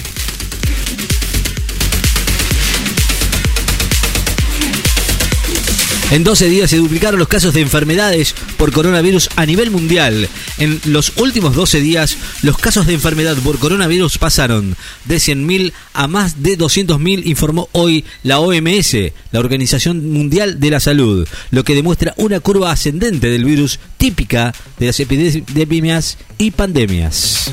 En 6.11 6.25
12 6.25 6.49
días 6.49 6.71
se 6.71 6.79
duplicaron 6.79 7.19
los 7.19 7.29
casos 7.29 7.53
de 7.53 7.61
enfermedades 7.61 8.35
por 8.57 8.73
coronavirus 8.73 9.29
a 9.37 9.45
nivel 9.45 9.71
mundial. 9.71 10.27
En 10.57 10.81
los 10.87 11.13
últimos 11.19 11.55
12 11.55 11.81
días, 11.81 12.17
los 12.41 12.57
casos 12.57 12.87
de 12.87 12.95
enfermedad 12.95 13.37
por 13.45 13.59
coronavirus 13.59 14.17
pasaron 14.17 14.75
de 15.05 15.17
100.000 15.17 15.73
a 15.93 16.09
más 16.09 16.43
de 16.43 16.57
200.000, 16.57 17.27
informó 17.27 17.69
hoy 17.73 18.07
la 18.23 18.41
OMS, 18.41 18.97
la 19.33 19.41
Organización 19.41 20.11
Mundial 20.11 20.59
de 20.61 20.71
la 20.71 20.81
Salud, 20.81 21.29
lo 21.51 21.63
que 21.63 21.75
demuestra 21.75 22.15
una 22.17 22.41
curva 22.41 22.73
ascendente 22.73 23.29
del 23.29 23.45
virus 23.45 23.79
típica 23.99 24.55
de 24.79 24.87
las 24.87 25.01
epidemias 25.01 26.17
y 26.39 26.53
pandemias. 26.53 27.53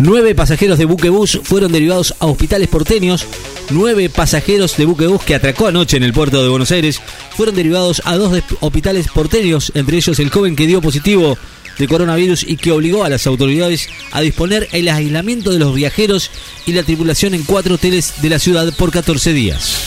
Nueve 0.00 0.36
pasajeros 0.36 0.78
de 0.78 0.84
buquebús 0.84 1.40
fueron 1.42 1.72
derivados 1.72 2.14
a 2.20 2.26
hospitales 2.26 2.68
porteños. 2.68 3.26
Nueve 3.70 4.08
pasajeros 4.08 4.76
de 4.76 4.84
buquebús 4.84 5.24
que 5.24 5.34
atracó 5.34 5.66
anoche 5.66 5.96
en 5.96 6.04
el 6.04 6.12
puerto 6.12 6.40
de 6.40 6.48
Buenos 6.48 6.70
Aires 6.70 7.00
fueron 7.36 7.56
derivados 7.56 8.00
a 8.04 8.16
dos 8.16 8.40
hospitales 8.60 9.08
porteños, 9.08 9.72
entre 9.74 9.96
ellos 9.96 10.20
el 10.20 10.30
joven 10.30 10.54
que 10.54 10.68
dio 10.68 10.80
positivo 10.80 11.36
de 11.78 11.88
coronavirus 11.88 12.44
y 12.44 12.56
que 12.56 12.70
obligó 12.70 13.02
a 13.02 13.08
las 13.08 13.26
autoridades 13.26 13.88
a 14.12 14.20
disponer 14.20 14.68
el 14.70 14.88
aislamiento 14.88 15.50
de 15.50 15.58
los 15.58 15.74
viajeros 15.74 16.30
y 16.64 16.72
la 16.72 16.84
tripulación 16.84 17.34
en 17.34 17.42
cuatro 17.42 17.74
hoteles 17.74 18.22
de 18.22 18.30
la 18.30 18.38
ciudad 18.38 18.72
por 18.76 18.92
14 18.92 19.32
días. 19.32 19.78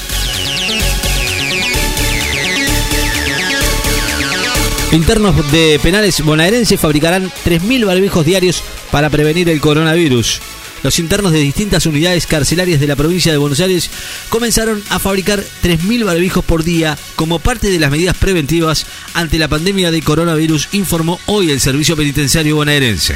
Internos 4.92 5.50
de 5.54 5.80
penales 5.82 6.22
bonaerenses 6.22 6.78
fabricarán 6.78 7.32
3.000 7.46 7.86
barbijos 7.86 8.26
diarios 8.26 8.62
para 8.92 9.10
prevenir 9.10 9.50
el 9.50 9.62
coronavirus. 9.62 10.42
Los 10.84 10.98
internos 11.00 11.32
de 11.32 11.40
distintas 11.40 11.86
unidades 11.86 12.26
carcelarias 12.26 12.80
de 12.80 12.88
la 12.88 12.96
provincia 12.96 13.32
de 13.32 13.38
Buenos 13.38 13.60
Aires 13.60 13.90
comenzaron 14.30 14.82
a 14.90 15.00
fabricar 15.00 15.44
3.000 15.64 16.06
barbijos 16.06 16.44
por 16.44 16.64
día 16.64 16.98
como 17.16 17.40
parte 17.40 17.70
de 17.70 17.80
las 17.80 17.92
medidas 17.92 18.18
preventivas 18.18 18.88
ante 19.14 19.38
la 19.38 19.48
pandemia 19.48 19.92
de 19.92 20.02
coronavirus, 20.02 20.70
informó 20.72 21.20
hoy 21.28 21.52
el 21.52 21.60
Servicio 21.60 21.96
Penitenciario 21.96 22.56
bonaerense. 22.56 23.16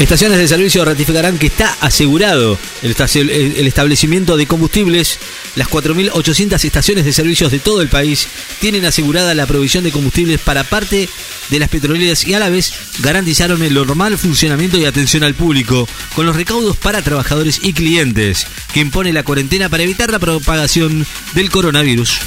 Estaciones 0.00 0.38
de 0.38 0.48
servicio 0.48 0.84
ratificarán 0.84 1.38
que 1.38 1.46
está 1.46 1.76
asegurado 1.80 2.58
el, 2.82 3.66
establecimiento 3.66 4.36
de 4.36 4.46
combustibles. 4.46 5.20
Las 5.54 5.68
4.800 5.68 6.64
estaciones 6.64 7.04
de 7.04 7.12
servicios 7.12 7.52
de 7.52 7.60
todo 7.60 7.80
el 7.80 7.88
país 7.88 8.26
tienen 8.60 8.84
asegurada 8.84 9.34
la 9.34 9.46
provisión 9.46 9.84
de 9.84 9.92
combustibles 9.92 10.40
para 10.40 10.64
parte 10.64 11.08
de 11.48 11.58
las 11.60 11.68
petroleras 11.68 12.26
y 12.26 12.34
a 12.34 12.40
la 12.40 12.48
vez 12.48 12.72
garantizaron 12.98 13.62
el 13.62 13.74
normal 13.74 14.18
funcionamiento 14.18 14.76
y 14.78 14.84
atención 14.84 15.22
al 15.22 15.34
público 15.34 15.88
con 16.16 16.26
los 16.26 16.34
recaudos 16.34 16.76
para 16.76 17.00
trabajadores 17.00 17.60
y 17.62 17.72
clientes 17.72 18.48
que 18.72 18.80
impone 18.80 19.12
la 19.12 19.22
cuarentena 19.22 19.68
para 19.68 19.84
evitar 19.84 20.10
la 20.10 20.18
propagación 20.18 21.06
del 21.34 21.50
coronavirus. 21.50 22.18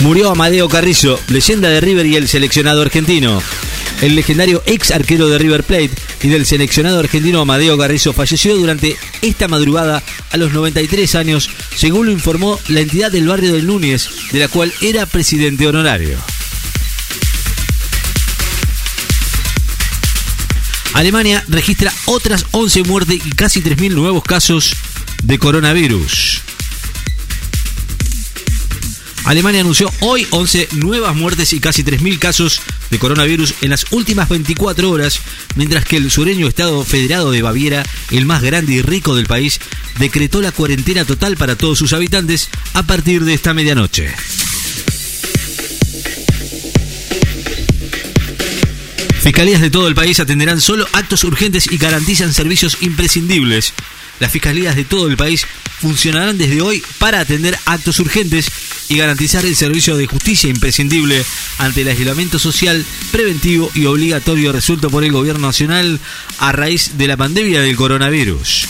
Murió 0.00 0.30
Amadeo 0.30 0.66
Carrizo, 0.68 1.20
leyenda 1.28 1.68
de 1.68 1.80
River 1.80 2.06
y 2.06 2.16
el 2.16 2.26
seleccionado 2.26 2.80
argentino. 2.80 3.42
El 4.00 4.14
legendario 4.14 4.62
ex 4.64 4.92
arquero 4.92 5.28
de 5.28 5.36
River 5.36 5.62
Plate 5.62 5.90
y 6.22 6.28
del 6.28 6.46
seleccionado 6.46 6.98
argentino 6.98 7.42
Amadeo 7.42 7.76
Carrizo 7.76 8.14
falleció 8.14 8.56
durante 8.56 8.96
esta 9.20 9.46
madrugada 9.46 10.02
a 10.30 10.36
los 10.38 10.52
93 10.52 11.14
años, 11.16 11.50
según 11.76 12.06
lo 12.06 12.12
informó 12.12 12.58
la 12.68 12.80
entidad 12.80 13.12
del 13.12 13.28
barrio 13.28 13.52
del 13.52 13.66
Núñez, 13.66 14.08
de 14.32 14.38
la 14.38 14.48
cual 14.48 14.72
era 14.80 15.04
presidente 15.04 15.66
honorario. 15.66 16.16
Alemania 20.94 21.44
registra 21.46 21.92
otras 22.06 22.46
11 22.52 22.84
muertes 22.84 23.20
y 23.24 23.30
casi 23.32 23.62
3.000 23.62 23.92
nuevos 23.92 24.24
casos 24.24 24.74
de 25.22 25.38
coronavirus. 25.38 26.42
Alemania 29.30 29.60
anunció 29.60 29.88
hoy 30.00 30.26
11 30.30 30.70
nuevas 30.72 31.14
muertes 31.14 31.52
y 31.52 31.60
casi 31.60 31.84
3.000 31.84 32.18
casos 32.18 32.60
de 32.90 32.98
coronavirus 32.98 33.54
en 33.60 33.70
las 33.70 33.86
últimas 33.92 34.28
24 34.28 34.90
horas, 34.90 35.20
mientras 35.54 35.84
que 35.84 35.98
el 35.98 36.10
sureño 36.10 36.48
Estado 36.48 36.84
Federado 36.84 37.30
de 37.30 37.40
Baviera, 37.40 37.84
el 38.10 38.26
más 38.26 38.42
grande 38.42 38.72
y 38.72 38.82
rico 38.82 39.14
del 39.14 39.26
país, 39.26 39.60
decretó 40.00 40.42
la 40.42 40.50
cuarentena 40.50 41.04
total 41.04 41.36
para 41.36 41.54
todos 41.54 41.78
sus 41.78 41.92
habitantes 41.92 42.48
a 42.74 42.82
partir 42.82 43.24
de 43.24 43.34
esta 43.34 43.54
medianoche. 43.54 44.12
Fiscalías 49.22 49.60
de 49.60 49.70
todo 49.70 49.86
el 49.86 49.94
país 49.94 50.18
atenderán 50.18 50.60
solo 50.60 50.88
actos 50.92 51.22
urgentes 51.22 51.70
y 51.70 51.76
garantizan 51.78 52.34
servicios 52.34 52.78
imprescindibles. 52.80 53.74
Las 54.20 54.30
fiscalías 54.30 54.76
de 54.76 54.84
todo 54.84 55.08
el 55.08 55.16
país 55.16 55.46
funcionarán 55.80 56.38
desde 56.38 56.60
hoy 56.60 56.82
para 56.98 57.20
atender 57.20 57.58
actos 57.64 57.98
urgentes 58.00 58.50
y 58.88 58.96
garantizar 58.98 59.44
el 59.46 59.56
servicio 59.56 59.96
de 59.96 60.06
justicia 60.06 60.50
imprescindible 60.50 61.24
ante 61.58 61.80
el 61.80 61.88
aislamiento 61.88 62.38
social 62.38 62.84
preventivo 63.10 63.70
y 63.74 63.86
obligatorio 63.86 64.52
resuelto 64.52 64.90
por 64.90 65.04
el 65.04 65.12
gobierno 65.12 65.46
nacional 65.46 65.98
a 66.38 66.52
raíz 66.52 66.98
de 66.98 67.08
la 67.08 67.16
pandemia 67.16 67.62
del 67.62 67.76
coronavirus. 67.76 68.68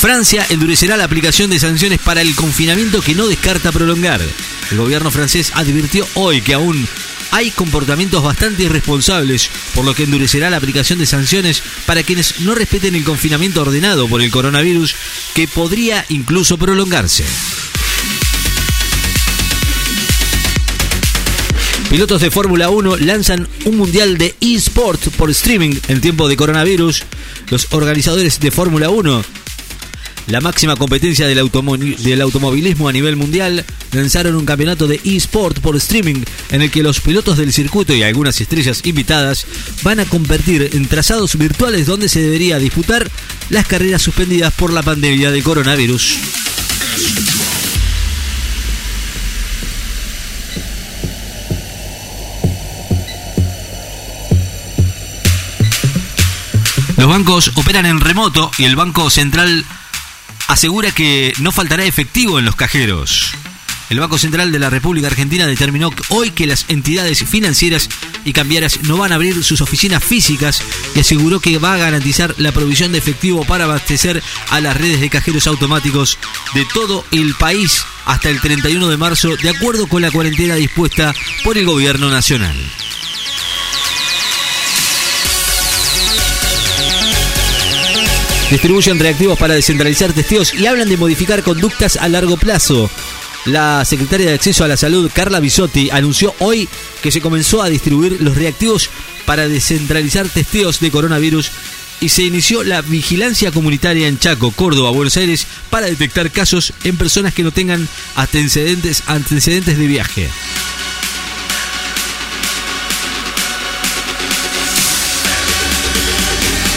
Francia 0.00 0.44
endurecerá 0.50 0.96
la 0.96 1.04
aplicación 1.04 1.48
de 1.48 1.58
sanciones 1.58 1.98
para 2.00 2.20
el 2.20 2.34
confinamiento 2.34 3.00
que 3.00 3.14
no 3.14 3.26
descarta 3.26 3.72
prolongar. 3.72 4.20
El 4.70 4.76
gobierno 4.76 5.10
francés 5.10 5.52
advirtió 5.54 6.06
hoy 6.14 6.42
que 6.42 6.54
aún 6.54 6.86
hay 7.34 7.50
comportamientos 7.50 8.22
bastante 8.22 8.62
irresponsables, 8.62 9.50
por 9.74 9.84
lo 9.84 9.92
que 9.92 10.04
endurecerá 10.04 10.50
la 10.50 10.56
aplicación 10.56 11.00
de 11.00 11.06
sanciones 11.06 11.64
para 11.84 12.04
quienes 12.04 12.42
no 12.42 12.54
respeten 12.54 12.94
el 12.94 13.02
confinamiento 13.02 13.60
ordenado 13.62 14.06
por 14.06 14.22
el 14.22 14.30
coronavirus, 14.30 14.94
que 15.34 15.48
podría 15.48 16.06
incluso 16.10 16.56
prolongarse. 16.58 17.24
Pilotos 21.90 22.20
de 22.20 22.30
Fórmula 22.30 22.70
1 22.70 22.98
lanzan 22.98 23.48
un 23.64 23.78
mundial 23.78 24.16
de 24.16 24.36
eSport 24.40 25.02
por 25.16 25.28
streaming 25.30 25.74
en 25.88 26.00
tiempo 26.00 26.28
de 26.28 26.36
coronavirus. 26.36 27.02
Los 27.50 27.66
organizadores 27.72 28.38
de 28.38 28.52
Fórmula 28.52 28.90
1 28.90 29.24
la 30.26 30.40
máxima 30.40 30.76
competencia 30.76 31.26
del, 31.26 31.50
del 31.98 32.20
automovilismo 32.20 32.88
a 32.88 32.92
nivel 32.92 33.16
mundial, 33.16 33.64
lanzaron 33.92 34.36
un 34.36 34.46
campeonato 34.46 34.86
de 34.86 35.00
eSport 35.04 35.58
por 35.60 35.76
streaming 35.76 36.22
en 36.50 36.62
el 36.62 36.70
que 36.70 36.82
los 36.82 37.00
pilotos 37.00 37.38
del 37.38 37.52
circuito 37.52 37.94
y 37.94 38.02
algunas 38.02 38.40
estrellas 38.40 38.80
invitadas 38.84 39.46
van 39.82 40.00
a 40.00 40.04
convertir 40.04 40.70
en 40.72 40.86
trazados 40.86 41.36
virtuales 41.36 41.86
donde 41.86 42.08
se 42.08 42.20
debería 42.20 42.58
disputar 42.58 43.10
las 43.50 43.66
carreras 43.66 44.02
suspendidas 44.02 44.52
por 44.54 44.72
la 44.72 44.82
pandemia 44.82 45.30
del 45.30 45.42
coronavirus. 45.42 46.18
Los 56.96 57.08
bancos 57.08 57.52
operan 57.56 57.84
en 57.84 58.00
remoto 58.00 58.50
y 58.56 58.64
el 58.64 58.76
Banco 58.76 59.10
Central 59.10 59.66
asegura 60.48 60.90
que 60.90 61.32
no 61.40 61.52
faltará 61.52 61.84
efectivo 61.84 62.38
en 62.38 62.44
los 62.44 62.56
cajeros. 62.56 63.34
El 63.90 64.00
Banco 64.00 64.18
Central 64.18 64.50
de 64.50 64.58
la 64.58 64.70
República 64.70 65.08
Argentina 65.08 65.46
determinó 65.46 65.90
hoy 66.08 66.30
que 66.30 66.46
las 66.46 66.64
entidades 66.68 67.22
financieras 67.24 67.88
y 68.24 68.32
cambiarias 68.32 68.82
no 68.82 68.96
van 68.96 69.12
a 69.12 69.16
abrir 69.16 69.44
sus 69.44 69.60
oficinas 69.60 70.02
físicas 70.02 70.62
y 70.94 71.00
aseguró 71.00 71.38
que 71.38 71.58
va 71.58 71.74
a 71.74 71.78
garantizar 71.78 72.34
la 72.38 72.52
provisión 72.52 72.92
de 72.92 72.98
efectivo 72.98 73.44
para 73.44 73.64
abastecer 73.64 74.22
a 74.50 74.60
las 74.60 74.76
redes 74.76 75.00
de 75.00 75.10
cajeros 75.10 75.46
automáticos 75.46 76.18
de 76.54 76.64
todo 76.72 77.04
el 77.12 77.34
país 77.34 77.84
hasta 78.06 78.30
el 78.30 78.40
31 78.40 78.88
de 78.88 78.96
marzo, 78.96 79.36
de 79.36 79.50
acuerdo 79.50 79.86
con 79.86 80.02
la 80.02 80.10
cuarentena 80.10 80.54
dispuesta 80.54 81.14
por 81.44 81.58
el 81.58 81.66
gobierno 81.66 82.10
nacional. 82.10 82.56
Distribuyen 88.54 89.00
reactivos 89.00 89.36
para 89.36 89.54
descentralizar 89.54 90.12
testeos 90.12 90.54
y 90.54 90.66
hablan 90.66 90.88
de 90.88 90.96
modificar 90.96 91.42
conductas 91.42 91.96
a 91.96 92.08
largo 92.08 92.36
plazo. 92.36 92.88
La 93.46 93.84
secretaria 93.84 94.28
de 94.28 94.34
Acceso 94.34 94.62
a 94.62 94.68
la 94.68 94.76
Salud, 94.76 95.10
Carla 95.12 95.40
Bisotti, 95.40 95.90
anunció 95.90 96.32
hoy 96.38 96.68
que 97.02 97.10
se 97.10 97.20
comenzó 97.20 97.64
a 97.64 97.68
distribuir 97.68 98.18
los 98.20 98.36
reactivos 98.36 98.90
para 99.26 99.48
descentralizar 99.48 100.28
testeos 100.28 100.78
de 100.78 100.92
coronavirus 100.92 101.50
y 102.00 102.10
se 102.10 102.22
inició 102.22 102.62
la 102.62 102.80
vigilancia 102.80 103.50
comunitaria 103.50 104.06
en 104.06 104.20
Chaco, 104.20 104.52
Córdoba, 104.52 104.92
Buenos 104.92 105.16
Aires 105.16 105.48
para 105.68 105.86
detectar 105.86 106.30
casos 106.30 106.72
en 106.84 106.96
personas 106.96 107.34
que 107.34 107.42
no 107.42 107.50
tengan 107.50 107.88
antecedentes, 108.14 109.02
antecedentes 109.08 109.76
de 109.76 109.86
viaje. 109.88 110.28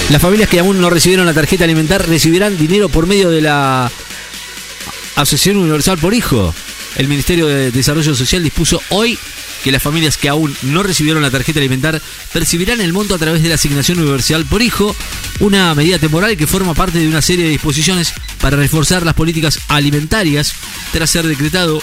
Las 0.09 0.21
familias 0.21 0.49
que 0.49 0.59
aún 0.59 0.79
no 0.79 0.89
recibieron 0.89 1.25
la 1.25 1.33
tarjeta 1.33 1.65
alimentar 1.65 2.07
recibirán 2.07 2.57
dinero 2.57 2.87
por 2.87 3.07
medio 3.07 3.29
de 3.29 3.41
la 3.41 3.91
Asociación 5.15 5.57
Universal 5.57 5.97
por 5.97 6.13
Hijo. 6.13 6.55
El 6.95 7.09
Ministerio 7.09 7.45
de 7.45 7.71
Desarrollo 7.71 8.15
Social 8.15 8.41
dispuso 8.41 8.81
hoy 8.89 9.19
que 9.63 9.71
las 9.71 9.83
familias 9.83 10.17
que 10.17 10.29
aún 10.29 10.55
no 10.61 10.81
recibieron 10.81 11.21
la 11.21 11.29
tarjeta 11.29 11.59
alimentar 11.59 12.01
percibirán 12.31 12.79
el 12.79 12.93
monto 12.93 13.15
a 13.15 13.17
través 13.17 13.43
de 13.43 13.49
la 13.49 13.55
asignación 13.55 13.99
universal 13.99 14.45
por 14.45 14.61
hijo, 14.61 14.95
una 15.41 15.75
medida 15.75 15.99
temporal 15.99 16.37
que 16.37 16.47
forma 16.47 16.73
parte 16.73 16.99
de 16.99 17.07
una 17.07 17.21
serie 17.21 17.43
de 17.43 17.51
disposiciones 17.51 18.13
para 18.39 18.55
reforzar 18.55 19.05
las 19.05 19.13
políticas 19.13 19.59
alimentarias 19.67 20.53
tras 20.93 21.09
ser 21.09 21.27
decretado 21.27 21.81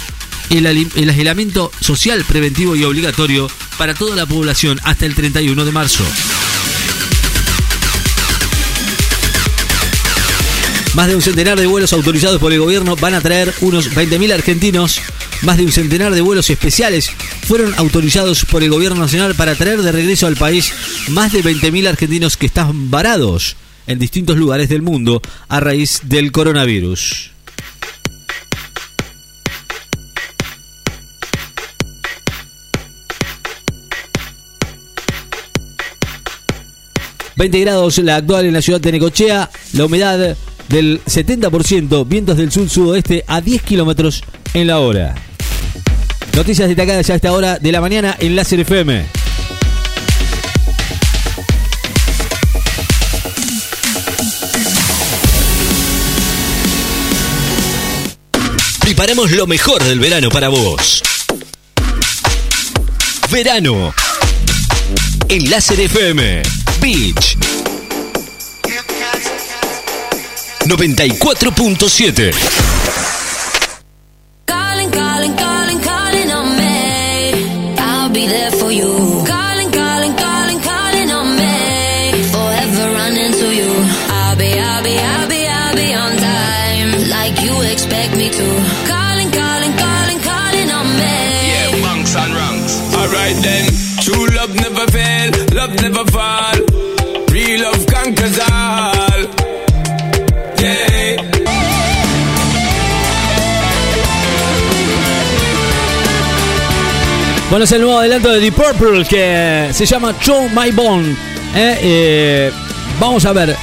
el, 0.48 0.64
el 0.66 1.10
aislamiento 1.10 1.70
social 1.80 2.24
preventivo 2.24 2.74
y 2.74 2.84
obligatorio 2.84 3.48
para 3.76 3.92
toda 3.92 4.16
la 4.16 4.24
población 4.24 4.80
hasta 4.84 5.04
el 5.04 5.14
31 5.14 5.62
de 5.64 5.72
marzo. 5.72 6.04
Más 10.94 11.08
de 11.08 11.16
un 11.16 11.22
centenar 11.22 11.58
de 11.58 11.66
vuelos 11.66 11.92
autorizados 11.92 12.40
por 12.40 12.52
el 12.52 12.60
gobierno 12.60 12.94
van 12.94 13.14
a 13.14 13.20
traer 13.20 13.52
unos 13.62 13.90
20.000 13.90 14.32
argentinos. 14.32 15.00
Más 15.42 15.56
de 15.56 15.64
un 15.64 15.72
centenar 15.72 16.14
de 16.14 16.20
vuelos 16.20 16.48
especiales 16.50 17.10
fueron 17.48 17.74
autorizados 17.74 18.44
por 18.44 18.62
el 18.62 18.70
gobierno 18.70 19.00
nacional 19.00 19.34
para 19.34 19.56
traer 19.56 19.82
de 19.82 19.90
regreso 19.90 20.28
al 20.28 20.36
país 20.36 20.72
más 21.08 21.32
de 21.32 21.42
20.000 21.42 21.88
argentinos 21.88 22.36
que 22.36 22.46
están 22.46 22.92
varados 22.92 23.56
en 23.88 23.98
distintos 23.98 24.36
lugares 24.36 24.68
del 24.68 24.82
mundo 24.82 25.20
a 25.48 25.58
raíz 25.58 26.00
del 26.04 26.30
coronavirus. 26.30 27.32
...20 37.36 37.60
grados 37.62 37.98
la 37.98 38.14
actual 38.14 38.46
en 38.46 38.52
la 38.52 38.62
ciudad 38.62 38.80
de 38.80 38.92
Necochea... 38.92 39.50
...la 39.72 39.86
humedad 39.86 40.36
del 40.68 41.00
70%... 41.04 42.06
...vientos 42.06 42.36
del 42.36 42.50
sur-sudoeste 42.50 43.24
a 43.26 43.40
10 43.40 43.62
kilómetros 43.62 44.22
en 44.54 44.66
la 44.66 44.80
hora... 44.80 45.14
Noticias 46.34 46.66
destacadas 46.66 47.06
ya 47.06 47.14
a 47.14 47.16
esta 47.16 47.32
hora 47.32 47.58
de 47.60 47.70
la 47.70 47.80
mañana 47.80 48.16
en 48.18 48.34
Láser 48.34 48.58
FM. 48.58 49.04
Preparamos 58.80 59.30
lo 59.30 59.46
mejor 59.46 59.82
del 59.84 60.00
verano 60.00 60.28
para 60.28 60.48
vos. 60.48 61.02
Verano. 63.30 63.94
En 65.28 65.50
Láser 65.50 65.80
FM. 65.80 66.42
Beach. 66.80 67.36
94.7. 70.66 72.32
Calling, 74.46 74.90
calling, 74.90 75.36
calling, 75.36 75.80
calling 75.82 76.30
on 76.30 76.56
me. 76.56 77.76
I'll 77.78 78.08
be 78.10 78.26
there 78.26 78.50
for 78.50 78.72
you. 78.72 78.90
Calling, 79.28 79.70
calling, 79.70 80.16
calling, 80.16 80.60
calling 80.60 81.10
on 81.10 81.36
me. 81.36 82.24
Forever 82.32 82.92
running 82.96 83.32
to 83.32 83.54
you. 83.54 83.70
I'll 84.08 84.36
be, 84.36 84.58
I'll 84.58 84.82
be, 84.82 84.96
I'll 84.98 85.28
be, 85.28 85.46
I'll 85.46 85.74
be 85.76 85.92
on 85.94 86.16
time. 86.16 87.08
Like 87.10 87.40
you 87.44 87.60
expect 87.70 88.16
me 88.16 88.30
to. 88.30 88.46
Calling, 88.88 89.30
calling, 89.30 89.72
calling, 89.76 90.20
calling 90.24 90.70
on 90.70 90.86
me. 90.96 91.16
Yeah, 91.52 91.76
bunks 91.84 92.16
and 92.16 92.32
ranks. 92.32 92.80
Alright 92.94 93.36
then, 93.44 93.68
true 94.00 94.26
love 94.34 94.54
never 94.54 94.86
fail, 94.90 95.30
love 95.54 95.74
never 95.82 96.04
fall. 96.10 96.33
Bueno, 107.54 107.66
es 107.66 107.70
el 107.70 107.82
nuevo 107.82 108.00
adelanto 108.00 108.32
de 108.32 108.40
Deep 108.40 108.54
Purple 108.54 109.04
que 109.04 109.68
se 109.72 109.86
llama 109.86 110.12
Show 110.20 110.48
My 110.48 110.72
Bone. 110.72 111.12
¿eh? 111.54 111.78
Eh, 111.82 112.52
vamos 112.98 113.24
a 113.26 113.32
ver. 113.32 113.54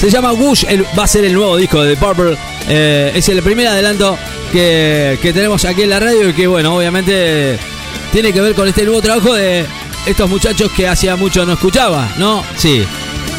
Se 0.00 0.08
llama 0.08 0.30
Gush, 0.30 0.64
el- 0.66 0.86
va 0.98 1.04
a 1.04 1.06
ser 1.06 1.26
el 1.26 1.34
nuevo 1.34 1.54
disco 1.58 1.82
de 1.82 1.90
Deep 1.90 1.98
Purple. 1.98 2.38
Eh, 2.70 3.12
es 3.14 3.28
el 3.28 3.42
primer 3.42 3.66
adelanto 3.66 4.16
que, 4.50 5.18
que 5.20 5.34
tenemos 5.34 5.62
aquí 5.66 5.82
en 5.82 5.90
la 5.90 6.00
radio 6.00 6.30
y 6.30 6.32
que, 6.32 6.46
bueno, 6.46 6.74
obviamente 6.74 7.58
tiene 8.12 8.32
que 8.32 8.40
ver 8.40 8.54
con 8.54 8.66
este 8.66 8.82
nuevo 8.84 9.02
trabajo 9.02 9.34
de 9.34 9.66
estos 10.06 10.30
muchachos 10.30 10.72
que 10.74 10.88
hacía 10.88 11.14
mucho 11.14 11.44
no 11.44 11.52
escuchaba, 11.52 12.08
¿no? 12.16 12.42
Sí. 12.56 12.82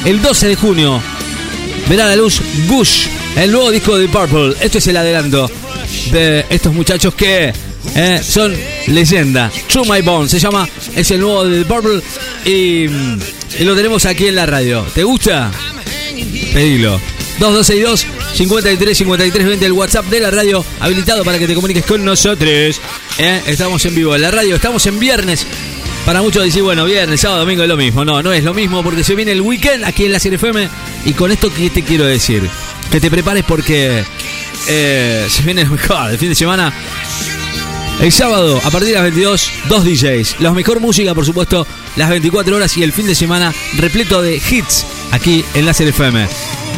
El 0.05 0.21
12 0.21 0.49
de 0.49 0.55
junio 0.55 1.01
verá 1.89 2.05
la 2.05 2.15
luz 2.15 2.41
Gush, 2.67 3.07
el 3.37 3.51
nuevo 3.51 3.71
disco 3.71 3.97
de 3.97 4.07
Purple. 4.07 4.53
Esto 4.61 4.77
es 4.77 4.85
el 4.85 4.97
adelanto 4.97 5.49
de 6.11 6.45
estos 6.51 6.75
muchachos 6.75 7.15
que 7.15 7.51
eh, 7.93 8.21
son 8.23 8.55
leyenda. 8.87 9.51
True 9.67 9.85
My 9.89 10.01
Bone 10.01 10.27
se 10.27 10.39
llama, 10.39 10.67
es 10.95 11.11
el 11.11 11.21
nuevo 11.21 11.45
de 11.45 11.57
Deep 11.57 11.67
Purple 11.67 12.01
y, 12.45 12.87
lo 13.63 13.75
tenemos 13.75 14.05
aquí 14.05 14.27
en 14.27 14.35
la 14.35 14.45
radio. 14.45 14.85
¿Te 14.93 15.03
gusta? 15.03 15.51
Pedilo. 16.53 16.99
2262 17.39 18.05
53 18.33 18.97
53 18.97 19.45
20 19.45 19.65
el 19.65 19.71
WhatsApp 19.73 20.05
de 20.05 20.21
la 20.21 20.31
radio 20.31 20.63
habilitado 20.79 21.23
para 21.25 21.37
que 21.37 21.47
te 21.47 21.55
comuniques 21.55 21.85
con 21.85 22.03
nosotros. 22.03 22.79
Eh, 23.17 23.41
Estamos 23.47 23.85
en 23.85 23.95
vivo 23.95 24.15
en 24.15 24.21
la 24.21 24.31
radio, 24.31 24.55
estamos 24.55 24.85
en 24.87 24.99
viernes. 24.99 25.45
Para 26.05 26.21
muchos 26.21 26.43
decir, 26.43 26.61
bueno, 26.61 26.85
viernes, 26.85 27.21
sábado, 27.21 27.39
domingo 27.39 27.63
es 27.63 27.69
lo 27.69 27.77
mismo. 27.77 28.05
No, 28.05 28.21
no 28.21 28.31
es 28.31 28.43
lo 28.43 28.53
mismo 28.53 28.83
porque 28.83 29.03
se 29.03 29.15
viene 29.15 29.31
el 29.31 29.41
weekend 29.41 29.83
aquí 29.83 30.05
en 30.05 30.11
la 30.11 30.19
Serie 30.19 30.35
FM. 30.35 30.69
Y 31.05 31.13
con 31.13 31.31
esto, 31.31 31.51
¿qué 31.51 31.71
te 31.71 31.81
quiero 31.81 32.05
decir? 32.05 32.47
Que 32.91 32.99
te 32.99 33.09
prepares 33.09 33.43
porque 33.43 34.03
eh, 34.67 35.25
se 35.27 35.41
viene 35.41 35.65
mejor. 35.65 36.11
El 36.11 36.19
fin 36.19 36.29
de 36.29 36.35
semana 36.35 36.71
el 37.99 38.11
sábado, 38.11 38.59
a 38.63 38.71
partir 38.71 38.89
de 38.89 38.93
las 38.95 39.03
22, 39.03 39.51
dos 39.69 39.83
DJs. 39.85 40.39
La 40.39 40.51
mejor 40.51 40.79
música, 40.79 41.13
por 41.13 41.25
supuesto, 41.25 41.65
las 41.95 42.09
24 42.09 42.55
horas 42.55 42.75
y 42.77 42.83
el 42.83 42.91
fin 42.91 43.07
de 43.07 43.15
semana 43.15 43.53
repleto 43.77 44.21
de 44.21 44.35
hits 44.35 44.85
aquí 45.11 45.43
en 45.53 45.65
Láser 45.65 45.87
FM. 45.87 46.27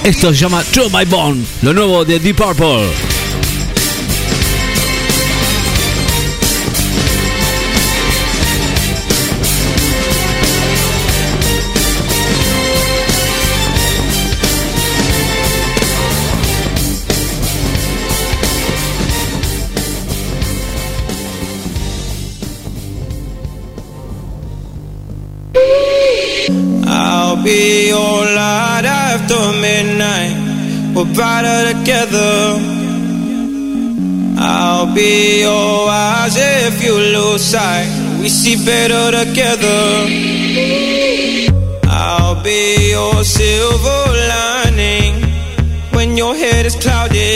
Esto 0.03 0.33
se 0.33 0.39
llama 0.39 0.63
True 0.63 0.89
My 0.93 1.05
Bone, 1.05 1.43
lo 1.61 1.73
nuevo 1.73 2.05
de 2.05 2.19
Deep 2.19 2.35
Purple. 2.35 3.16
Be 27.47 27.87
your 27.87 28.19
light 28.39 28.83
after 28.83 29.39
midnight. 29.65 30.35
We're 30.93 31.11
brighter 31.15 31.59
together. 31.71 32.33
I'll 34.37 34.93
be 34.93 35.41
your 35.47 35.87
eyes 35.89 36.35
if 36.35 36.83
you 36.83 36.93
lose 37.15 37.43
sight. 37.53 37.87
We 38.19 38.27
see 38.27 38.57
better 38.71 39.05
together. 39.21 39.79
I'll 41.87 42.43
be 42.43 42.91
your 42.95 43.23
silver 43.23 44.01
lining 44.33 45.13
when 45.95 46.17
your 46.17 46.35
head 46.35 46.65
is 46.65 46.75
clouded. 46.75 47.26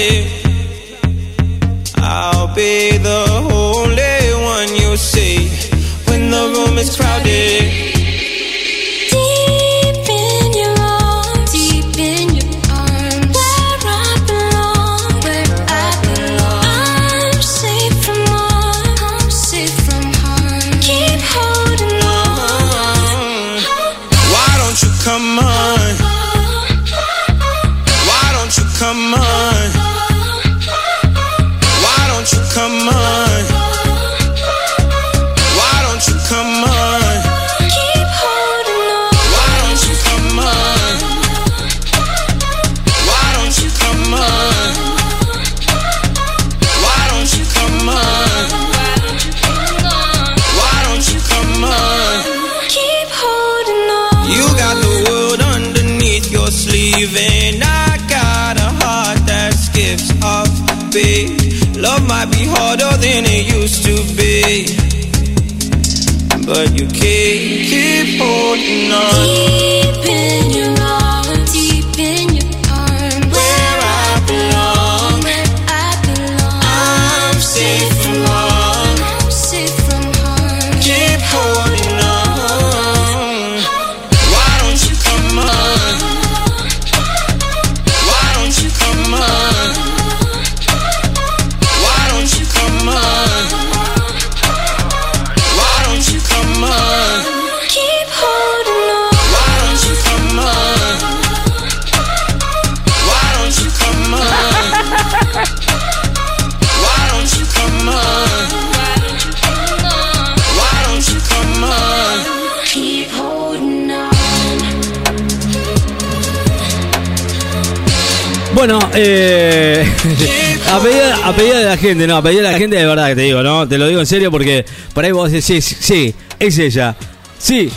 Eh, 118.94 119.86
a, 120.72 120.80
pedida, 120.80 121.28
a 121.28 121.32
de 121.60 121.66
la 121.66 121.78
gente, 121.78 122.08
no, 122.08 122.18
a 122.18 122.22
pedida 122.22 122.44
de 122.44 122.52
la 122.52 122.58
gente 122.58 122.76
de 122.76 122.86
verdad 122.86 123.08
que 123.10 123.16
te 123.16 123.22
digo, 123.22 123.42
¿no? 123.42 123.68
Te 123.68 123.78
lo 123.78 123.88
digo 123.88 124.00
en 124.00 124.06
serio 124.06 124.32
porque 124.32 124.66
por 124.94 125.06
ahí 125.06 125.12
vos 125.12 125.32
decís, 125.32 125.66
sí, 125.66 125.76
sí, 125.80 126.16
es 126.40 126.58
ella. 126.58 126.96
Sí. 127.40 127.70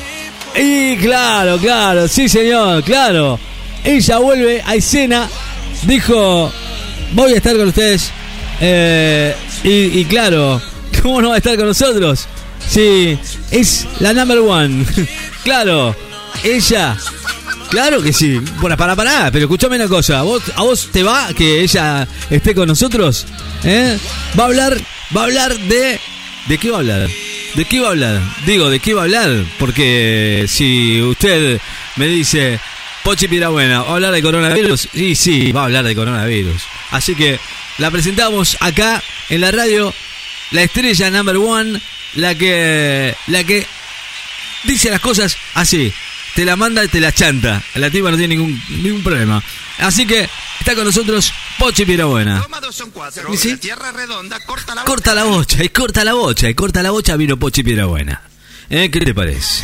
Y 0.56 0.96
claro, 0.96 1.58
claro, 1.58 2.08
sí 2.08 2.28
señor, 2.28 2.82
claro. 2.84 3.38
Ella 3.84 4.18
vuelve 4.18 4.62
a 4.64 4.74
escena, 4.76 5.28
dijo, 5.82 6.50
voy 7.12 7.32
a 7.32 7.36
estar 7.36 7.56
con 7.56 7.68
ustedes. 7.68 8.10
eh, 8.60 9.34
y, 9.62 10.00
y 10.00 10.04
claro, 10.06 10.60
¿cómo 11.02 11.20
no 11.20 11.28
va 11.30 11.34
a 11.36 11.38
estar 11.38 11.56
con 11.56 11.66
nosotros? 11.66 12.26
Sí, 12.68 13.18
es 13.50 13.86
la 14.00 14.12
number 14.12 14.38
one. 14.38 14.84
claro, 15.44 15.94
ella 16.42 16.96
Claro 17.74 18.00
que 18.00 18.12
sí. 18.12 18.38
Bueno, 18.60 18.76
para, 18.76 18.94
para, 18.94 19.32
pero 19.32 19.46
escúchame 19.46 19.74
una 19.74 19.88
cosa. 19.88 20.20
¿A 20.20 20.22
vos, 20.22 20.44
¿A 20.54 20.62
vos 20.62 20.90
te 20.92 21.02
va 21.02 21.34
que 21.34 21.60
ella 21.60 22.06
esté 22.30 22.54
con 22.54 22.68
nosotros? 22.68 23.26
¿Eh? 23.64 23.98
Va 24.38 24.44
a 24.44 24.46
hablar, 24.46 24.80
va 25.14 25.22
a 25.22 25.24
hablar 25.24 25.58
de... 25.58 25.98
¿De 26.46 26.58
qué 26.58 26.70
va 26.70 26.76
a 26.76 26.80
hablar? 26.80 27.08
¿De 27.56 27.64
qué 27.64 27.80
va 27.80 27.88
a 27.88 27.90
hablar? 27.90 28.22
Digo, 28.46 28.70
¿de 28.70 28.78
qué 28.78 28.94
va 28.94 29.00
a 29.00 29.04
hablar? 29.06 29.44
Porque 29.58 30.44
si 30.46 31.02
usted 31.02 31.60
me 31.96 32.06
dice, 32.06 32.60
Pochi 33.02 33.26
Pirabuena, 33.26 33.82
¿va 33.82 33.90
a 33.90 33.94
hablar 33.94 34.12
de 34.12 34.22
coronavirus? 34.22 34.88
Sí, 34.94 35.16
sí, 35.16 35.50
va 35.50 35.62
a 35.62 35.64
hablar 35.64 35.84
de 35.84 35.96
coronavirus. 35.96 36.62
Así 36.92 37.16
que 37.16 37.40
la 37.78 37.90
presentamos 37.90 38.56
acá 38.60 39.02
en 39.30 39.40
la 39.40 39.50
radio, 39.50 39.92
la 40.52 40.62
estrella 40.62 41.10
number 41.10 41.38
one, 41.38 41.80
la 42.14 42.36
que, 42.36 43.16
la 43.26 43.42
que 43.42 43.66
dice 44.62 44.90
las 44.90 45.00
cosas 45.00 45.36
así. 45.54 45.92
Te 46.34 46.44
la 46.44 46.56
manda 46.56 46.84
y 46.84 46.88
te 46.88 47.00
la 47.00 47.12
chanta. 47.12 47.62
La 47.74 47.90
tipa 47.90 48.10
no 48.10 48.16
tiene 48.16 48.36
ningún, 48.36 48.60
ningún 48.82 49.02
problema. 49.02 49.42
Así 49.78 50.06
que 50.06 50.28
está 50.58 50.74
con 50.74 50.84
nosotros 50.84 51.32
Pochi 51.58 51.84
Pirabuena. 51.84 52.38
¿Y 53.32 53.36
sí? 53.36 53.56
Corta 54.84 55.14
la 55.14 55.24
bocha, 55.24 55.62
y 55.62 55.68
corta 55.68 56.04
la 56.04 56.14
bocha, 56.14 56.48
y 56.48 56.54
corta 56.54 56.82
la 56.82 56.90
bocha 56.90 57.16
vino 57.16 57.36
Pochi 57.36 57.62
Pirabuena. 57.62 58.20
¿Eh? 58.70 58.90
¿Qué 58.90 59.00
te 59.00 59.14
parece? 59.14 59.62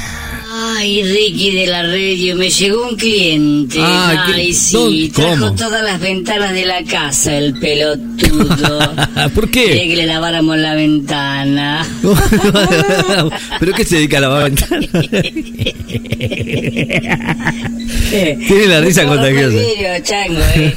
Ay, 0.52 1.02
Ricky 1.02 1.50
de 1.52 1.66
la 1.66 1.82
radio, 1.82 2.36
me 2.36 2.48
llegó 2.50 2.88
un 2.88 2.96
cliente. 2.96 3.78
Ah, 3.80 4.24
¿qué- 4.26 4.34
Ay, 4.34 4.52
sí, 4.52 5.10
trajo 5.14 5.52
todas 5.54 5.82
las 5.82 6.00
ventanas 6.00 6.52
de 6.52 6.64
la 6.66 6.82
casa, 6.84 7.36
el 7.36 7.58
pelotudo. 7.58 8.78
¿Por 9.34 9.50
Quería 9.50 9.82
qué? 9.82 9.88
que 9.88 9.96
le 9.96 10.06
laváramos 10.06 10.56
la 10.58 10.74
ventana. 10.74 11.86
¿Pero 13.60 13.72
qué 13.72 13.84
se 13.84 13.96
dedica 13.96 14.18
a 14.18 14.20
lavar 14.20 14.44
ventanas? 14.50 14.88
Tiene 18.10 18.66
la 18.66 18.80
risa 18.80 19.04
contagiosa. 19.06 19.48
vidrio, 19.56 19.88
chango, 20.02 20.40
eh. 20.56 20.74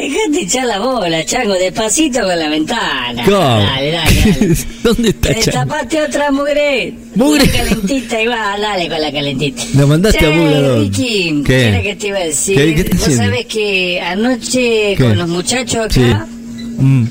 Dejate 0.00 0.40
echar 0.42 0.66
la 0.66 0.78
bola, 0.78 1.24
chango, 1.24 1.52
despacito 1.54 2.20
con 2.20 2.38
la 2.38 2.48
ventana. 2.48 3.22
¿Cómo? 3.24 3.38
Dale, 3.38 3.90
dale, 3.92 4.16
dale. 4.40 4.56
¿Dónde 4.82 5.08
está 5.10 5.28
Chango? 5.28 5.44
Destapate 5.44 6.02
otra 6.02 6.30
mugre. 6.30 6.94
Mugre. 7.14 7.42
Una 7.42 7.52
calentita 7.52 8.22
igual, 8.22 8.60
dale 8.60 8.88
con 8.88 9.00
la 9.00 9.12
calentita. 9.12 9.62
La 9.74 9.86
mandaste 9.86 10.18
a 10.26 10.30
Che, 10.30 10.36
Mugre, 10.36 10.56
¿a 10.56 10.60
dónde? 10.62 10.84
Ricky, 10.84 11.42
¿Qué? 11.42 11.52
¿qué 11.52 11.68
era 11.68 11.82
que 11.82 11.96
te 11.96 12.06
iba 12.08 12.18
a 12.18 12.24
decir? 12.24 12.56
¿Qué- 12.56 12.74
qué 12.74 12.80
estás 12.80 12.98
Vos 12.98 13.02
haciendo? 13.08 13.24
sabés 13.24 13.46
que 13.46 14.00
anoche 14.00 14.94
¿Qué? 14.96 14.96
con 14.98 15.18
los 15.18 15.28
muchachos 15.28 15.76
acá 15.76 15.90
Sí. 15.94 16.82
Mm. 16.82 17.04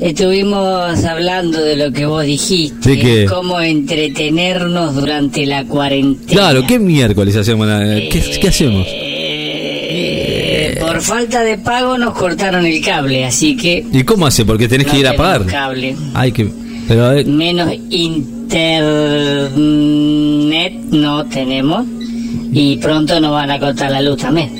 estuvimos 0.00 1.04
hablando 1.04 1.60
de 1.60 1.76
lo 1.76 1.92
que 1.92 2.06
vos 2.06 2.24
dijiste. 2.24 2.90
¿De 2.90 2.98
qué? 2.98 3.26
Cómo 3.28 3.60
entretenernos 3.60 4.94
durante 4.94 5.44
la 5.44 5.64
cuarentena. 5.64 6.30
Claro, 6.32 6.64
¿qué 6.66 6.78
miércoles 6.78 7.34
hacemos? 7.36 7.66
¿Qué, 7.68 8.38
qué 8.40 8.48
hacemos? 8.48 8.86
Por 10.80 11.00
falta 11.00 11.42
de 11.42 11.58
pago 11.58 11.96
nos 11.98 12.14
cortaron 12.14 12.64
el 12.66 12.80
cable, 12.84 13.24
así 13.24 13.56
que 13.56 13.84
¿Y 13.92 14.04
cómo 14.04 14.26
hace? 14.26 14.44
Porque 14.44 14.68
tenés 14.68 14.86
no 14.86 14.92
que 14.92 14.98
ir 15.00 15.06
a 15.08 15.14
pagar. 15.14 15.46
cable. 15.46 15.96
Ay, 16.14 16.32
que. 16.32 16.48
Pero, 16.88 17.12
Menos 17.30 17.68
internet 18.68 20.72
no 20.90 21.24
tenemos 21.26 21.84
y 22.52 22.76
pronto 22.78 23.20
nos 23.20 23.32
van 23.32 23.50
a 23.50 23.58
cortar 23.58 23.90
la 23.90 24.00
luz 24.00 24.16
también. 24.18 24.50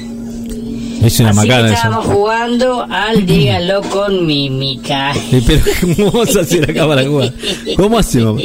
es 1.03 1.21
una 1.21 1.31
Así 1.31 1.41
que 1.41 1.47
macana 1.49 1.73
estábamos 1.73 2.05
eso. 2.05 2.15
jugando 2.15 2.87
al 2.91 3.27
dígalo 3.27 3.81
con 3.83 4.27
mímica. 4.27 5.13
Eh, 5.33 5.43
Pero, 5.47 5.63
¿cómo 5.81 6.11
vamos 6.13 6.37
a 6.37 6.41
hacer 6.41 6.71
acá 6.71 6.87
para 6.87 7.05
jugar? 7.07 7.33
¿Cómo 7.77 7.99
hacemos? 7.99 8.43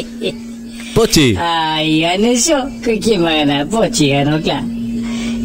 Pochi. 0.93 1.35
Ay, 1.37 2.01
gané 2.01 2.35
yo. 2.35 2.55
¿Qué- 2.83 2.99
¿Quién 2.99 3.23
va 3.25 3.31
a 3.31 3.35
ganar? 3.35 3.67
Pochi 3.67 4.09
ganó, 4.09 4.39
claro. 4.41 4.65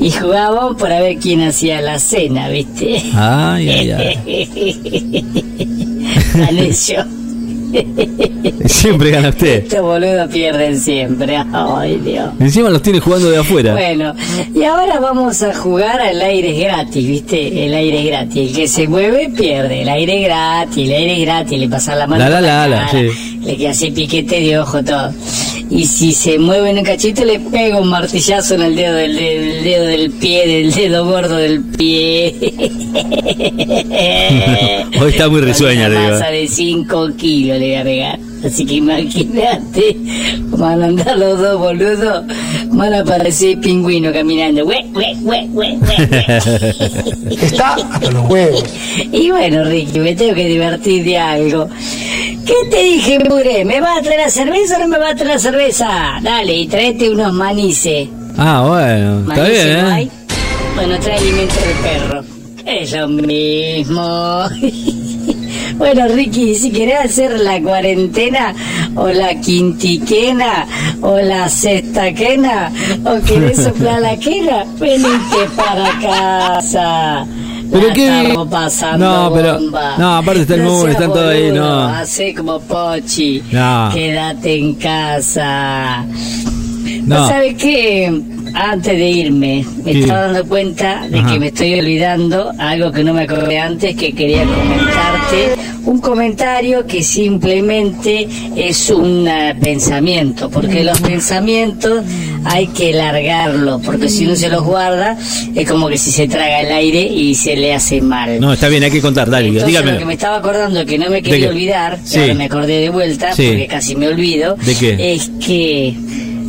Y 0.00 0.10
jugábamos 0.10 0.80
para 0.80 1.00
ver 1.00 1.18
quién 1.18 1.40
hacía 1.42 1.80
la 1.80 1.98
cena, 1.98 2.48
¿viste? 2.48 3.02
Ay, 3.14 3.68
ay, 3.68 3.90
ay. 3.90 5.24
yo. 6.88 7.18
Siempre 8.66 9.10
gana 9.10 9.28
usted. 9.28 9.64
Estos 9.64 9.82
boludos 9.82 10.30
pierden 10.32 10.78
siempre. 10.78 11.36
Ay, 11.52 12.00
Dios. 12.04 12.30
Encima 12.40 12.70
los 12.70 12.82
tiene 12.82 13.00
jugando 13.00 13.30
de 13.30 13.38
afuera. 13.38 13.72
Bueno, 13.72 14.14
y 14.54 14.64
ahora 14.64 15.00
vamos 15.00 15.42
a 15.42 15.54
jugar 15.54 16.00
al 16.00 16.20
aire 16.20 16.52
gratis, 16.58 17.06
¿viste? 17.06 17.66
El 17.66 17.74
aire 17.74 18.04
gratis. 18.04 18.50
El 18.50 18.56
que 18.56 18.68
se 18.68 18.88
mueve 18.88 19.30
pierde. 19.36 19.82
El 19.82 19.88
aire 19.88 20.22
gratis, 20.22 20.88
el 20.88 20.94
aire 20.94 21.20
gratis. 21.24 21.58
Le 21.58 21.68
pasa 21.68 21.94
la 21.94 22.06
mano. 22.06 22.24
La, 22.24 22.30
la, 22.30 22.40
la, 22.40 22.68
la, 22.68 22.86
cara, 22.86 22.90
sí. 22.90 23.27
Le 23.42 23.56
queda 23.56 23.70
así 23.70 23.90
piquete 23.90 24.40
de 24.40 24.58
ojo 24.58 24.82
todo. 24.82 25.12
Y 25.70 25.84
si 25.86 26.12
se 26.12 26.38
mueve 26.38 26.70
en 26.70 26.78
un 26.78 26.84
cachito, 26.84 27.24
le 27.24 27.38
pega 27.40 27.78
un 27.78 27.88
martillazo 27.88 28.54
en 28.54 28.62
el 28.62 28.76
dedo 28.76 28.94
del, 28.94 29.14
del 29.16 29.64
dedo 29.64 29.86
del 29.86 30.10
pie, 30.12 30.46
del 30.46 30.72
dedo 30.72 31.04
gordo 31.04 31.36
del 31.36 31.62
pie. 31.62 32.34
Hoy 35.00 35.10
está 35.10 35.28
muy 35.28 35.40
risueña, 35.42 35.86
una 35.88 36.00
digo. 36.00 36.12
masa 36.12 36.30
de 36.30 36.48
5 36.48 37.08
kilos 37.16 37.58
le 37.58 37.66
voy 37.66 37.74
a 37.76 37.84
pegar. 37.84 38.18
Así 38.44 38.64
que 38.64 38.74
imagínate, 38.76 39.96
van 40.50 40.82
a 40.82 40.86
andar 40.86 41.18
los 41.18 41.38
dos 41.40 41.58
boludos, 41.58 42.24
van 42.70 42.94
a 42.94 43.04
parecer 43.04 43.58
pingüinos 43.60 44.12
caminando. 44.12 44.64
Hue, 44.64 44.84
hue, 44.94 45.12
hue, 45.22 45.48
hue, 45.52 45.76
hue. 45.76 45.98
Está 47.42 47.74
hasta 47.74 48.10
los 48.10 48.28
huevos. 48.30 48.64
Y 49.12 49.30
bueno, 49.30 49.64
Ricky, 49.64 49.98
me 50.00 50.14
tengo 50.14 50.34
que 50.34 50.46
divertir 50.46 51.04
de 51.04 51.18
algo. 51.18 51.68
¿Qué 52.48 52.70
te 52.70 52.82
dije, 52.82 53.18
mure? 53.28 53.62
¿Me 53.66 53.78
vas 53.78 53.98
a 53.98 54.02
traer 54.02 54.20
la 54.20 54.30
cerveza 54.30 54.76
o 54.76 54.80
no 54.80 54.88
me 54.88 54.98
vas 54.98 55.12
a 55.12 55.14
traer 55.16 55.32
la 55.34 55.38
cerveza? 55.38 55.88
Dale, 56.22 56.56
y 56.56 56.66
tráete 56.66 57.10
unos 57.10 57.32
manices. 57.34 58.08
Ah, 58.38 58.64
bueno, 58.66 59.20
está 59.20 59.42
¿Manices 59.42 59.64
bien, 59.64 59.76
¿eh? 59.76 59.90
hay? 59.92 60.10
Bueno, 60.74 60.98
trae 60.98 61.18
alimento 61.18 61.54
de 61.54 61.88
perro. 61.88 62.24
Es 62.64 62.92
lo 62.92 63.08
mismo. 63.08 64.44
Bueno, 65.76 66.08
Ricky, 66.08 66.56
si 66.56 66.72
querés 66.72 66.98
hacer 67.04 67.38
la 67.38 67.60
cuarentena, 67.60 68.52
o 68.96 69.06
la 69.10 69.38
quintiquena, 69.40 70.66
o 71.02 71.18
la 71.18 71.48
sextaquena, 71.48 72.72
o 73.04 73.24
querés 73.24 73.58
soplar 73.64 74.00
la 74.02 74.16
quena, 74.18 74.64
venite 74.80 75.46
para 75.54 75.90
casa. 76.00 77.26
Pero 77.70 77.92
qué- 77.92 78.34
No, 78.98 79.30
pero- 79.34 79.54
bomba. 79.58 79.96
no, 79.98 80.16
aparte 80.16 80.42
está 80.42 80.54
el 80.54 80.62
No 80.64 80.70
mundo, 80.70 80.88
están 80.88 81.12
todos 81.12 81.28
ahí, 81.30 81.50
no. 81.52 81.84
Hacé 81.88 82.34
como 82.34 82.60
Pochi. 82.60 83.42
No. 83.52 83.90
Quédate 83.92 84.54
en 84.58 84.74
casa. 84.74 86.04
No. 87.04 87.28
¿Sabes 87.28 87.54
qué? 87.54 88.12
Antes 88.54 88.92
de 88.98 89.08
irme, 89.10 89.64
me 89.84 89.92
¿Qué? 89.92 90.00
estaba 90.00 90.22
dando 90.22 90.46
cuenta 90.48 91.06
de 91.08 91.18
Ajá. 91.18 91.32
que 91.32 91.38
me 91.38 91.46
estoy 91.48 91.78
olvidando 91.78 92.50
algo 92.58 92.90
que 92.92 93.04
no 93.04 93.12
me 93.14 93.22
acordé 93.22 93.58
antes, 93.58 93.94
que 93.94 94.12
quería 94.14 94.42
comentarte. 94.44 95.54
Un 95.84 96.00
comentario 96.00 96.86
que 96.86 97.02
simplemente 97.02 98.26
es 98.56 98.90
un 98.90 99.28
pensamiento, 99.60 100.50
porque 100.50 100.82
los 100.84 101.00
pensamientos 101.00 102.04
hay 102.44 102.66
que 102.68 102.92
largarlos, 102.92 103.80
porque 103.84 104.08
si 104.08 104.26
uno 104.26 104.34
se 104.36 104.48
los 104.48 104.64
guarda, 104.64 105.16
es 105.54 105.68
como 105.70 105.88
que 105.88 105.96
si 105.98 106.10
se 106.10 106.26
traga 106.28 106.60
el 106.60 106.72
aire 106.72 107.02
y 107.02 107.34
se 107.34 107.56
le 107.56 107.74
hace 107.74 108.00
mal. 108.00 108.40
No, 108.40 108.52
está 108.52 108.68
bien, 108.68 108.82
hay 108.82 108.90
que 108.90 109.00
contar, 109.00 109.30
dale, 109.30 109.50
dígame. 109.50 109.92
lo 109.92 109.98
que 109.98 110.04
me 110.04 110.14
estaba 110.14 110.36
acordando 110.38 110.84
que 110.84 110.98
no 110.98 111.08
me 111.10 111.16
¿De 111.16 111.22
quería 111.22 111.48
olvidar, 111.50 111.98
Sí. 112.04 112.18
me 112.36 112.44
acordé 112.44 112.80
de 112.80 112.90
vuelta, 112.90 113.32
Sí. 113.34 113.46
porque 113.48 113.66
casi 113.66 113.94
me 113.96 114.08
olvido, 114.08 114.56
¿De 114.56 114.74
qué? 114.74 115.14
es 115.14 115.30
que 115.44 115.94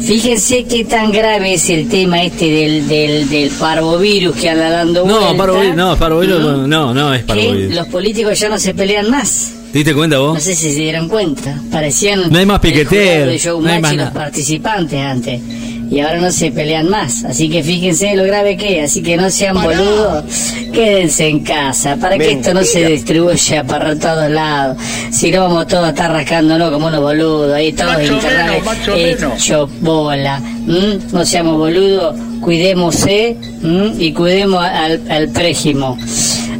fíjense 0.01 0.63
qué 0.65 0.85
tan 0.85 1.11
grave 1.11 1.53
es 1.53 1.69
el 1.69 1.87
tema 1.89 2.23
este 2.23 2.45
del, 2.49 2.87
del, 2.87 3.29
del 3.29 3.49
parvovirus 3.51 4.35
que 4.35 4.49
anda 4.49 4.69
dando 4.69 5.05
No, 5.05 5.19
vuelta, 5.19 5.37
parvovirus, 5.37 5.75
no, 5.75 5.97
parvovirus, 5.97 6.39
¿no? 6.41 6.51
no, 6.57 6.67
no, 6.67 6.93
no 6.93 7.13
es 7.13 7.21
que 7.21 7.27
parvovirus. 7.27 7.75
los 7.75 7.87
políticos 7.87 8.39
ya 8.39 8.49
no 8.49 8.57
se 8.59 8.73
pelean 8.73 9.09
más. 9.09 9.53
¿Te 9.71 9.79
diste 9.79 9.93
cuenta 9.93 10.17
vos? 10.17 10.33
No 10.33 10.39
sé 10.39 10.55
si 10.55 10.71
se 10.73 10.79
dieron 10.79 11.07
cuenta. 11.07 11.61
Parecían 11.71 12.31
No 12.31 12.39
hay 12.39 12.45
más 12.45 12.63
el 12.63 12.71
jurado 12.71 12.89
piquetero, 12.89 13.31
de 13.31 13.37
Showmatch 13.37 13.67
no 13.67 13.73
hay 13.75 13.81
más 13.81 13.93
y 13.93 13.97
los 13.97 14.09
participantes 14.09 14.99
antes. 14.99 15.41
Y 15.89 16.01
ahora 16.01 16.19
no 16.19 16.31
se 16.31 16.51
pelean 16.51 16.89
más. 16.89 17.23
Así 17.23 17.49
que 17.49 17.63
fíjense 17.63 18.15
lo 18.15 18.23
grave 18.23 18.55
que 18.57 18.79
es. 18.79 18.91
Así 18.91 19.01
que 19.01 19.17
no 19.17 19.29
sean 19.29 19.61
boludos. 19.61 20.23
Quédense 20.71 21.27
en 21.27 21.39
casa. 21.39 21.95
Para 21.95 22.17
que 22.17 22.31
esto 22.33 22.53
no 22.53 22.63
se 22.63 22.85
distribuya 22.85 23.63
para 23.63 23.95
todos 23.95 24.29
lados. 24.29 24.77
Si 25.11 25.31
no 25.31 25.41
vamos 25.41 25.67
todos 25.67 25.85
a 25.85 25.89
estar 25.89 26.11
rascándonos 26.11 26.71
como 26.71 26.87
unos 26.87 27.01
boludos. 27.01 27.53
Ahí 27.53 27.73
todos. 27.73 27.95
Hecho 28.95 29.69
bola. 29.81 30.39
¿Mm? 30.39 31.11
No 31.11 31.25
seamos 31.25 31.57
boludos. 31.57 32.15
Cuidémosse 32.41 33.35
¿m? 33.63 33.93
y 33.97 34.13
cuidemos 34.13 34.63
al, 34.63 35.01
al 35.09 35.29
prójimo. 35.29 35.97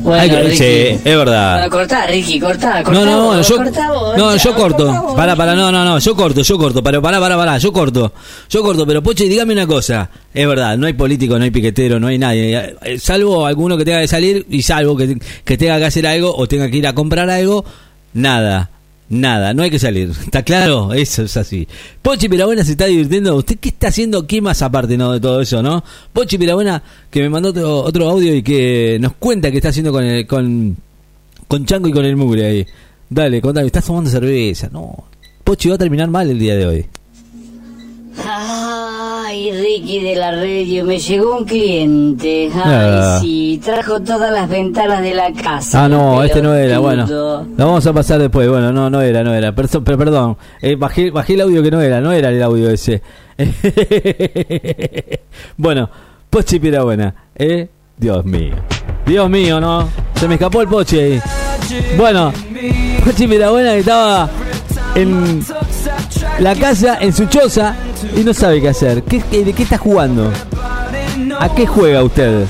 Bueno, 0.01 0.39
Ricky. 0.43 0.57
sí, 0.57 0.63
es 0.63 1.03
verdad. 1.03 1.69
Cortá, 1.69 2.07
Ricky, 2.07 2.39
cortá, 2.39 2.83
cortá 2.83 2.99
No, 2.99 3.05
no, 3.05 3.23
vos, 3.25 3.47
yo, 3.47 3.57
cortá 3.57 3.91
vos, 3.91 4.17
no, 4.17 4.35
yo 4.35 4.55
corto. 4.55 5.13
Para, 5.15 5.35
para, 5.35 5.55
no, 5.55 5.71
no, 5.71 5.83
no, 5.83 5.99
yo 5.99 6.15
corto, 6.15 6.41
yo 6.41 6.57
corto, 6.57 6.81
pero 6.81 7.01
para, 7.01 7.19
para, 7.19 7.37
para, 7.37 7.57
yo 7.57 7.71
corto, 7.71 8.13
yo 8.49 8.63
corto, 8.63 8.85
pero 8.85 9.03
Poche, 9.03 9.25
dígame 9.25 9.53
una 9.53 9.67
cosa, 9.67 10.09
es 10.33 10.47
verdad, 10.47 10.77
no 10.77 10.87
hay 10.87 10.93
político, 10.93 11.37
no 11.37 11.43
hay 11.43 11.51
piquetero, 11.51 11.99
no 11.99 12.07
hay 12.07 12.17
nadie, 12.17 12.75
eh, 12.81 12.99
salvo 12.99 13.45
alguno 13.45 13.77
que 13.77 13.85
tenga 13.85 13.99
que 14.01 14.07
salir 14.07 14.45
y 14.49 14.61
salvo 14.61 14.95
que, 14.95 15.17
que 15.43 15.57
tenga 15.57 15.77
que 15.77 15.85
hacer 15.85 16.07
algo 16.07 16.35
o 16.35 16.47
tenga 16.47 16.69
que 16.69 16.77
ir 16.77 16.87
a 16.87 16.93
comprar 16.93 17.29
algo, 17.29 17.65
nada, 18.13 18.69
nada, 19.09 19.53
no 19.53 19.63
hay 19.63 19.69
que 19.69 19.79
salir, 19.79 20.09
¿está 20.09 20.43
claro? 20.43 20.93
Eso 20.93 21.23
es 21.23 21.35
así. 21.37 21.67
Pochi 22.01 22.29
Pirabuena 22.29 22.63
se 22.63 22.71
está 22.71 22.85
divirtiendo, 22.85 23.35
¿usted 23.35 23.57
qué 23.59 23.69
está 23.69 23.87
haciendo? 23.87 24.25
¿Qué 24.25 24.41
más 24.41 24.61
aparte 24.61 24.97
no 24.97 25.11
de 25.11 25.19
todo 25.19 25.41
eso, 25.41 25.61
no? 25.61 25.83
Pochi 26.13 26.37
Pirabuena 26.37 26.81
que 27.09 27.21
me 27.21 27.29
mandó 27.29 27.49
otro, 27.83 28.09
audio 28.09 28.35
y 28.35 28.43
que 28.43 28.97
nos 29.01 29.13
cuenta 29.13 29.51
qué 29.51 29.57
está 29.57 29.69
haciendo 29.69 29.91
con 29.91 30.03
el, 30.03 30.25
con 30.25 30.77
con 31.49 31.65
Chango 31.65 31.87
y 31.87 31.91
con 31.91 32.05
el 32.05 32.15
mugre 32.15 32.45
ahí. 32.45 32.67
Dale, 33.09 33.41
contame, 33.41 33.65
estás 33.65 33.83
tomando 33.83 34.09
cerveza. 34.09 34.69
No. 34.71 35.05
Pochi 35.43 35.67
va 35.67 35.75
a 35.75 35.77
terminar 35.79 36.07
mal 36.07 36.29
el 36.29 36.37
día 36.37 36.55
de 36.55 36.65
hoy. 36.67 36.85
Ay, 39.29 39.51
Ricky 39.51 39.99
de 39.99 40.15
la 40.15 40.31
radio, 40.31 40.85
me 40.85 40.97
llegó 40.97 41.37
un 41.37 41.45
cliente. 41.45 42.49
Ay, 42.51 42.61
Ah. 42.65 43.17
sí, 43.21 43.61
trajo 43.63 43.99
todas 44.01 44.31
las 44.31 44.49
ventanas 44.49 45.03
de 45.03 45.13
la 45.13 45.31
casa. 45.33 45.85
Ah, 45.85 45.87
no, 45.87 46.23
este 46.23 46.41
no 46.41 46.55
era. 46.55 46.79
Bueno, 46.79 47.05
lo 47.05 47.45
vamos 47.55 47.85
a 47.85 47.93
pasar 47.93 48.19
después. 48.19 48.49
Bueno, 48.49 48.71
no, 48.71 48.89
no 48.89 48.99
era, 49.01 49.23
no 49.23 49.31
era. 49.31 49.53
Perso- 49.53 49.83
pero 49.83 49.99
perdón, 49.99 50.35
eh, 50.63 50.75
bajé, 50.75 51.11
bajé 51.11 51.35
el 51.35 51.41
audio 51.41 51.61
que 51.61 51.69
no 51.69 51.79
era, 51.79 52.01
no 52.01 52.11
era 52.11 52.29
el 52.29 52.41
audio 52.41 52.71
ese. 52.71 53.03
bueno, 55.57 55.87
Pochi 56.31 56.59
Pirabuena, 56.59 57.13
¿eh? 57.35 57.67
Dios 57.97 58.25
mío. 58.25 58.55
Dios 59.05 59.29
mío, 59.29 59.61
¿no? 59.61 59.89
Se 60.15 60.27
me 60.27 60.33
escapó 60.35 60.61
el 60.63 60.67
Pochi 60.67 60.97
ahí. 60.97 61.21
Bueno, 61.97 62.33
Pochi 63.05 63.27
Pirabuena 63.27 63.73
que 63.73 63.79
estaba 63.79 64.27
en 64.95 65.43
la 66.39 66.55
casa, 66.55 66.97
en 66.99 67.13
su 67.13 67.25
choza, 67.27 67.75
y 68.15 68.23
no 68.23 68.33
sabe 68.33 68.61
qué 68.61 68.69
hacer. 68.69 69.03
¿Qué, 69.03 69.21
¿De 69.43 69.53
qué 69.53 69.63
está 69.63 69.77
jugando? 69.77 70.31
¿A 71.39 71.53
qué 71.55 71.65
juega 71.65 72.03
usted? 72.03 72.45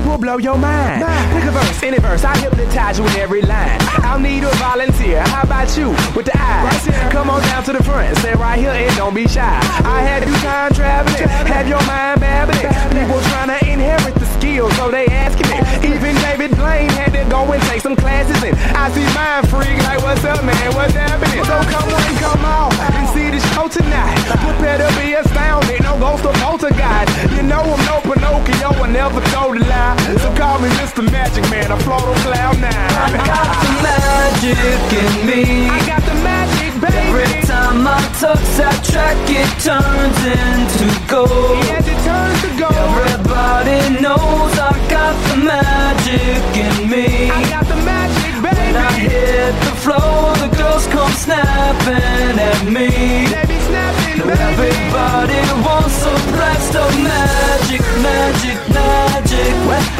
But 0.00 0.06
I 0.06 0.12
let 0.12 0.20
blow 0.20 0.38
your 0.38 0.56
mind. 0.56 1.04
Pick 1.32 1.44
a 1.44 1.50
verse, 1.50 1.82
any 1.82 1.98
verse, 1.98 2.24
I 2.24 2.36
hypnotize 2.38 2.98
you 2.98 3.04
in 3.06 3.16
every 3.16 3.42
line. 3.42 3.78
I'll 4.02 4.18
need 4.18 4.44
a 4.44 4.50
volunteer. 4.56 5.20
How 5.28 5.42
about 5.42 5.76
you 5.76 5.90
with 6.16 6.26
the 6.26 6.36
eyes? 6.36 6.86
Come 7.12 7.30
on 7.30 7.42
down 7.42 7.64
to 7.64 7.72
the 7.72 7.82
front, 7.82 8.16
stay 8.18 8.34
right 8.34 8.58
here 8.58 8.70
and 8.70 8.96
don't 8.96 9.14
be 9.14 9.26
shy. 9.28 9.42
I 9.84 10.02
had 10.02 10.26
you 10.26 10.34
time 10.40 10.72
traveling, 10.72 11.28
have 11.46 11.68
your 11.68 11.82
mind 11.86 12.20
babbling. 12.20 12.68
People 12.90 13.20
trying 13.30 13.48
to 13.58 13.58
inherit 13.68 14.14
the 14.14 14.26
skills, 14.38 14.74
so 14.76 14.90
they 14.90 15.06
asking 15.06 15.48
me. 15.50 15.58
Even 15.94 16.14
David 16.16 16.56
Blaine 16.56 16.90
had 16.90 17.12
to 17.12 17.24
go 17.30 17.44
and 17.52 17.62
take 17.64 17.82
some 17.82 17.96
classes 17.96 18.42
in. 18.42 18.54
I 18.74 18.90
see 18.90 19.06
mind 19.14 19.48
freak 19.48 19.78
like, 19.84 20.02
what's 20.02 20.24
up, 20.24 20.44
man? 20.44 20.74
What's 20.74 20.94
happening? 20.94 21.44
So 21.44 21.56
come 21.70 21.88
on, 21.88 22.14
come 22.18 22.44
on 22.44 22.72
and 22.96 23.08
see 23.14 23.30
the 23.30 23.40
show 23.54 23.68
tonight. 23.68 24.18
Prepare 24.40 24.78
to 24.78 24.88
be 25.00 25.14
astounded, 25.14 25.82
no 25.82 25.98
ghost 25.98 26.24
or 26.24 26.32
poltergeist. 26.34 27.10
You 27.36 27.42
know 27.44 27.62
I'm 27.62 27.84
no 27.86 28.00
Pinocchio, 28.00 28.70
I 28.82 28.90
never 28.90 29.20
told 29.30 29.56
a 29.56 29.60
lie. 29.60 29.89
So 29.98 30.32
call 30.36 30.60
me 30.60 30.68
Mr. 30.78 31.02
Magic 31.10 31.42
Man, 31.50 31.72
I 31.72 31.78
float 31.82 32.02
on 32.02 32.14
cloud 32.22 32.60
nine. 32.60 32.70
I 32.70 33.10
got 33.26 33.46
the 33.58 33.72
magic 33.82 34.86
in 35.02 35.26
me. 35.26 35.66
I 35.66 35.84
got 35.84 36.02
the 36.06 36.14
magic, 36.22 36.80
baby. 36.80 37.10
Every 37.10 37.42
time 37.42 37.84
I 37.86 37.98
touch 38.22 38.38
that 38.62 38.78
track, 38.86 39.18
it 39.26 39.50
turns 39.58 40.20
into 40.30 40.86
gold. 41.10 41.58
Yes, 41.66 41.90
it 41.90 41.98
turns 42.06 42.38
to 42.46 42.50
gold. 42.54 42.70
Everybody 42.70 43.98
knows 43.98 44.54
I 44.62 44.78
got 44.86 45.18
the 45.26 45.42
magic 45.42 46.38
in 46.54 46.86
me. 46.88 47.30
I 47.30 47.42
got 47.50 47.66
the 47.66 47.74
magic, 47.82 48.34
baby. 48.46 48.62
When 48.62 48.76
I 48.76 48.92
hit 48.94 49.54
the 49.66 49.74
floor, 49.82 50.38
the 50.38 50.54
girls 50.54 50.86
come 50.86 51.10
snapping 51.18 52.38
at 52.38 52.62
me. 52.70 53.29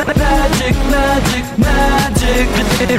magic, 0.06 0.76
magic, 0.90 1.44
magic, 1.58 2.48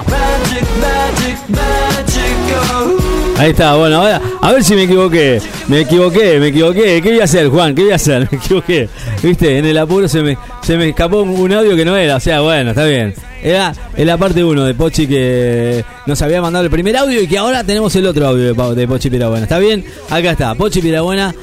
magic, 0.07 0.67
magic, 0.79 1.49
magic, 1.49 2.35
oh. 2.73 3.37
Ahí 3.37 3.49
está, 3.49 3.75
bueno, 3.75 3.97
ahora, 3.97 4.21
a 4.39 4.51
ver 4.51 4.63
si 4.63 4.75
me 4.75 4.83
equivoqué. 4.83 5.41
Me 5.67 5.81
equivoqué, 5.81 6.39
me 6.39 6.47
equivoqué. 6.47 7.01
¿Qué 7.01 7.09
voy 7.09 7.19
a 7.21 7.23
hacer, 7.23 7.47
Juan? 7.49 7.73
¿Qué 7.73 7.83
voy 7.83 7.91
a 7.91 7.95
hacer? 7.95 8.27
Me 8.31 8.37
equivoqué. 8.37 8.87
Viste, 9.23 9.57
en 9.57 9.65
el 9.65 9.77
apuro 9.77 10.07
se 10.07 10.21
me, 10.21 10.37
se 10.61 10.77
me 10.77 10.89
escapó 10.89 11.21
un 11.21 11.51
audio 11.51 11.75
que 11.75 11.83
no 11.83 11.95
era. 11.97 12.17
O 12.17 12.19
sea, 12.19 12.41
bueno, 12.41 12.69
está 12.71 12.85
bien. 12.85 13.15
Era 13.41 13.73
en 13.95 14.05
la 14.05 14.17
parte 14.17 14.43
1 14.43 14.63
de 14.63 14.73
Pochi 14.75 15.07
que 15.07 15.83
nos 16.05 16.21
había 16.21 16.41
mandado 16.41 16.65
el 16.65 16.71
primer 16.71 16.95
audio 16.97 17.19
y 17.19 17.27
que 17.27 17.39
ahora 17.39 17.63
tenemos 17.63 17.95
el 17.95 18.05
otro 18.05 18.27
audio 18.27 18.53
de, 18.53 18.75
de 18.75 18.87
Pochi 18.87 19.09
Pirabuena. 19.09 19.43
¿Está 19.43 19.57
bien? 19.57 19.83
Acá 20.09 20.31
está, 20.31 20.53
Pochi 20.53 20.81
Pirabuena. 20.81 21.33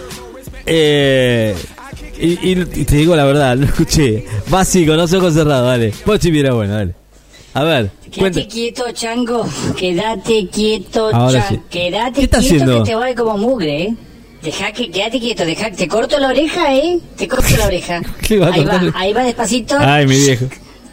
Eh 0.67 1.57
y, 2.21 2.53
y- 2.53 2.69
y 2.81 2.85
te 2.85 2.97
digo 2.97 3.15
la 3.17 3.25
verdad, 3.25 3.57
lo 3.57 3.67
escuché. 3.67 4.25
Básico, 4.49 4.95
no 4.95 5.05
ojos 5.05 5.35
cerrados, 5.35 5.67
dale. 5.67 5.93
Pochi 6.05 6.31
Pirabuena, 6.31 6.75
dale. 6.75 6.95
A 7.55 7.65
ver, 7.65 7.91
cuenta. 8.17 8.41
Quédate 8.41 8.47
quieto, 8.49 8.85
chango. 8.93 9.47
Quédate 9.77 10.49
quieto, 10.49 11.11
Ahora 11.13 11.41
chango. 11.41 11.49
sí. 11.57 11.61
Quédate 11.71 12.13
¿Qué 12.13 12.23
está 12.25 12.39
quieto 12.41 12.55
haciendo? 12.55 12.85
que 12.85 12.91
te 12.91 12.97
voy 12.97 13.15
como 13.15 13.39
mugre, 13.39 13.83
¿eh? 13.83 13.95
Deja 14.43 14.71
que, 14.73 14.91
quédate 14.91 15.19
quieto, 15.19 15.45
deja, 15.45 15.71
te 15.73 15.89
corto 15.89 16.19
la 16.19 16.29
oreja, 16.29 16.75
¿eh? 16.75 17.01
Te 17.17 17.27
corto 17.27 17.57
la 17.59 17.67
oreja. 17.67 18.01
¿Qué 18.27 18.39
va 18.39 18.51
ahí 18.53 18.65
va, 18.65 18.81
ahí 18.95 19.13
va 19.13 19.25
despacito. 19.25 19.75
Ay, 19.79 20.07
mi 20.07 20.17
viejo. 20.17 20.47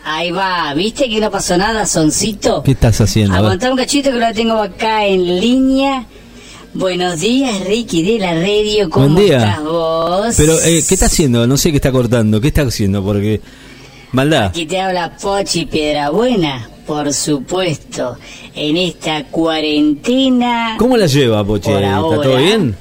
Ahí 0.04 0.32
va, 0.32 0.74
¿viste 0.76 1.10
que 1.10 1.20
no 1.20 1.30
pasó 1.32 1.58
nada, 1.58 1.86
soncito? 1.86 2.62
¿Qué 2.64 2.72
estás 2.72 3.02
haciendo? 3.02 3.36
Aguantá 3.36 3.70
un 3.72 3.78
cachito 3.78 4.12
que 4.12 4.18
lo 4.18 4.34
tengo 4.34 4.54
acá 4.62 5.06
en 5.06 5.40
línea. 5.40 6.06
Buenos 6.76 7.22
días, 7.22 7.62
Ricky 7.66 8.04
de 8.04 8.20
la 8.20 8.34
radio. 8.34 8.90
¿Cómo 8.90 9.08
Buen 9.08 9.26
día. 9.28 9.38
estás 9.38 9.64
vos? 9.64 10.36
Pero, 10.36 10.60
eh, 10.60 10.84
¿qué 10.86 10.94
está 10.94 11.06
haciendo? 11.06 11.48
No 11.48 11.56
sé 11.56 11.70
qué 11.72 11.78
está 11.78 11.90
cortando. 11.90 12.42
¿Qué 12.42 12.50
está 12.50 12.64
haciendo? 12.64 13.02
Porque. 13.02 13.40
Maldad. 14.12 14.48
Aquí 14.48 14.66
te 14.66 14.82
habla 14.82 15.16
Pochi 15.16 15.68
Piedrabuena, 15.68 16.70
por 16.86 17.14
supuesto. 17.14 18.18
En 18.54 18.76
esta 18.76 19.24
cuarentena. 19.28 20.76
¿Cómo 20.78 20.98
la 20.98 21.06
lleva, 21.06 21.46
Pochi? 21.46 21.72
¿Está 21.72 21.96
ahora. 21.96 22.22
todo 22.24 22.38
bien? 22.38 22.76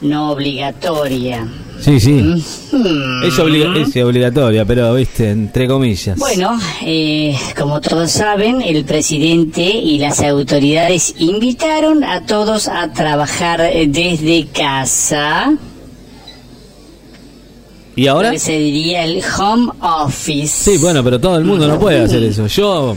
No 0.00 0.30
obligatoria. 0.30 1.44
Sí, 1.80 2.00
sí. 2.00 2.12
Mm. 2.12 3.22
Es, 3.24 3.38
obliga- 3.38 3.76
es 3.78 4.04
obligatoria, 4.04 4.64
pero, 4.64 4.94
viste, 4.94 5.30
entre 5.30 5.68
comillas. 5.68 6.18
Bueno, 6.18 6.58
eh, 6.82 7.36
como 7.56 7.80
todos 7.80 8.10
saben, 8.10 8.60
el 8.62 8.84
presidente 8.84 9.62
y 9.62 9.98
las 9.98 10.20
autoridades 10.20 11.14
invitaron 11.18 12.02
a 12.02 12.24
todos 12.26 12.66
a 12.68 12.92
trabajar 12.92 13.60
eh, 13.60 13.86
desde 13.88 14.46
casa. 14.48 15.52
¿Y 17.94 18.06
ahora? 18.08 18.28
Lo 18.28 18.32
que 18.34 18.38
se 18.40 18.58
diría 18.58 19.04
el 19.04 19.22
home 19.38 19.72
office. 19.80 20.70
Sí, 20.72 20.78
bueno, 20.78 21.02
pero 21.02 21.18
todo 21.18 21.38
el 21.38 21.44
mundo 21.44 21.66
no 21.66 21.78
puede 21.78 22.00
hacer 22.00 22.22
eso. 22.24 22.46
Yo 22.46 22.94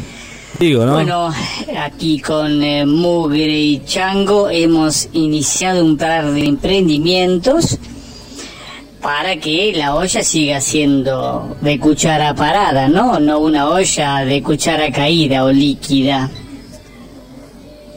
digo, 0.59 0.85
¿no? 0.85 0.93
Bueno, 0.93 1.33
aquí 1.79 2.19
con 2.19 2.61
eh, 2.61 2.85
Mugre 2.85 3.47
y 3.59 3.81
Chango 3.85 4.49
hemos 4.49 5.07
iniciado 5.13 5.85
un 5.85 5.95
par 5.95 6.31
de 6.31 6.43
emprendimientos 6.45 7.77
para 9.01 9.37
que 9.37 9.73
la 9.75 9.95
olla 9.95 10.23
siga 10.23 10.59
siendo 10.61 11.55
de 11.61 11.79
cuchara 11.79 12.33
parada, 12.35 12.87
¿no? 12.89 13.19
No 13.19 13.39
una 13.39 13.69
olla 13.69 14.25
de 14.25 14.43
cuchara 14.43 14.91
caída 14.91 15.43
o 15.45 15.51
líquida. 15.51 16.29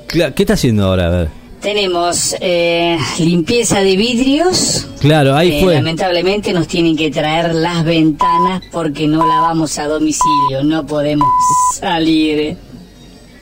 ¿Qué 0.08 0.32
está 0.36 0.54
haciendo 0.54 0.84
ahora? 0.86 1.06
A 1.06 1.10
ver. 1.10 1.28
Tenemos 1.60 2.34
eh, 2.40 2.98
limpieza 3.20 3.80
de 3.80 3.96
vidrios. 3.96 4.88
Claro, 5.00 5.36
ahí 5.36 5.52
Eh, 5.58 5.60
fue. 5.62 5.74
lamentablemente 5.74 6.52
nos 6.52 6.66
tienen 6.66 6.96
que 6.96 7.10
traer 7.10 7.54
las 7.54 7.84
ventanas 7.84 8.62
porque 8.72 9.06
no 9.06 9.24
lavamos 9.26 9.78
a 9.78 9.86
domicilio, 9.86 10.64
no 10.64 10.84
podemos 10.84 11.28
salir. 11.80 12.56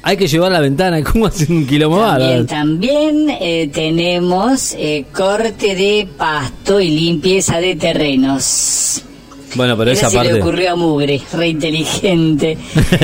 Hay 0.03 0.17
que 0.17 0.27
llevar 0.27 0.53
la 0.53 0.61
ventana. 0.61 1.03
¿Cómo 1.13 1.27
hacen 1.27 1.57
un 1.57 1.67
quilombo 1.67 2.01
También, 2.01 2.47
también 2.47 3.31
eh, 3.41 3.71
tenemos 3.73 4.75
eh, 4.79 5.05
corte 5.13 5.75
de 5.75 6.09
pasto 6.17 6.81
y 6.81 6.91
limpieza 6.91 7.61
de 7.61 7.77
terrenos. 7.77 9.03
Bueno, 9.57 9.77
pero 9.77 9.91
esa 9.91 10.09
se 10.09 10.17
le 10.19 10.25
parte. 10.29 10.43
ocurrió 10.43 10.73
a 10.73 10.77
Mugre, 10.77 11.21
re 11.33 11.49
inteligente. 11.49 12.57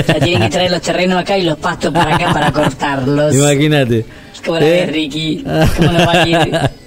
La 0.06 0.14
tienen 0.14 0.42
que 0.42 0.48
traer 0.48 0.70
los 0.70 0.80
terrenos 0.82 1.18
acá 1.18 1.36
y 1.36 1.42
los 1.42 1.58
pastos 1.58 1.92
para 1.92 2.14
acá 2.14 2.32
para 2.32 2.52
cortarlos. 2.52 3.34
Imagínate. 3.34 4.04
¿Cómo 4.44 4.60
la 4.60 4.66
¿Eh? 4.66 4.70
ves, 4.70 4.92
Ricky? 4.92 5.44
¿Cómo 5.76 5.92
nos 5.92 6.06
va 6.06 6.12
a 6.22 6.28
ir? 6.28 6.85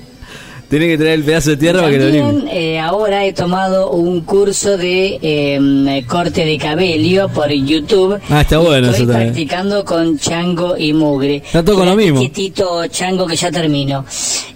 Tiene 0.70 0.88
que 0.88 0.98
traer 0.98 1.14
el 1.20 1.24
pedazo 1.24 1.50
de 1.50 1.58
tierra 1.58 1.80
para 1.82 1.92
que 1.92 1.98
lo 1.98 2.10
limpie. 2.10 2.74
Eh, 2.76 2.80
ahora 2.80 3.26
he 3.26 3.34
tomado 3.34 3.90
un 3.90 4.22
curso 4.22 4.78
de 4.78 5.18
eh, 5.22 6.04
corte 6.08 6.46
de 6.46 6.58
cabello 6.60 7.28
por 7.30 7.50
YouTube. 7.50 8.20
Ah, 8.30 8.42
está 8.42 8.60
bueno 8.60 8.92
Estoy 8.92 9.06
eso 9.06 9.12
practicando 9.12 9.84
con 9.84 10.20
Chango 10.20 10.78
y 10.78 10.94
Mugre. 10.94 11.38
Está 11.38 11.64
todo 11.66 11.78
con 11.78 11.88
lo 11.88 11.96
mismo. 11.96 12.20
quietito, 12.20 12.86
Chango, 12.88 13.26
que 13.26 13.36
ya 13.36 13.52
termino. 13.52 14.06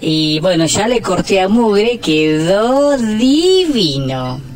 Y 0.01 0.39
bueno, 0.39 0.68
ya 0.68 0.88
le 0.88 1.01
corté 1.01 1.41
a 1.41 1.47
Mugre, 1.47 1.97
quedó 1.97 2.95
divino. 2.97 4.52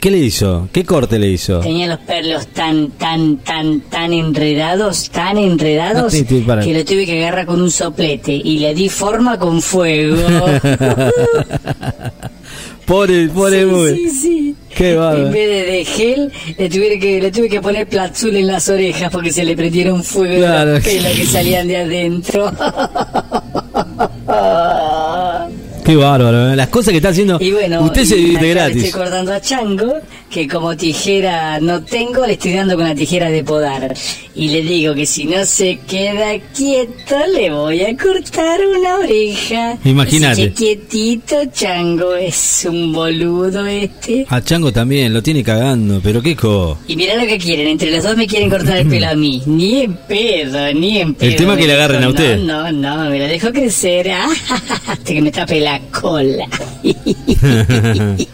¿Qué 0.00 0.10
le 0.12 0.18
hizo? 0.18 0.68
¿Qué 0.72 0.84
corte 0.84 1.18
le 1.18 1.28
hizo? 1.28 1.58
Tenía 1.60 1.88
los 1.88 1.98
perlos 1.98 2.46
tan, 2.48 2.90
tan, 2.92 3.38
tan, 3.38 3.80
tan 3.80 4.12
enredados, 4.12 5.10
tan 5.10 5.36
enredados, 5.38 6.14
No, 6.14 6.60
que 6.62 6.72
lo 6.74 6.84
tuve 6.84 7.04
que 7.04 7.18
agarrar 7.18 7.46
con 7.46 7.60
un 7.60 7.70
soplete 7.70 8.32
y 8.32 8.60
le 8.60 8.74
di 8.74 8.88
forma 8.88 9.38
con 9.40 9.60
fuego. 9.60 10.16
pobre, 12.86 13.28
pobre 13.28 13.64
Sí, 13.94 14.08
sí, 14.08 14.10
sí. 14.10 14.54
Qué 14.74 14.94
bárbaro. 14.94 15.26
En 15.26 15.32
vez 15.32 15.48
de, 15.48 15.62
de 15.72 15.84
gel, 15.84 16.32
le 16.56 16.68
tuve 16.70 16.98
que, 17.00 17.20
le 17.20 17.32
tuve 17.32 17.48
que 17.48 17.60
poner 17.60 17.88
platzul 17.88 18.36
en 18.36 18.46
las 18.46 18.68
orejas 18.68 19.10
porque 19.10 19.32
se 19.32 19.44
le 19.44 19.56
prendieron 19.56 20.04
fuego 20.04 20.36
Claro. 20.36 20.74
los 20.74 20.84
pelos 20.84 21.12
que 21.12 21.26
salían 21.26 21.66
de 21.66 21.76
adentro. 21.78 22.52
Qué 25.88 25.96
bárbaro. 25.96 26.52
¿eh? 26.52 26.54
Las 26.56 26.68
cosas 26.68 26.90
que 26.90 26.98
está 26.98 27.08
haciendo. 27.08 27.38
Y 27.40 27.50
bueno, 27.50 27.80
Usted 27.82 28.04
se 28.04 28.14
y 28.18 28.24
divierte 28.24 28.36
acá 28.36 28.44
le 28.44 28.54
gratis. 28.54 28.84
estoy 28.84 29.00
cortando 29.00 29.32
a 29.32 29.40
Chango, 29.40 29.94
que 30.30 30.46
como 30.46 30.76
tijera 30.76 31.58
no 31.60 31.82
tengo, 31.82 32.26
le 32.26 32.34
estoy 32.34 32.52
dando 32.52 32.76
con 32.76 32.84
la 32.84 32.94
tijera 32.94 33.30
de 33.30 33.42
podar. 33.44 33.94
Y 34.34 34.48
le 34.48 34.62
digo 34.62 34.94
que 34.94 35.06
si 35.06 35.24
no 35.24 35.44
se 35.44 35.78
queda 35.88 36.38
quieto, 36.54 37.16
le 37.34 37.50
voy 37.50 37.82
a 37.82 37.96
cortar 37.96 38.60
una 38.78 38.96
oreja. 38.98 39.76
Imagínate. 39.84 40.52
Quietito, 40.52 41.36
Chango, 41.52 42.14
es 42.14 42.66
un 42.68 42.92
boludo 42.92 43.66
este. 43.66 44.26
A 44.28 44.40
Chango 44.42 44.70
también, 44.72 45.12
lo 45.12 45.22
tiene 45.22 45.42
cagando, 45.42 46.00
pero 46.02 46.22
qué 46.22 46.36
co. 46.36 46.78
Y 46.86 46.96
mirá 46.96 47.16
lo 47.16 47.26
que 47.26 47.38
quieren, 47.38 47.66
entre 47.68 47.90
los 47.90 48.04
dos 48.04 48.16
me 48.16 48.26
quieren 48.26 48.50
cortar 48.50 48.78
el 48.78 48.88
pelo 48.88 49.08
a 49.08 49.14
mí. 49.14 49.42
Ni 49.46 49.80
en 49.82 49.94
pedo, 50.08 50.72
ni 50.74 50.98
en 50.98 51.14
pedo. 51.14 51.36
tema 51.36 51.56
que 51.56 51.66
le 51.66 51.72
agarren 51.72 51.98
a 51.98 52.06
No, 52.06 52.08
usted. 52.10 52.38
No, 52.38 52.70
no, 52.70 53.10
me 53.10 53.18
lo 53.18 53.26
dejo 53.26 53.50
crecer. 53.52 54.10
Ah, 54.10 54.28
hasta 54.86 55.04
que 55.04 55.20
me 55.20 55.30
tape 55.30 55.60
la 55.60 55.80
cola. 55.90 56.46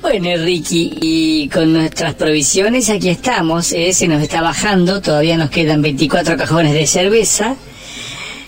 Bueno, 0.00 0.30
Ricky, 0.42 0.98
y 1.00 1.48
con 1.48 1.72
nuestras 1.74 2.14
provisiones 2.14 2.88
aquí 2.88 3.10
estamos, 3.10 3.72
eh, 3.72 3.92
se 3.92 4.08
nos 4.08 4.22
está 4.22 4.40
bajando, 4.40 5.00
todavía 5.02 5.36
nos 5.36 5.50
quedan 5.50 5.82
24 5.82 6.36
cajones 6.38 6.72
de 6.72 6.86
cerveza. 6.86 7.54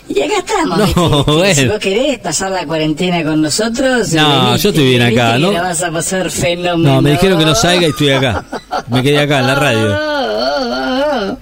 Y 0.09 0.21
acá 0.21 0.39
estamos. 0.39 0.95
No, 0.95 1.23
bueno. 1.23 1.53
Si 1.55 1.67
vos 1.67 1.79
querés 1.79 2.19
pasar 2.19 2.51
la 2.51 2.65
cuarentena 2.65 3.23
con 3.23 3.41
nosotros, 3.41 4.11
No, 4.13 4.57
yo 4.57 4.69
estoy 4.69 4.85
bien 4.85 5.01
acá, 5.01 5.37
¿no? 5.37 5.51
La 5.51 5.61
vas 5.61 5.81
a 5.83 5.91
pasar 5.91 6.29
fenómeno. 6.29 6.95
No, 6.95 7.01
me 7.01 7.11
dijeron 7.11 7.39
que 7.39 7.45
no 7.45 7.55
salga 7.55 7.87
y 7.87 7.91
estoy 7.91 8.09
acá. 8.09 8.43
Me 8.89 9.01
quedé 9.01 9.19
acá 9.19 9.39
en 9.39 9.47
la 9.47 9.55
radio. 9.55 11.37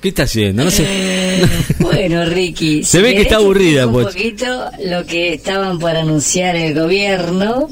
¿Qué 0.00 0.08
está 0.08 0.22
haciendo? 0.24 0.64
No 0.64 0.70
sé. 0.70 0.86
Bueno, 1.80 2.24
Ricky. 2.24 2.84
Se 2.84 2.98
si 2.98 3.02
ve 3.02 3.14
que 3.14 3.22
está 3.22 3.36
aburrida, 3.36 3.90
Pochi. 3.90 3.98
Un 3.98 4.12
poquito 4.12 4.64
lo 4.84 5.04
que 5.04 5.34
estaban 5.34 5.78
por 5.78 5.90
anunciar 5.96 6.56
el 6.56 6.74
gobierno, 6.74 7.68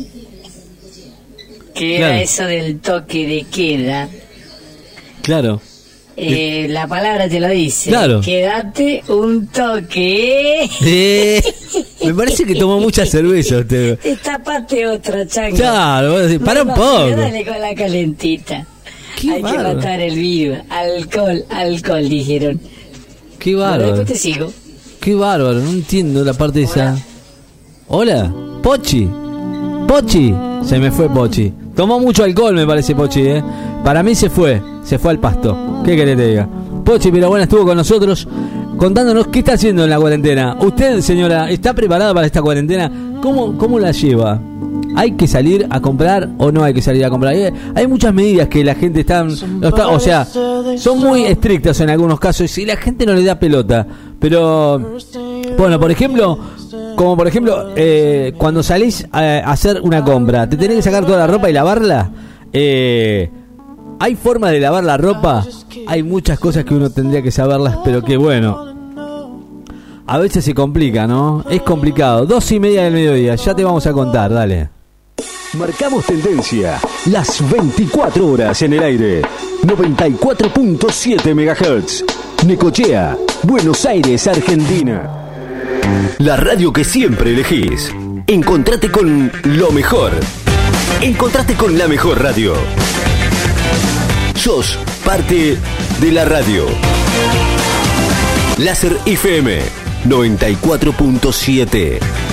que 1.77 1.97
Claro. 1.99 2.15
era 2.15 2.23
eso 2.23 2.45
del 2.45 2.81
toque 2.81 3.27
de 3.27 3.45
queda. 3.45 4.09
Claro. 5.23 5.61
Eh, 6.19 6.67
la 6.71 6.87
palabra 6.87 7.29
te 7.29 7.39
lo 7.39 7.49
dice. 7.49 7.91
Claro. 7.91 8.23
Quédate 8.23 9.03
un 9.09 9.49
toque. 9.49 10.69
Eh, 10.83 11.43
me 12.05 12.15
parece 12.15 12.45
que 12.45 12.55
tomó 12.55 12.81
mucha 12.81 13.05
cerveza 13.05 13.59
usted. 13.59 13.99
Destapate 14.03 14.87
otra, 14.87 15.27
chango. 15.27 15.57
Claro, 15.57 16.13
vos 16.13 16.23
decís, 16.23 16.39
para 16.45 16.63
un 16.63 16.69
poco. 16.71 17.11
Dale 17.11 17.45
con 17.45 17.61
la 17.61 17.75
calentita. 17.75 18.67
Hay 19.31 19.43
que 19.43 19.59
matar 19.59 20.01
el 20.01 20.15
virus. 20.15 20.59
Alcohol, 20.71 21.45
alcohol, 21.51 22.09
dijeron. 22.09 22.61
Qué 23.39 23.55
bárbaro. 23.55 23.97
después 23.99 24.07
te 24.09 24.19
sigo. 24.19 24.53
Qué 25.01 25.15
bárbaro, 25.15 25.59
no 25.61 25.71
entiendo 25.71 26.25
la 26.25 26.33
parte 26.33 26.63
esa. 26.63 26.97
Hola, 27.89 28.33
Pochi. 28.63 29.07
Pochi. 29.87 30.35
Se 30.67 30.79
me 30.79 30.91
fue 30.91 31.09
Pochi. 31.11 31.53
Tomó 31.77 32.01
mucho 32.01 32.25
alcohol, 32.25 32.55
me 32.55 32.67
parece 32.67 32.95
Pochi, 32.95 33.21
¿eh? 33.21 33.45
Para 33.85 34.03
mí 34.03 34.15
se 34.15 34.31
fue, 34.31 34.61
se 34.83 34.99
fue 34.99 35.11
al 35.13 35.19
pasto. 35.19 35.83
¿Qué 35.85 35.95
querés 35.95 36.17
que 36.17 36.23
te 36.23 36.29
diga? 36.29 36.49
Pochi, 36.85 37.11
pero 37.13 37.29
bueno, 37.29 37.45
estuvo 37.45 37.65
con 37.67 37.77
nosotros 37.77 38.27
contándonos 38.79 39.27
qué 39.29 39.41
está 39.41 39.53
haciendo 39.55 39.85
en 39.85 39.91
la 39.91 39.99
cuarentena. 40.01 40.57
Usted, 40.61 41.01
señora, 41.01 41.51
¿está 41.51 41.75
preparada 41.75 42.15
para 42.15 42.27
esta 42.27 42.41
cuarentena? 42.43 42.91
¿Cómo, 43.21 43.57
cómo 43.59 43.79
la 43.79 43.93
lleva? 43.93 44.41
¿Hay 44.95 45.13
que 45.13 45.27
salir 45.29 45.67
a 45.69 45.81
comprar 45.81 46.27
o 46.39 46.51
no 46.51 46.65
hay 46.65 46.73
que 46.73 46.81
salir 46.81 47.05
a 47.05 47.11
comprar? 47.11 47.35
Hay, 47.35 47.53
hay 47.75 47.87
muchas 47.87 48.15
medidas 48.15 48.49
que 48.49 48.65
la 48.65 48.75
gente 48.75 49.01
está, 49.01 49.25
no 49.25 49.69
está- 49.69 49.89
o 49.89 50.01
sea, 50.01 50.25
son 50.25 50.99
muy 51.01 51.25
estrictas 51.25 51.79
en 51.81 51.91
algunos 51.91 52.19
casos 52.19 52.57
y 52.57 52.65
la 52.65 52.77
gente 52.77 53.05
no 53.05 53.13
le 53.13 53.23
da 53.23 53.39
pelota. 53.39 53.87
Pero, 54.19 54.81
bueno, 55.59 55.79
por 55.79 55.91
ejemplo, 55.91 56.39
como 56.97 57.17
por 57.17 57.29
ejemplo, 57.29 57.73
eh, 57.77 58.33
cuando 58.37 58.63
salís 58.63 59.07
a, 59.13 59.39
hacer 59.51 59.81
una 59.83 60.03
compra, 60.03 60.49
¿te 60.49 60.57
tenés 60.57 60.79
que 60.79 60.83
sacar 60.83 61.05
toda 61.05 61.19
la 61.19 61.27
ropa 61.27 61.49
y 61.49 61.53
lavarla? 61.53 62.11
Eh, 62.53 63.31
¿Hay 64.01 64.17
forma 64.17 64.51
de 64.51 64.61
lavar 64.61 64.83
la 64.83 64.97
ropa? 64.97 65.47
Hay 65.87 66.03
muchas 66.03 66.39
cosas 66.39 66.65
que 66.65 66.75
uno 66.75 66.91
tendría 66.91 67.23
que 67.23 67.31
saberlas, 67.31 67.79
pero 67.85 68.03
que 68.03 68.17
bueno. 68.17 68.75
A 70.07 70.19
veces 70.19 70.45
se 70.45 70.55
complica, 70.55 71.07
¿no? 71.07 71.45
Es 71.51 71.63
complicado. 71.63 72.27
Dos 72.27 72.51
y 72.53 72.61
media 72.61 72.85
del 72.85 72.95
mediodía, 72.95 73.35
ya 73.35 73.55
te 73.55 73.65
vamos 73.65 73.87
a 73.87 73.93
contar, 73.93 74.33
dale. 74.33 74.71
Marcamos 75.55 76.05
tendencia. 76.05 76.79
Las 77.07 77.43
24 77.51 78.27
horas 78.27 78.61
en 78.63 78.73
el 78.75 78.83
aire. 78.83 79.23
94.7 79.63 81.35
MHz. 81.35 82.05
Necochea, 82.47 83.17
Buenos 83.43 83.85
Aires, 83.87 84.27
Argentina. 84.29 85.26
La 86.19 86.37
radio 86.37 86.73
que 86.73 86.85
siempre 86.85 87.33
elegís. 87.33 87.93
Encontrate 88.27 88.91
con 88.91 89.31
lo 89.45 89.71
mejor. 89.71 90.13
Encontrate 91.01 91.55
con 91.55 91.79
la 91.79 91.89
mejor 91.89 92.23
radio. 92.23 92.55
Sos 94.35 94.79
parte 95.05 95.57
de 96.01 96.13
la 96.13 96.25
radio. 96.25 96.67
Láser 98.59 98.97
FM 99.07 99.61
94.7. 100.07 102.26